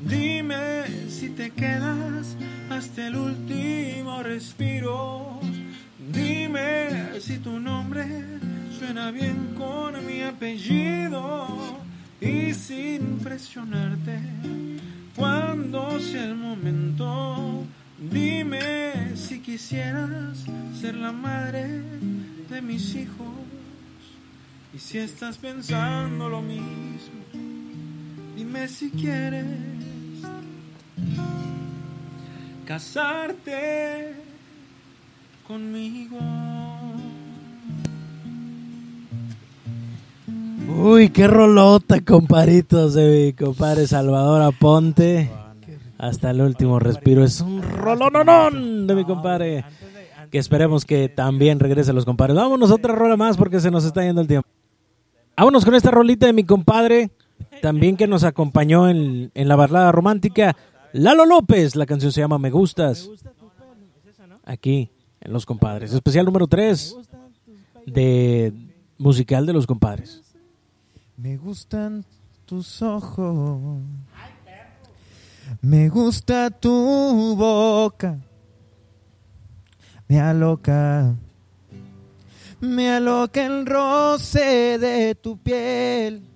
Dime 0.00 0.86
si 1.10 1.28
te 1.30 1.50
quedas 1.50 2.36
hasta 2.70 3.08
el 3.08 3.16
último 3.16 4.22
respiro. 4.22 5.38
Dime 6.10 7.20
si 7.20 7.38
tu 7.38 7.60
nombre 7.60 8.06
suena 8.78 9.10
bien 9.10 9.54
con 9.54 10.06
mi 10.06 10.22
apellido 10.22 11.46
y 12.22 12.54
sin 12.54 13.18
presionarte. 13.18 14.18
Cuando 15.14 16.00
sea 16.00 16.24
el 16.24 16.36
momento, 16.36 17.66
dime 17.98 19.16
si 19.16 19.40
quisieras 19.40 20.44
ser 20.80 20.94
la 20.94 21.12
madre 21.12 21.82
de 22.48 22.62
mis 22.62 22.94
hijos. 22.94 23.26
Y 24.74 24.78
si 24.78 24.98
estás 24.98 25.38
pensando 25.38 26.28
lo 26.28 26.40
mismo, 26.40 27.24
dime 28.36 28.68
si 28.68 28.90
quieres 28.90 29.46
casarte 32.66 34.14
conmigo. 35.46 36.18
Uy, 40.68 41.08
qué 41.08 41.26
rolota, 41.26 42.02
comparitos 42.02 42.94
de 42.94 43.26
mi 43.26 43.32
compadre 43.32 43.86
Salvador 43.86 44.42
Aponte. 44.42 45.47
Hasta 45.98 46.30
el 46.30 46.40
último 46.40 46.78
respiro. 46.78 47.24
Es 47.24 47.40
un 47.40 47.60
rolononón 47.62 48.86
de 48.86 48.94
mi 48.94 49.04
compadre. 49.04 49.64
Que 50.30 50.38
esperemos 50.38 50.84
que 50.84 51.08
también 51.08 51.58
regrese 51.58 51.92
los 51.92 52.04
compadres. 52.04 52.36
Vámonos 52.36 52.70
otra 52.70 52.94
rola 52.94 53.16
más 53.16 53.36
porque 53.36 53.60
se 53.60 53.70
nos 53.70 53.84
está 53.84 54.02
yendo 54.04 54.20
el 54.20 54.28
tiempo. 54.28 54.48
Vámonos 55.36 55.64
con 55.64 55.74
esta 55.74 55.90
rolita 55.90 56.26
de 56.26 56.32
mi 56.32 56.44
compadre. 56.44 57.10
También 57.62 57.96
que 57.96 58.06
nos 58.06 58.24
acompañó 58.24 58.88
en, 58.88 59.30
en 59.34 59.48
la 59.48 59.56
balada 59.56 59.90
romántica. 59.90 60.54
Lalo 60.92 61.24
López. 61.24 61.76
La 61.76 61.86
canción 61.86 62.12
se 62.12 62.20
llama 62.20 62.38
Me 62.38 62.50
Gustas. 62.50 63.08
Aquí, 64.44 64.90
en 65.20 65.32
Los 65.32 65.46
Compadres. 65.46 65.92
Especial 65.92 66.24
número 66.24 66.46
3 66.46 66.96
de 67.86 68.52
musical 68.98 69.46
de 69.46 69.52
Los 69.52 69.66
Compadres. 69.66 70.22
Me 71.16 71.36
gustan 71.36 72.04
tus 72.46 72.82
ojos. 72.82 73.80
Me 75.60 75.88
gusta 75.88 76.50
tu 76.50 77.34
boca. 77.36 78.18
Me 80.08 80.20
aloca. 80.20 81.14
Me 82.60 82.90
aloca 82.90 83.44
el 83.44 83.66
roce 83.66 84.78
de 84.78 85.14
tu 85.14 85.36
piel. 85.38 86.28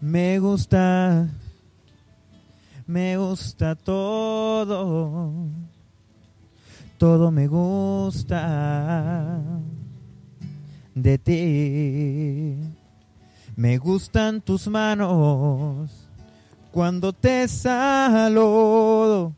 Me 0.00 0.38
gusta. 0.38 1.28
Me 2.86 3.16
gusta 3.16 3.74
todo. 3.74 5.32
Todo 6.96 7.30
me 7.30 7.46
gusta 7.46 9.40
de 10.94 11.18
ti. 11.18 12.77
Me 13.58 13.76
gustan 13.76 14.40
tus 14.40 14.68
manos 14.68 15.90
cuando 16.70 17.12
te 17.12 17.48
saludo 17.48 19.34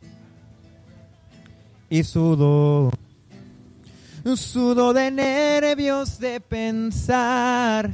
y 1.89 2.05
sudo. 2.05 2.91
Sudo 4.37 4.93
de 4.93 5.11
nervios 5.11 6.19
de 6.19 6.39
pensar 6.39 7.91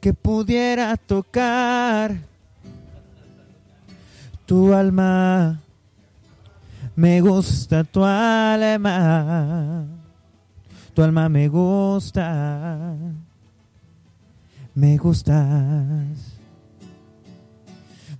que 0.00 0.14
pudiera 0.14 0.96
tocar 0.96 2.16
tu 4.46 4.72
alma. 4.72 5.60
Me 6.96 7.20
gusta 7.20 7.84
tu 7.84 8.02
alma. 8.02 9.84
Tu 10.94 11.02
alma 11.02 11.28
me 11.28 11.48
gusta. 11.48 12.96
Me 14.74 14.96
gustas. 14.96 16.38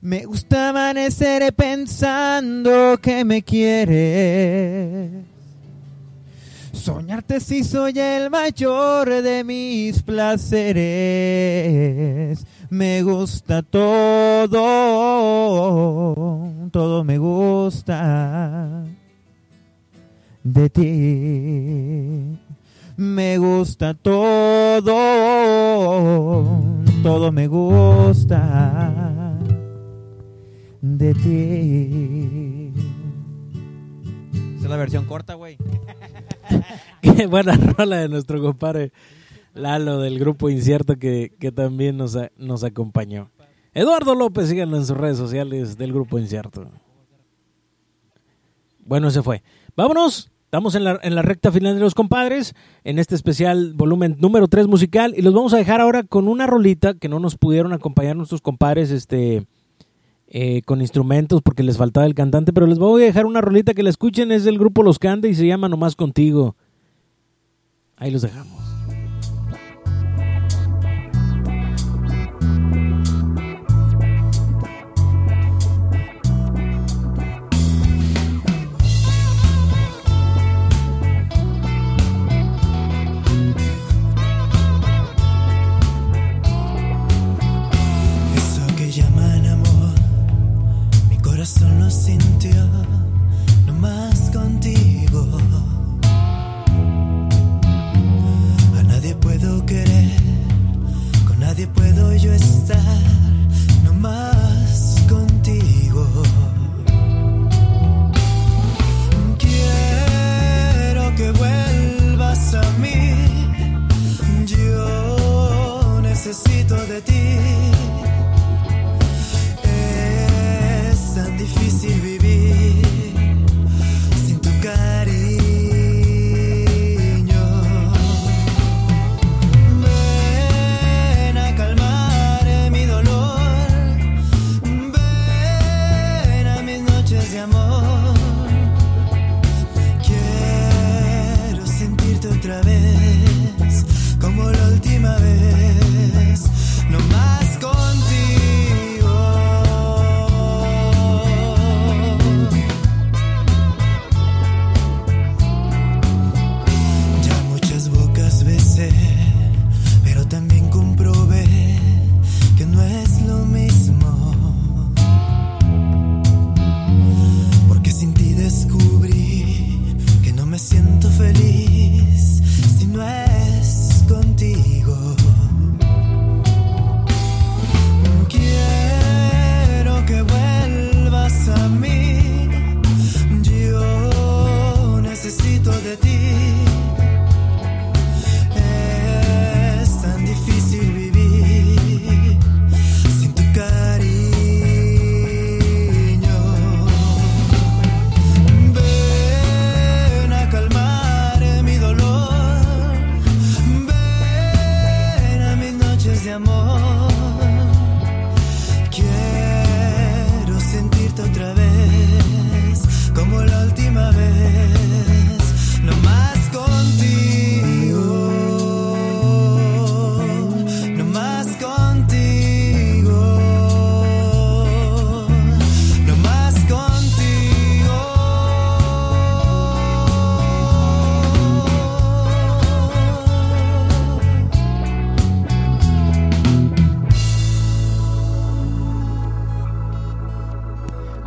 Me 0.01 0.25
gusta 0.25 0.71
amanecer 0.71 1.55
pensando 1.55 2.99
que 3.01 3.25
me 3.25 3.43
quieres. 3.43 5.25
Soñarte 6.73 7.39
si 7.41 7.63
soy 7.63 7.99
el 7.99 8.29
mayor 8.29 9.23
de 9.23 9.45
mis 9.45 10.03
placeres. 10.03 10.83
Me 12.69 13.03
gusta 13.03 13.63
todo, 13.63 14.51
todo 16.73 17.05
me 17.05 17.19
gusta 17.19 18.85
de 20.43 20.71
ti. 20.71 22.42
Me 23.05 23.37
gusta 23.37 23.95
todo, 23.95 24.95
todo 27.03 27.33
me 27.33 27.49
gusta 27.49 29.37
de 30.81 31.13
ti. 31.15 32.73
Esa 34.55 34.65
es 34.65 34.71
la 34.71 34.77
versión 34.77 35.05
corta, 35.07 35.35
güey. 35.35 35.59
Qué 37.03 37.27
buena 37.27 37.57
rola 37.57 37.97
de 37.97 38.09
nuestro 38.09 38.41
compadre 38.41 38.93
Lalo 39.53 39.99
del 39.99 40.21
grupo 40.21 40.49
Incierto 40.49 40.95
que, 40.97 41.33
que 41.41 41.51
también 41.51 41.97
nos, 41.97 42.15
a- 42.15 42.31
nos 42.37 42.63
acompañó. 42.63 43.33
Eduardo 43.75 44.15
López, 44.15 44.49
síganlo 44.49 44.77
en 44.77 44.87
sus 44.87 44.97
redes 44.97 45.17
sociales 45.19 45.77
del 45.77 45.93
grupo 45.93 46.21
Incierto. 46.21 46.71
Bueno, 48.85 49.11
se 49.11 49.25
fue. 49.25 49.43
Vámonos. 49.77 50.29
Estamos 50.53 50.75
en 50.75 50.85
la, 50.85 51.01
en 51.03 51.15
la 51.15 51.23
recta 51.23 51.51
final 51.51 51.77
de 51.77 51.81
los 51.81 51.95
compadres, 51.95 52.55
en 52.85 52.99
este 52.99 53.15
especial 53.15 53.73
volumen 53.73 54.17
número 54.19 54.49
3 54.49 54.67
musical, 54.67 55.15
y 55.17 55.23
los 55.23 55.33
vamos 55.33 55.55
a 55.55 55.57
dejar 55.57 55.81
ahora 55.81 56.03
con 56.03 56.29
una 56.29 56.47
rolita 56.47 56.93
que 56.93 57.09
no 57.09 57.19
nos 57.21 57.39
pudieron 57.39 57.73
acompañar 57.73 58.17
nuestros 58.17 58.43
compadres 58.43 58.91
este, 58.91 59.47
eh, 60.29 60.61
con 60.67 60.83
instrumentos 60.83 61.41
porque 61.41 61.63
les 61.63 61.79
faltaba 61.79 62.05
el 62.05 62.15
cantante, 62.15 62.53
pero 62.53 62.67
les 62.67 62.79
voy 62.79 63.01
a 63.01 63.07
dejar 63.07 63.25
una 63.25 63.41
rolita 63.41 63.73
que 63.73 63.83
la 63.83 63.89
escuchen, 63.89 64.31
es 64.31 64.45
del 64.45 64.59
grupo 64.59 64.83
Los 64.83 64.99
Cande 64.99 65.31
y 65.31 65.35
se 65.35 65.47
llama 65.47 65.71
Nomás 65.71 65.97
Contigo. 65.97 66.55
Ahí 67.97 68.11
los 68.11 68.21
dejamos. 68.21 68.62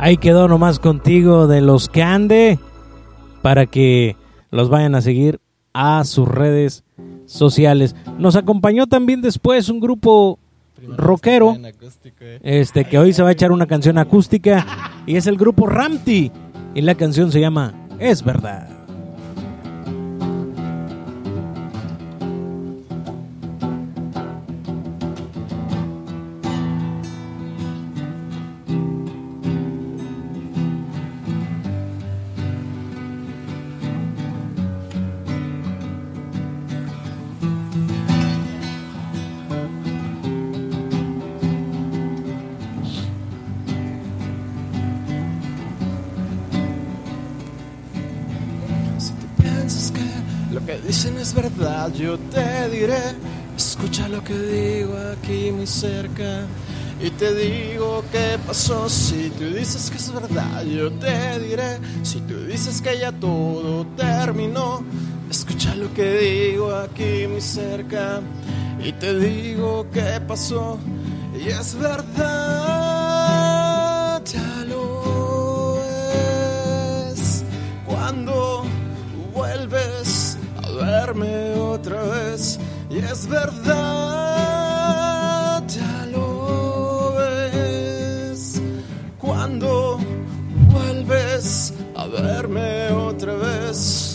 Ahí 0.06 0.18
quedó 0.18 0.46
nomás 0.46 0.78
contigo 0.78 1.48
de 1.48 1.60
los 1.60 1.88
que 1.88 2.00
ande 2.00 2.60
para 3.42 3.66
que 3.66 4.14
los 4.52 4.68
vayan 4.68 4.94
a 4.94 5.00
seguir 5.00 5.40
a 5.72 6.04
sus 6.04 6.28
redes 6.28 6.84
sociales. 7.24 7.96
Nos 8.16 8.36
acompañó 8.36 8.86
también 8.86 9.20
después 9.20 9.68
un 9.68 9.80
grupo 9.80 10.38
rockero 10.96 11.56
este 12.40 12.84
que 12.84 13.00
hoy 13.00 13.14
se 13.14 13.24
va 13.24 13.30
a 13.30 13.32
echar 13.32 13.50
una 13.50 13.66
canción 13.66 13.98
acústica 13.98 14.64
y 15.06 15.16
es 15.16 15.26
el 15.26 15.36
grupo 15.36 15.66
Ramti 15.66 16.30
y 16.72 16.82
la 16.82 16.94
canción 16.94 17.32
se 17.32 17.40
llama 17.40 17.74
Es 17.98 18.22
verdad. 18.22 18.75
Yo 51.98 52.18
te 52.18 52.68
diré, 52.70 53.00
escucha 53.56 54.08
lo 54.08 54.22
que 54.22 54.34
digo 54.34 54.94
aquí 55.12 55.50
muy 55.52 55.66
cerca. 55.66 56.46
Y 57.00 57.10
te 57.10 57.34
digo 57.34 58.02
qué 58.10 58.38
pasó 58.46 58.88
si 58.88 59.30
tú 59.30 59.44
dices 59.44 59.90
que 59.90 59.98
es 59.98 60.10
verdad, 60.10 60.62
yo 60.64 60.90
te 60.92 61.38
diré, 61.40 61.78
si 62.02 62.20
tú 62.20 62.38
dices 62.46 62.80
que 62.80 62.98
ya 62.98 63.12
todo 63.12 63.86
terminó, 63.96 64.82
escucha 65.30 65.74
lo 65.74 65.92
que 65.92 66.18
digo 66.18 66.74
aquí 66.74 67.26
muy 67.28 67.42
cerca. 67.42 68.22
Y 68.82 68.92
te 68.92 69.18
digo 69.18 69.86
qué 69.92 70.20
pasó, 70.26 70.78
y 71.38 71.48
es 71.48 71.74
verdad, 71.74 72.75
verme 80.86 81.54
otra 81.56 82.02
vez, 82.02 82.58
y 82.88 82.98
es 82.98 83.26
verdad, 83.26 83.72
ya 85.66 86.06
lo 86.12 87.14
ves. 87.18 88.60
Cuando 89.18 89.98
vuelves 90.70 91.74
a 91.96 92.06
verme 92.06 92.90
otra 92.92 93.34
vez. 93.34 94.05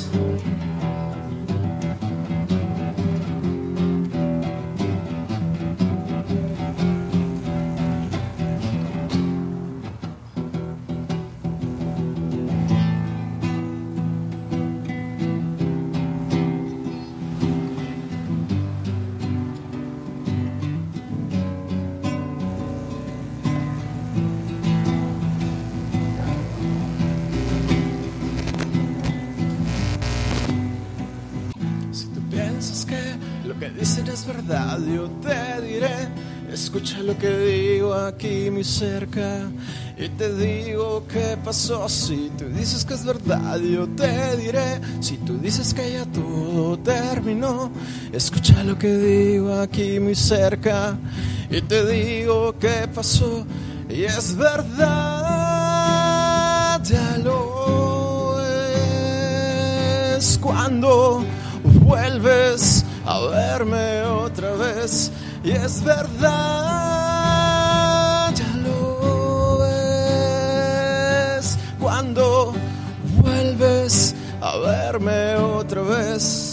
Que 33.61 33.69
dicen 33.69 34.07
es 34.07 34.25
verdad, 34.25 34.79
yo 34.79 35.07
te 35.21 35.61
diré, 35.61 36.07
escucha 36.51 36.97
lo 37.03 37.15
que 37.15 37.29
digo 37.29 37.93
aquí 37.93 38.49
muy 38.49 38.63
cerca. 38.63 39.51
Y 39.95 40.09
te 40.09 40.33
digo 40.33 41.05
qué 41.07 41.38
pasó, 41.45 41.88
si 41.88 42.31
tú 42.35 42.45
dices 42.45 42.83
que 42.83 42.95
es 42.95 43.05
verdad, 43.05 43.59
yo 43.59 43.88
te 43.89 44.35
diré, 44.35 44.81
si 44.99 45.17
tú 45.17 45.38
dices 45.38 45.75
que 45.75 45.91
ya 45.91 46.07
todo 46.07 46.79
terminó, 46.79 47.71
escucha 48.11 48.63
lo 48.63 48.79
que 48.79 48.97
digo 48.97 49.53
aquí 49.53 49.99
muy 49.99 50.15
cerca. 50.15 50.97
Y 51.51 51.61
te 51.61 51.85
digo 51.85 52.57
qué 52.57 52.88
pasó, 52.91 53.45
y 53.88 54.05
es 54.05 54.35
verdad, 54.35 54.81
ya 56.83 57.19
lo 57.23 58.41
es 60.17 60.39
cuando 60.39 61.23
vuelves 61.85 62.85
a 63.05 63.19
verme 63.19 64.01
otra 64.03 64.53
vez 64.53 65.11
y 65.43 65.51
es 65.51 65.83
verdad, 65.83 66.31
ya 68.33 68.55
lo 68.63 69.57
ves 69.59 71.57
cuando 71.79 72.53
vuelves 73.17 74.15
a 74.41 74.57
verme 74.57 75.35
otra 75.35 75.81
vez. 75.81 76.50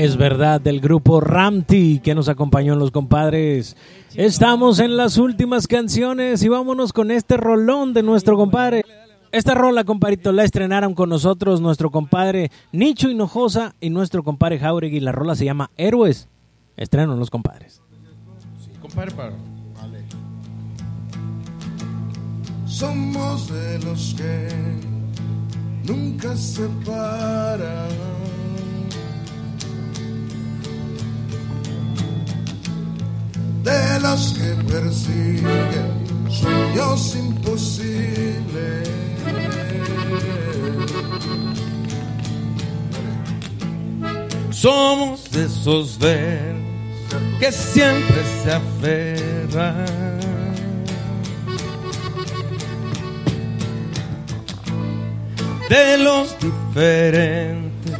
Es 0.00 0.16
verdad, 0.16 0.62
del 0.62 0.80
grupo 0.80 1.20
Ramti 1.20 2.00
que 2.02 2.14
nos 2.14 2.30
acompañó 2.30 2.72
en 2.72 2.78
los 2.78 2.90
compadres. 2.90 3.76
Estamos 4.14 4.78
en 4.78 4.96
las 4.96 5.18
últimas 5.18 5.66
canciones 5.66 6.42
y 6.42 6.48
vámonos 6.48 6.94
con 6.94 7.10
este 7.10 7.36
rolón 7.36 7.92
de 7.92 8.02
nuestro 8.02 8.34
compadre. 8.38 8.82
Esta 9.30 9.52
rola, 9.52 9.84
compadrito, 9.84 10.32
la 10.32 10.44
estrenaron 10.44 10.94
con 10.94 11.10
nosotros 11.10 11.60
nuestro 11.60 11.90
compadre 11.90 12.50
Nicho 12.72 13.10
Hinojosa 13.10 13.74
y 13.78 13.90
nuestro 13.90 14.24
compadre 14.24 14.58
Jauregui. 14.58 15.00
La 15.00 15.12
rola 15.12 15.34
se 15.34 15.44
llama 15.44 15.70
Héroes. 15.76 16.30
Estrenan 16.78 17.18
los 17.18 17.28
compadres. 17.28 17.82
Compadre, 18.80 19.10
para. 19.10 19.32
Somos 22.64 23.52
de 23.52 23.78
los 23.80 24.14
que 24.16 24.48
nunca 25.84 26.34
se 26.38 26.66
paran. 26.86 28.39
De 33.62 34.00
los 34.00 34.34
que 34.34 34.54
persiguen 34.72 35.90
sueños 36.28 37.16
imposibles. 37.16 38.88
Somos 44.50 45.24
esos 45.34 45.98
verdes 45.98 46.70
que 47.38 47.50
siempre 47.50 48.22
se 48.42 48.52
aferran. 48.52 49.86
De 55.68 55.98
los 55.98 56.36
diferentes, 56.38 57.98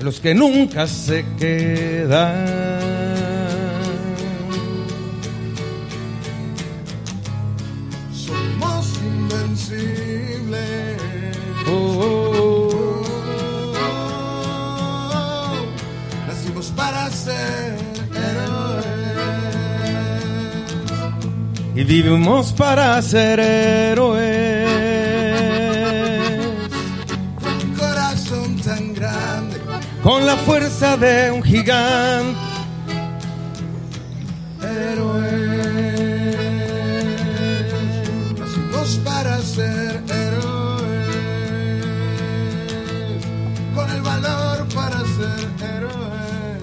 los 0.00 0.20
que 0.20 0.34
nunca 0.34 0.86
se 0.86 1.24
quedan. 1.38 2.93
invencible. 9.34 10.96
Oh. 11.66 13.02
Nacimos 16.26 16.66
para 16.76 17.10
ser 17.10 17.78
héroes. 18.14 18.86
Y 21.74 21.84
vivimos 21.84 22.52
para 22.52 23.00
ser 23.02 23.40
héroes. 23.40 24.68
Con 27.40 27.54
un 27.68 27.74
corazón 27.76 28.56
tan 28.60 28.94
grande. 28.94 29.60
Con 30.02 30.26
la 30.26 30.36
fuerza 30.36 30.96
de 30.96 31.30
un 31.30 31.42
gigante. 31.42 32.38
Héroes. 34.62 35.23
Para 39.24 39.40
ser 39.40 40.02
héroes. 40.10 41.08
Con 43.74 43.90
el 43.90 44.02
valor 44.02 44.68
para 44.74 44.98
ser 45.16 45.48
héroes. 45.66 46.62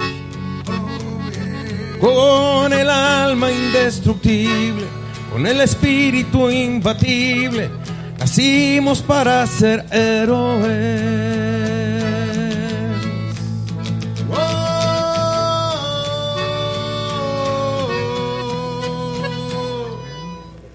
Con 1.99 2.73
el 2.73 2.89
alma 2.89 3.51
indestructible, 3.51 4.85
con 5.31 5.47
el 5.47 5.61
espíritu 5.61 6.49
imbatible, 6.51 7.71
nacimos 8.19 9.01
para 9.01 9.47
ser 9.47 9.83
héroes. 9.91 11.31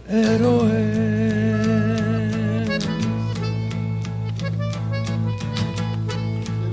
Héroes. 0.08 0.75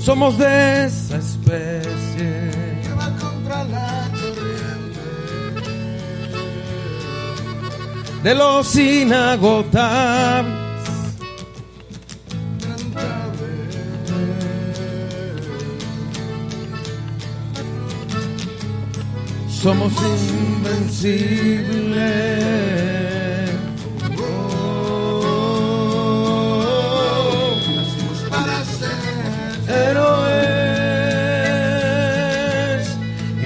Somos 0.03 0.37
de 0.37 0.85
esa 0.85 1.15
especie. 1.15 2.51
Que 2.83 2.93
va 2.93 3.09
contra 3.17 3.63
la 3.63 4.09
corriente. 4.11 4.99
de 8.21 8.35
los 8.35 8.75
inagotables. 8.75 10.61
Somos 19.47 19.93
invencibles. 20.83 22.92
Héroes 29.93 30.33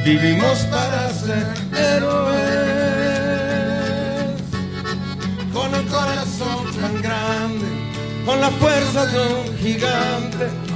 vivimos 0.06 0.60
para 0.72 1.10
ser 1.10 1.46
héroes 1.76 2.38
con 5.54 5.76
el 5.76 5.86
corazón 5.88 6.66
tan 6.80 7.02
grande, 7.02 7.66
con 8.26 8.40
la 8.40 8.50
fuerza 8.52 9.06
de 9.08 9.20
un 9.20 9.58
gigante. 9.58 10.67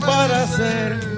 Para 0.00 0.46
ser 0.46 1.13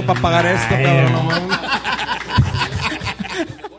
dinero 0.00 0.06
para 0.06 0.20
pagar 0.20 0.46
esto, 0.46 0.74
cabrón. 0.74 1.12
no 1.12 1.22
mames. 1.22 1.58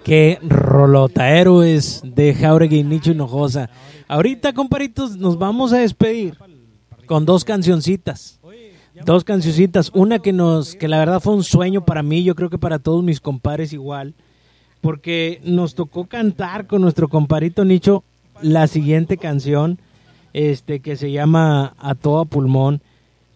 Qué 0.03 0.39
rolota, 0.41 1.30
héroes 1.30 2.02
de 2.03 2.34
Jauregui 2.34 2.80
y 2.80 2.84
Nicho 2.84 3.11
Hinojosa. 3.11 3.69
Ahorita, 4.07 4.52
comparitos, 4.53 5.15
nos 5.15 5.38
vamos 5.38 5.73
a 5.73 5.77
despedir 5.77 6.38
con 7.06 7.26
dos 7.26 7.45
cancioncitas. 7.45 8.39
Dos 9.06 9.23
cancioncitas. 9.23 9.89
Una 9.93 10.19
que 10.19 10.34
nos, 10.34 10.76
que 10.76 10.88
la 10.88 10.99
verdad 10.99 11.22
fue 11.22 11.34
un 11.34 11.43
sueño 11.43 11.85
para 11.85 12.03
mí, 12.03 12.23
yo 12.23 12.35
creo 12.35 12.49
que 12.49 12.57
para 12.57 12.80
todos 12.80 13.03
mis 13.03 13.22
compares 13.22 13.73
igual. 13.73 14.14
Porque 14.81 15.39
nos 15.43 15.76
tocó 15.76 16.06
cantar 16.07 16.68
con 16.68 16.81
nuestro 16.81 17.07
comparito 17.07 17.64
Nicho 17.64 18.03
la 18.41 18.68
siguiente 18.68 19.18
canción, 19.18 19.80
este, 20.34 20.80
que 20.80 20.95
se 20.95 21.11
llama 21.11 21.76
A 21.77 21.95
todo 21.95 22.26
pulmón. 22.26 22.81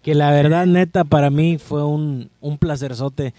Que 0.05 0.13
la 0.13 0.29
verdad, 0.29 0.67
neta, 0.67 1.03
para 1.03 1.31
mí 1.31 1.57
fue 1.57 1.83
un, 1.83 2.29
un 2.39 2.59
placerzote 2.59 3.33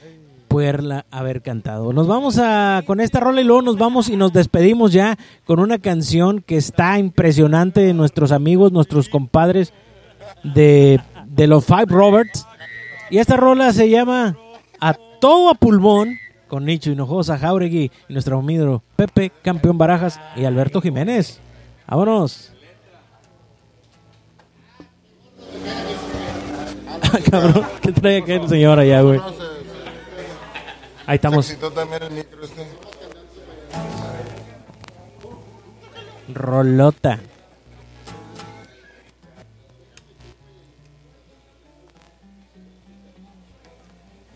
poderla 0.49 1.07
haber 1.13 1.41
cantado. 1.41 1.93
Nos 1.93 2.09
vamos 2.09 2.41
a 2.41 2.83
con 2.85 3.01
esta 3.01 3.21
rola 3.21 3.41
y 3.41 3.45
luego 3.45 3.63
nos 3.63 3.79
vamos 3.79 4.09
y 4.09 4.17
nos 4.17 4.33
despedimos 4.33 4.93
ya 4.93 5.17
con 5.45 5.61
una 5.61 5.79
canción 5.79 6.43
que 6.43 6.57
está 6.57 6.99
impresionante 6.99 7.83
de 7.83 7.95
nuestros 7.95 8.33
amigos, 8.33 8.73
nuestros 8.73 9.09
compadres 9.09 9.73
de, 10.43 11.01
de 11.29 11.47
los 11.47 11.65
Five 11.65 11.87
Roberts. 11.87 12.45
Y 13.11 13.19
esta 13.19 13.37
rola 13.37 13.73
se 13.73 13.89
llama 13.89 14.37
A 14.81 14.95
todo 15.21 15.51
a 15.51 15.55
pulmón 15.55 16.17
con 16.49 16.65
Nicho 16.65 16.91
Hinojosa, 16.91 17.39
Jauregui 17.39 17.93
y 18.09 18.13
nuestro 18.13 18.41
amigo 18.41 18.83
Pepe, 18.97 19.31
campeón 19.41 19.79
Barajas 19.79 20.19
y 20.35 20.45
Alberto 20.45 20.81
Jiménez. 20.81 21.39
Vámonos. 21.87 22.56
Cabrón, 27.31 27.67
¿qué 27.83 27.93
trae 27.93 28.19
aquel 28.19 28.49
señor 28.49 28.79
allá, 28.79 29.01
güey? 29.03 29.21
Ahí 31.07 31.17
estamos. 31.17 31.47
Se 31.47 31.53
excitó 31.55 31.73
también 31.73 32.03
el 32.03 32.11
micro 32.11 32.45
este. 32.45 32.67
Rolota. 36.35 37.21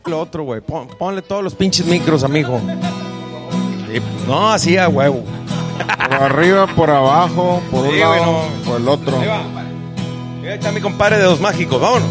Lo 0.06 0.20
otro, 0.20 0.44
güey. 0.44 0.60
Pon- 0.60 0.88
ponle 0.98 1.22
todos 1.22 1.44
los 1.44 1.54
pinches 1.54 1.86
micros, 1.86 2.24
amigo. 2.24 2.60
Sí, 3.92 4.00
No, 4.26 4.50
así 4.50 4.76
a 4.76 4.88
huevo. 4.88 5.24
Por 6.08 6.14
arriba, 6.14 6.66
por 6.68 6.90
abajo, 6.90 7.60
por 7.70 7.84
un 7.86 7.90
Sí, 7.92 7.98
lado, 7.98 8.12
bueno. 8.14 8.38
por 8.64 8.80
el 8.80 8.88
otro. 8.88 9.18
Ahí 9.20 9.26
va. 9.28 9.42
Ahí 10.42 10.48
está 10.58 10.72
mi 10.72 10.80
compadre 10.80 11.18
de 11.18 11.24
los 11.24 11.40
mágicos, 11.40 11.80
vámonos. 11.80 12.10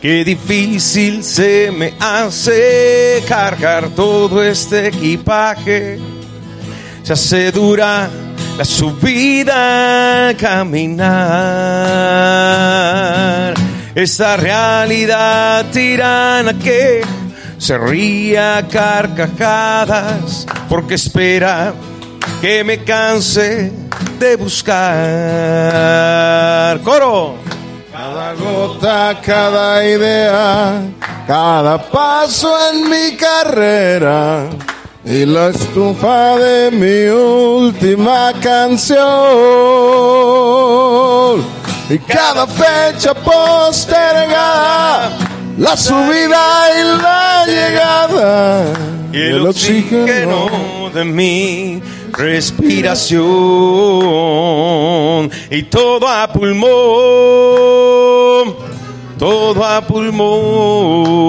Qué 0.00 0.24
difícil 0.24 1.24
se 1.24 1.70
me 1.70 1.94
hace 1.98 3.22
cargar 3.26 3.88
todo 3.90 4.42
este 4.42 4.88
equipaje 4.88 5.98
se 7.08 7.14
hace 7.14 7.50
dura 7.52 8.10
la 8.58 8.64
subida 8.66 10.28
al 10.28 10.36
caminar. 10.36 11.14
Esta 13.94 14.36
realidad 14.36 15.64
tirana 15.72 16.52
que 16.52 17.00
se 17.56 17.78
ría 17.78 18.68
carcajadas 18.70 20.46
porque 20.68 20.96
espera 20.96 21.72
que 22.42 22.62
me 22.62 22.84
canse 22.84 23.72
de 24.18 24.36
buscar. 24.36 24.78
Coro. 26.84 27.47
Cada 28.08 28.32
gota, 28.32 29.20
cada 29.20 29.84
idea, 29.86 30.80
cada 31.26 31.76
paso 31.76 32.48
en 32.70 32.88
mi 32.88 33.14
carrera 33.18 34.48
y 35.04 35.26
la 35.26 35.48
estufa 35.48 36.38
de 36.38 36.70
mi 36.70 37.10
última 37.10 38.32
canción. 38.40 38.96
Y 41.90 41.98
cada 41.98 42.46
fecha 42.46 43.12
postergada, 43.12 45.10
la 45.58 45.76
subida 45.76 46.70
y 46.80 46.84
la 47.02 47.44
llegada. 47.46 48.64
y 49.12 49.18
el 49.18 49.46
oxígeno 49.46 50.88
de 50.94 51.04
mi 51.04 51.82
respiración 52.18 53.20
y 55.50 55.62
todo 55.62 56.08
a 56.08 56.26
pulmón, 56.32 56.66
todo 59.16 59.64
a 59.64 59.80
pulmón. 59.80 61.28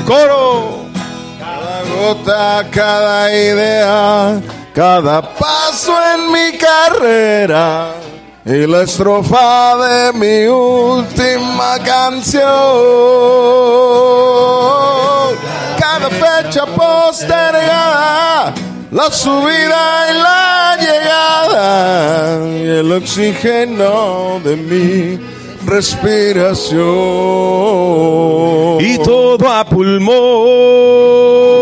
Coro. 0.00 0.81
Cada 2.70 3.32
idea, 3.32 4.40
cada 4.74 5.22
paso 5.22 5.92
en 6.14 6.32
mi 6.32 6.58
carrera 6.58 7.94
y 8.44 8.66
la 8.66 8.82
estrofa 8.82 9.76
de 9.76 10.12
mi 10.12 10.46
última 10.48 11.78
canción. 11.84 12.42
Cada 15.78 16.10
fecha 16.10 16.66
postergada, 16.66 18.52
la 18.90 19.10
subida 19.10 20.10
y 20.10 20.14
la 20.14 20.76
llegada 20.80 22.48
y 22.48 22.68
el 22.80 22.92
oxígeno 22.92 24.40
de 24.42 24.56
mi 24.56 25.20
respiración. 25.66 26.80
y 28.80 28.98
todo 28.98 29.48
a 29.48 29.64
pulmón. 29.64 31.61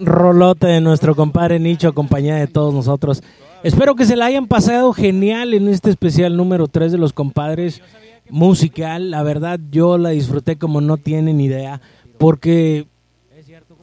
Rolote 0.00 0.66
de 0.66 0.80
nuestro 0.80 1.14
compadre 1.14 1.58
Nicho, 1.58 1.88
acompañada 1.88 2.40
de 2.40 2.46
todos 2.46 2.74
nosotros. 2.74 3.22
Espero 3.62 3.94
que 3.94 4.06
se 4.06 4.16
la 4.16 4.26
hayan 4.26 4.46
pasado 4.46 4.92
genial 4.92 5.54
en 5.54 5.68
este 5.68 5.90
especial 5.90 6.36
número 6.36 6.66
3 6.66 6.92
de 6.92 6.98
los 6.98 7.12
compadres 7.12 7.82
musical. 8.30 9.10
La 9.10 9.22
verdad, 9.22 9.60
yo 9.70 9.98
la 9.98 10.10
disfruté 10.10 10.56
como 10.56 10.80
no 10.80 10.96
tienen 10.96 11.40
idea, 11.40 11.80
porque 12.18 12.86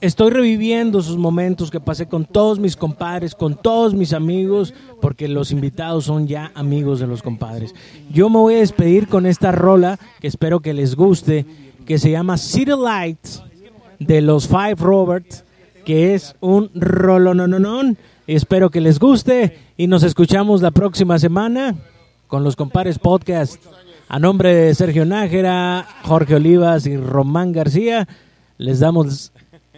estoy 0.01 0.31
reviviendo 0.31 0.99
esos 0.99 1.17
momentos 1.17 1.69
que 1.69 1.79
pasé 1.79 2.07
con 2.07 2.25
todos 2.25 2.59
mis 2.59 2.75
compadres, 2.75 3.35
con 3.35 3.55
todos 3.55 3.93
mis 3.93 4.13
amigos, 4.13 4.73
porque 5.01 5.27
los 5.27 5.51
invitados 5.51 6.05
son 6.05 6.27
ya 6.27 6.51
amigos 6.55 6.99
de 6.99 7.07
los 7.07 7.21
compadres. 7.21 7.75
Yo 8.11 8.29
me 8.29 8.37
voy 8.37 8.55
a 8.55 8.59
despedir 8.59 9.07
con 9.07 9.25
esta 9.25 9.51
rola 9.51 9.99
que 10.19 10.27
espero 10.27 10.59
que 10.59 10.73
les 10.73 10.95
guste, 10.95 11.45
que 11.85 11.99
se 11.99 12.11
llama 12.11 12.37
City 12.37 12.71
Lights 12.71 13.43
de 13.99 14.21
los 14.21 14.47
Five 14.47 14.75
Roberts, 14.75 15.43
que 15.87 16.13
es 16.13 16.35
un 16.41 16.69
rolonononón. 16.75 17.97
Espero 18.27 18.69
que 18.69 18.81
les 18.81 18.99
guste 18.99 19.57
y 19.77 19.87
nos 19.87 20.03
escuchamos 20.03 20.61
la 20.61 20.71
próxima 20.71 21.17
semana 21.17 21.77
con 22.27 22.43
los 22.43 22.57
compadres 22.57 22.99
podcast. 22.99 23.63
A 24.09 24.19
nombre 24.19 24.53
de 24.53 24.75
Sergio 24.75 25.05
Nájera, 25.05 25.87
Jorge 26.03 26.35
Olivas 26.35 26.87
y 26.87 26.97
Román 26.97 27.53
García, 27.53 28.05
les 28.57 28.81
damos 28.81 29.31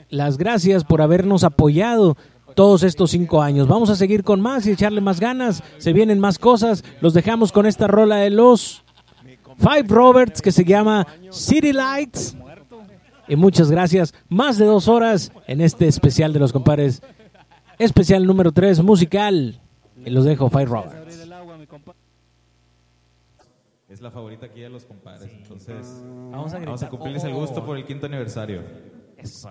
las 0.09 0.39
gracias 0.39 0.83
por 0.83 1.03
habernos 1.03 1.43
apoyado 1.43 2.17
todos 2.55 2.81
estos 2.81 3.11
cinco 3.11 3.43
años. 3.43 3.67
Vamos 3.67 3.91
a 3.91 3.95
seguir 3.95 4.23
con 4.23 4.41
más 4.41 4.65
y 4.65 4.71
echarle 4.71 5.01
más 5.01 5.19
ganas. 5.19 5.61
Se 5.77 5.93
vienen 5.93 6.19
más 6.19 6.39
cosas. 6.39 6.83
Los 7.01 7.13
dejamos 7.13 7.51
con 7.51 7.67
esta 7.67 7.85
rola 7.85 8.15
de 8.15 8.31
los 8.31 8.83
Five 9.59 9.85
Roberts 9.89 10.41
que 10.41 10.51
se 10.51 10.65
llama 10.65 11.05
City 11.29 11.71
Lights. 11.71 12.35
Y 13.29 13.35
muchas 13.35 13.71
gracias. 13.71 14.13
Más 14.27 14.57
de 14.57 14.65
dos 14.65 14.87
horas 14.87 15.31
en 15.47 15.61
este 15.61 15.87
especial 15.87 16.33
de 16.33 16.39
los 16.39 16.51
compadres. 16.51 17.01
Especial 17.77 18.25
número 18.25 18.51
3, 18.51 18.81
musical. 18.83 19.61
Y 20.03 20.09
los 20.09 20.25
dejo, 20.25 20.49
Five 20.49 20.65
Roberts. 20.65 20.95
Es 23.87 24.01
la 24.01 24.11
favorita 24.11 24.45
aquí 24.47 24.61
de 24.61 24.69
los 24.69 24.85
compadres. 24.85 25.31
Entonces, 25.31 26.01
Vamos 26.31 26.53
a 26.53 26.59
gritar. 26.59 26.83
a 26.85 26.89
cumplirles 26.89 27.23
el 27.23 27.33
gusto 27.33 27.65
por 27.65 27.77
el 27.77 27.85
quinto 27.85 28.05
aniversario. 28.05 28.61
Eso. 29.17 29.49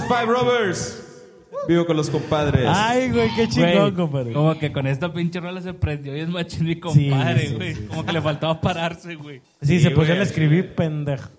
Somos 0.00 0.08
Five 0.08 0.26
Rovers. 0.26 1.00
Vivo 1.68 1.86
con 1.86 1.96
los 1.96 2.10
compadres. 2.10 2.66
Ay, 2.68 3.10
güey, 3.10 3.30
qué 3.34 3.48
chingón, 3.48 3.94
compadre. 3.94 4.32
Como 4.32 4.58
que 4.58 4.70
con 4.72 4.86
esta 4.86 5.12
pinche 5.12 5.40
rola 5.40 5.62
se 5.62 5.72
prendió 5.72 6.14
y 6.16 6.20
es 6.20 6.28
machín 6.28 6.66
mi 6.66 6.78
compadre, 6.78 7.46
sí, 7.48 7.54
güey. 7.54 7.74
sí, 7.74 7.86
Como 7.86 8.04
que 8.04 8.12
le 8.12 8.20
faltaba 8.20 8.60
pararse, 8.60 9.14
güey. 9.14 9.40
Sí, 9.62 9.80
se 9.80 9.90
pusieron 9.90 10.20
a 10.20 10.24
escribir 10.24 10.74
pendejo. 10.74 11.30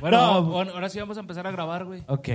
Bueno, 0.00 0.18
No. 0.18 0.42
bueno, 0.42 0.72
ahora 0.74 0.90
sí 0.90 0.98
vamos 0.98 1.16
a 1.16 1.20
empezar 1.20 1.46
a 1.46 1.50
grabar, 1.50 1.86
güey. 1.86 2.02
Ok. 2.08 2.28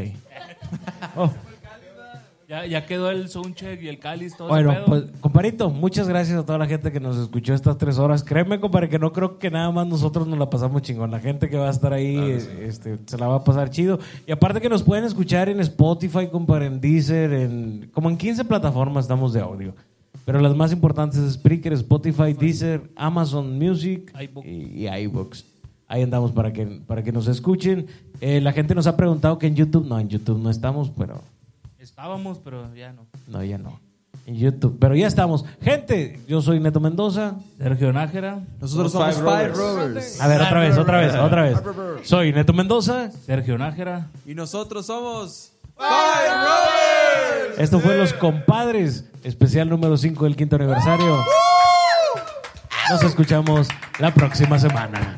Ya, 2.69 2.85
quedó 2.85 3.09
el 3.09 3.30
soundcheck 3.30 3.81
y 3.81 3.88
el 3.88 3.99
cáliz, 3.99 4.38
todo 4.38 4.48
Bueno, 4.48 4.72
ese 4.72 4.81
pedo. 4.81 4.85
pues, 4.88 5.03
comparito, 5.19 5.69
muchas 5.69 6.07
gracias 6.07 6.38
a 6.38 6.45
toda 6.45 6.57
la 6.57 6.67
gente 6.67 6.91
que 6.91 6.99
nos 6.99 7.17
escuchó 7.17 7.53
estas 7.53 7.77
tres 7.77 7.98
horas. 7.98 8.23
Créeme, 8.23 8.59
compadre, 8.59 8.89
que 8.89 8.99
no 8.99 9.11
creo 9.11 9.39
que 9.39 9.49
nada 9.49 9.72
más 9.72 9.88
nosotros 9.88 10.27
nos 10.27 10.38
la 10.38 10.49
pasamos 10.49 10.81
chingón. 10.81 11.11
La 11.11 11.19
gente 11.19 11.49
que 11.49 11.57
va 11.57 11.67
a 11.67 11.72
estar 11.72 11.91
ahí 11.93 12.15
eh, 12.17 12.65
este, 12.67 12.98
se 13.06 13.17
la 13.17 13.27
va 13.27 13.35
a 13.35 13.43
pasar 13.43 13.69
chido. 13.69 13.99
Y 14.27 14.31
aparte 14.31 14.61
que 14.61 14.69
nos 14.69 14.83
pueden 14.83 15.03
escuchar 15.03 15.49
en 15.49 15.59
Spotify, 15.59 16.27
compadre, 16.27 16.67
en 16.67 16.80
Deezer, 16.80 17.33
en, 17.33 17.89
como 17.93 18.09
en 18.09 18.17
15 18.17 18.45
plataformas 18.45 19.06
estamos 19.06 19.33
de 19.33 19.41
audio. 19.41 19.73
Pero 20.25 20.39
las 20.39 20.56
más 20.56 20.72
importantes 20.72 21.19
es 21.19 21.33
Spreaker, 21.33 21.73
Spotify, 21.73 22.33
Deezer, 22.33 22.81
Amazon 22.95 23.57
Music 23.57 24.14
y, 24.45 24.83
y 24.83 24.88
iVoox. 24.88 25.43
Ahí 25.88 26.03
andamos 26.03 26.31
para 26.31 26.53
que, 26.53 26.65
para 26.85 27.03
que 27.03 27.11
nos 27.11 27.27
escuchen. 27.27 27.88
Eh, 28.22 28.39
la 28.41 28.51
gente 28.51 28.75
nos 28.75 28.85
ha 28.85 28.95
preguntado 28.95 29.39
que 29.39 29.48
en 29.48 29.56
YouTube, 29.56 29.88
no, 29.88 29.99
en 29.99 30.07
YouTube 30.07 30.39
no 30.39 30.51
estamos, 30.51 30.91
pero... 30.95 31.22
Estábamos, 31.80 32.40
pero 32.40 32.74
ya 32.75 32.91
no. 32.91 33.08
No, 33.27 33.41
ya 33.41 33.58
no. 33.58 33.80
En 34.25 34.35
YouTube. 34.35 34.77
Pero 34.80 34.95
ya 34.95 35.08
estamos. 35.08 35.45
Gente, 35.61 36.19
yo 36.27 36.41
soy 36.41 36.59
Neto 36.59 36.82
Mendoza. 36.82 37.35
Sergio 37.58 37.93
Nájera. 37.93 38.41
Nosotros 38.59 38.91
somos 38.91 39.16
somos 39.16 39.32
Five 39.32 39.53
Five 39.53 39.58
Rovers. 39.58 40.22
A 40.22 40.27
ver, 40.27 40.41
otra 40.41 40.59
vez, 40.59 40.77
otra 40.77 40.99
vez, 40.99 41.16
otra 41.16 41.43
vez. 41.43 41.59
Five 41.59 41.74
Rovers. 41.74 42.08
Soy 42.08 42.33
Neto 42.33 42.51
Mendoza. 42.51 43.11
Sergio 43.11 43.58
Nájera. 43.58 44.08
Y 44.25 44.35
nosotros 44.35 44.85
somos. 44.88 45.53
Esto 47.58 47.80
fue 47.80 47.98
Los 47.98 48.11
Compadres, 48.14 49.06
especial 49.24 49.69
número 49.69 49.95
5 49.95 50.25
del 50.25 50.35
quinto 50.35 50.58
aniversario. 50.58 51.24
Nos 52.90 53.03
escuchamos 53.03 53.69
la 53.99 54.14
próxima 54.14 54.59
semana. 54.59 55.17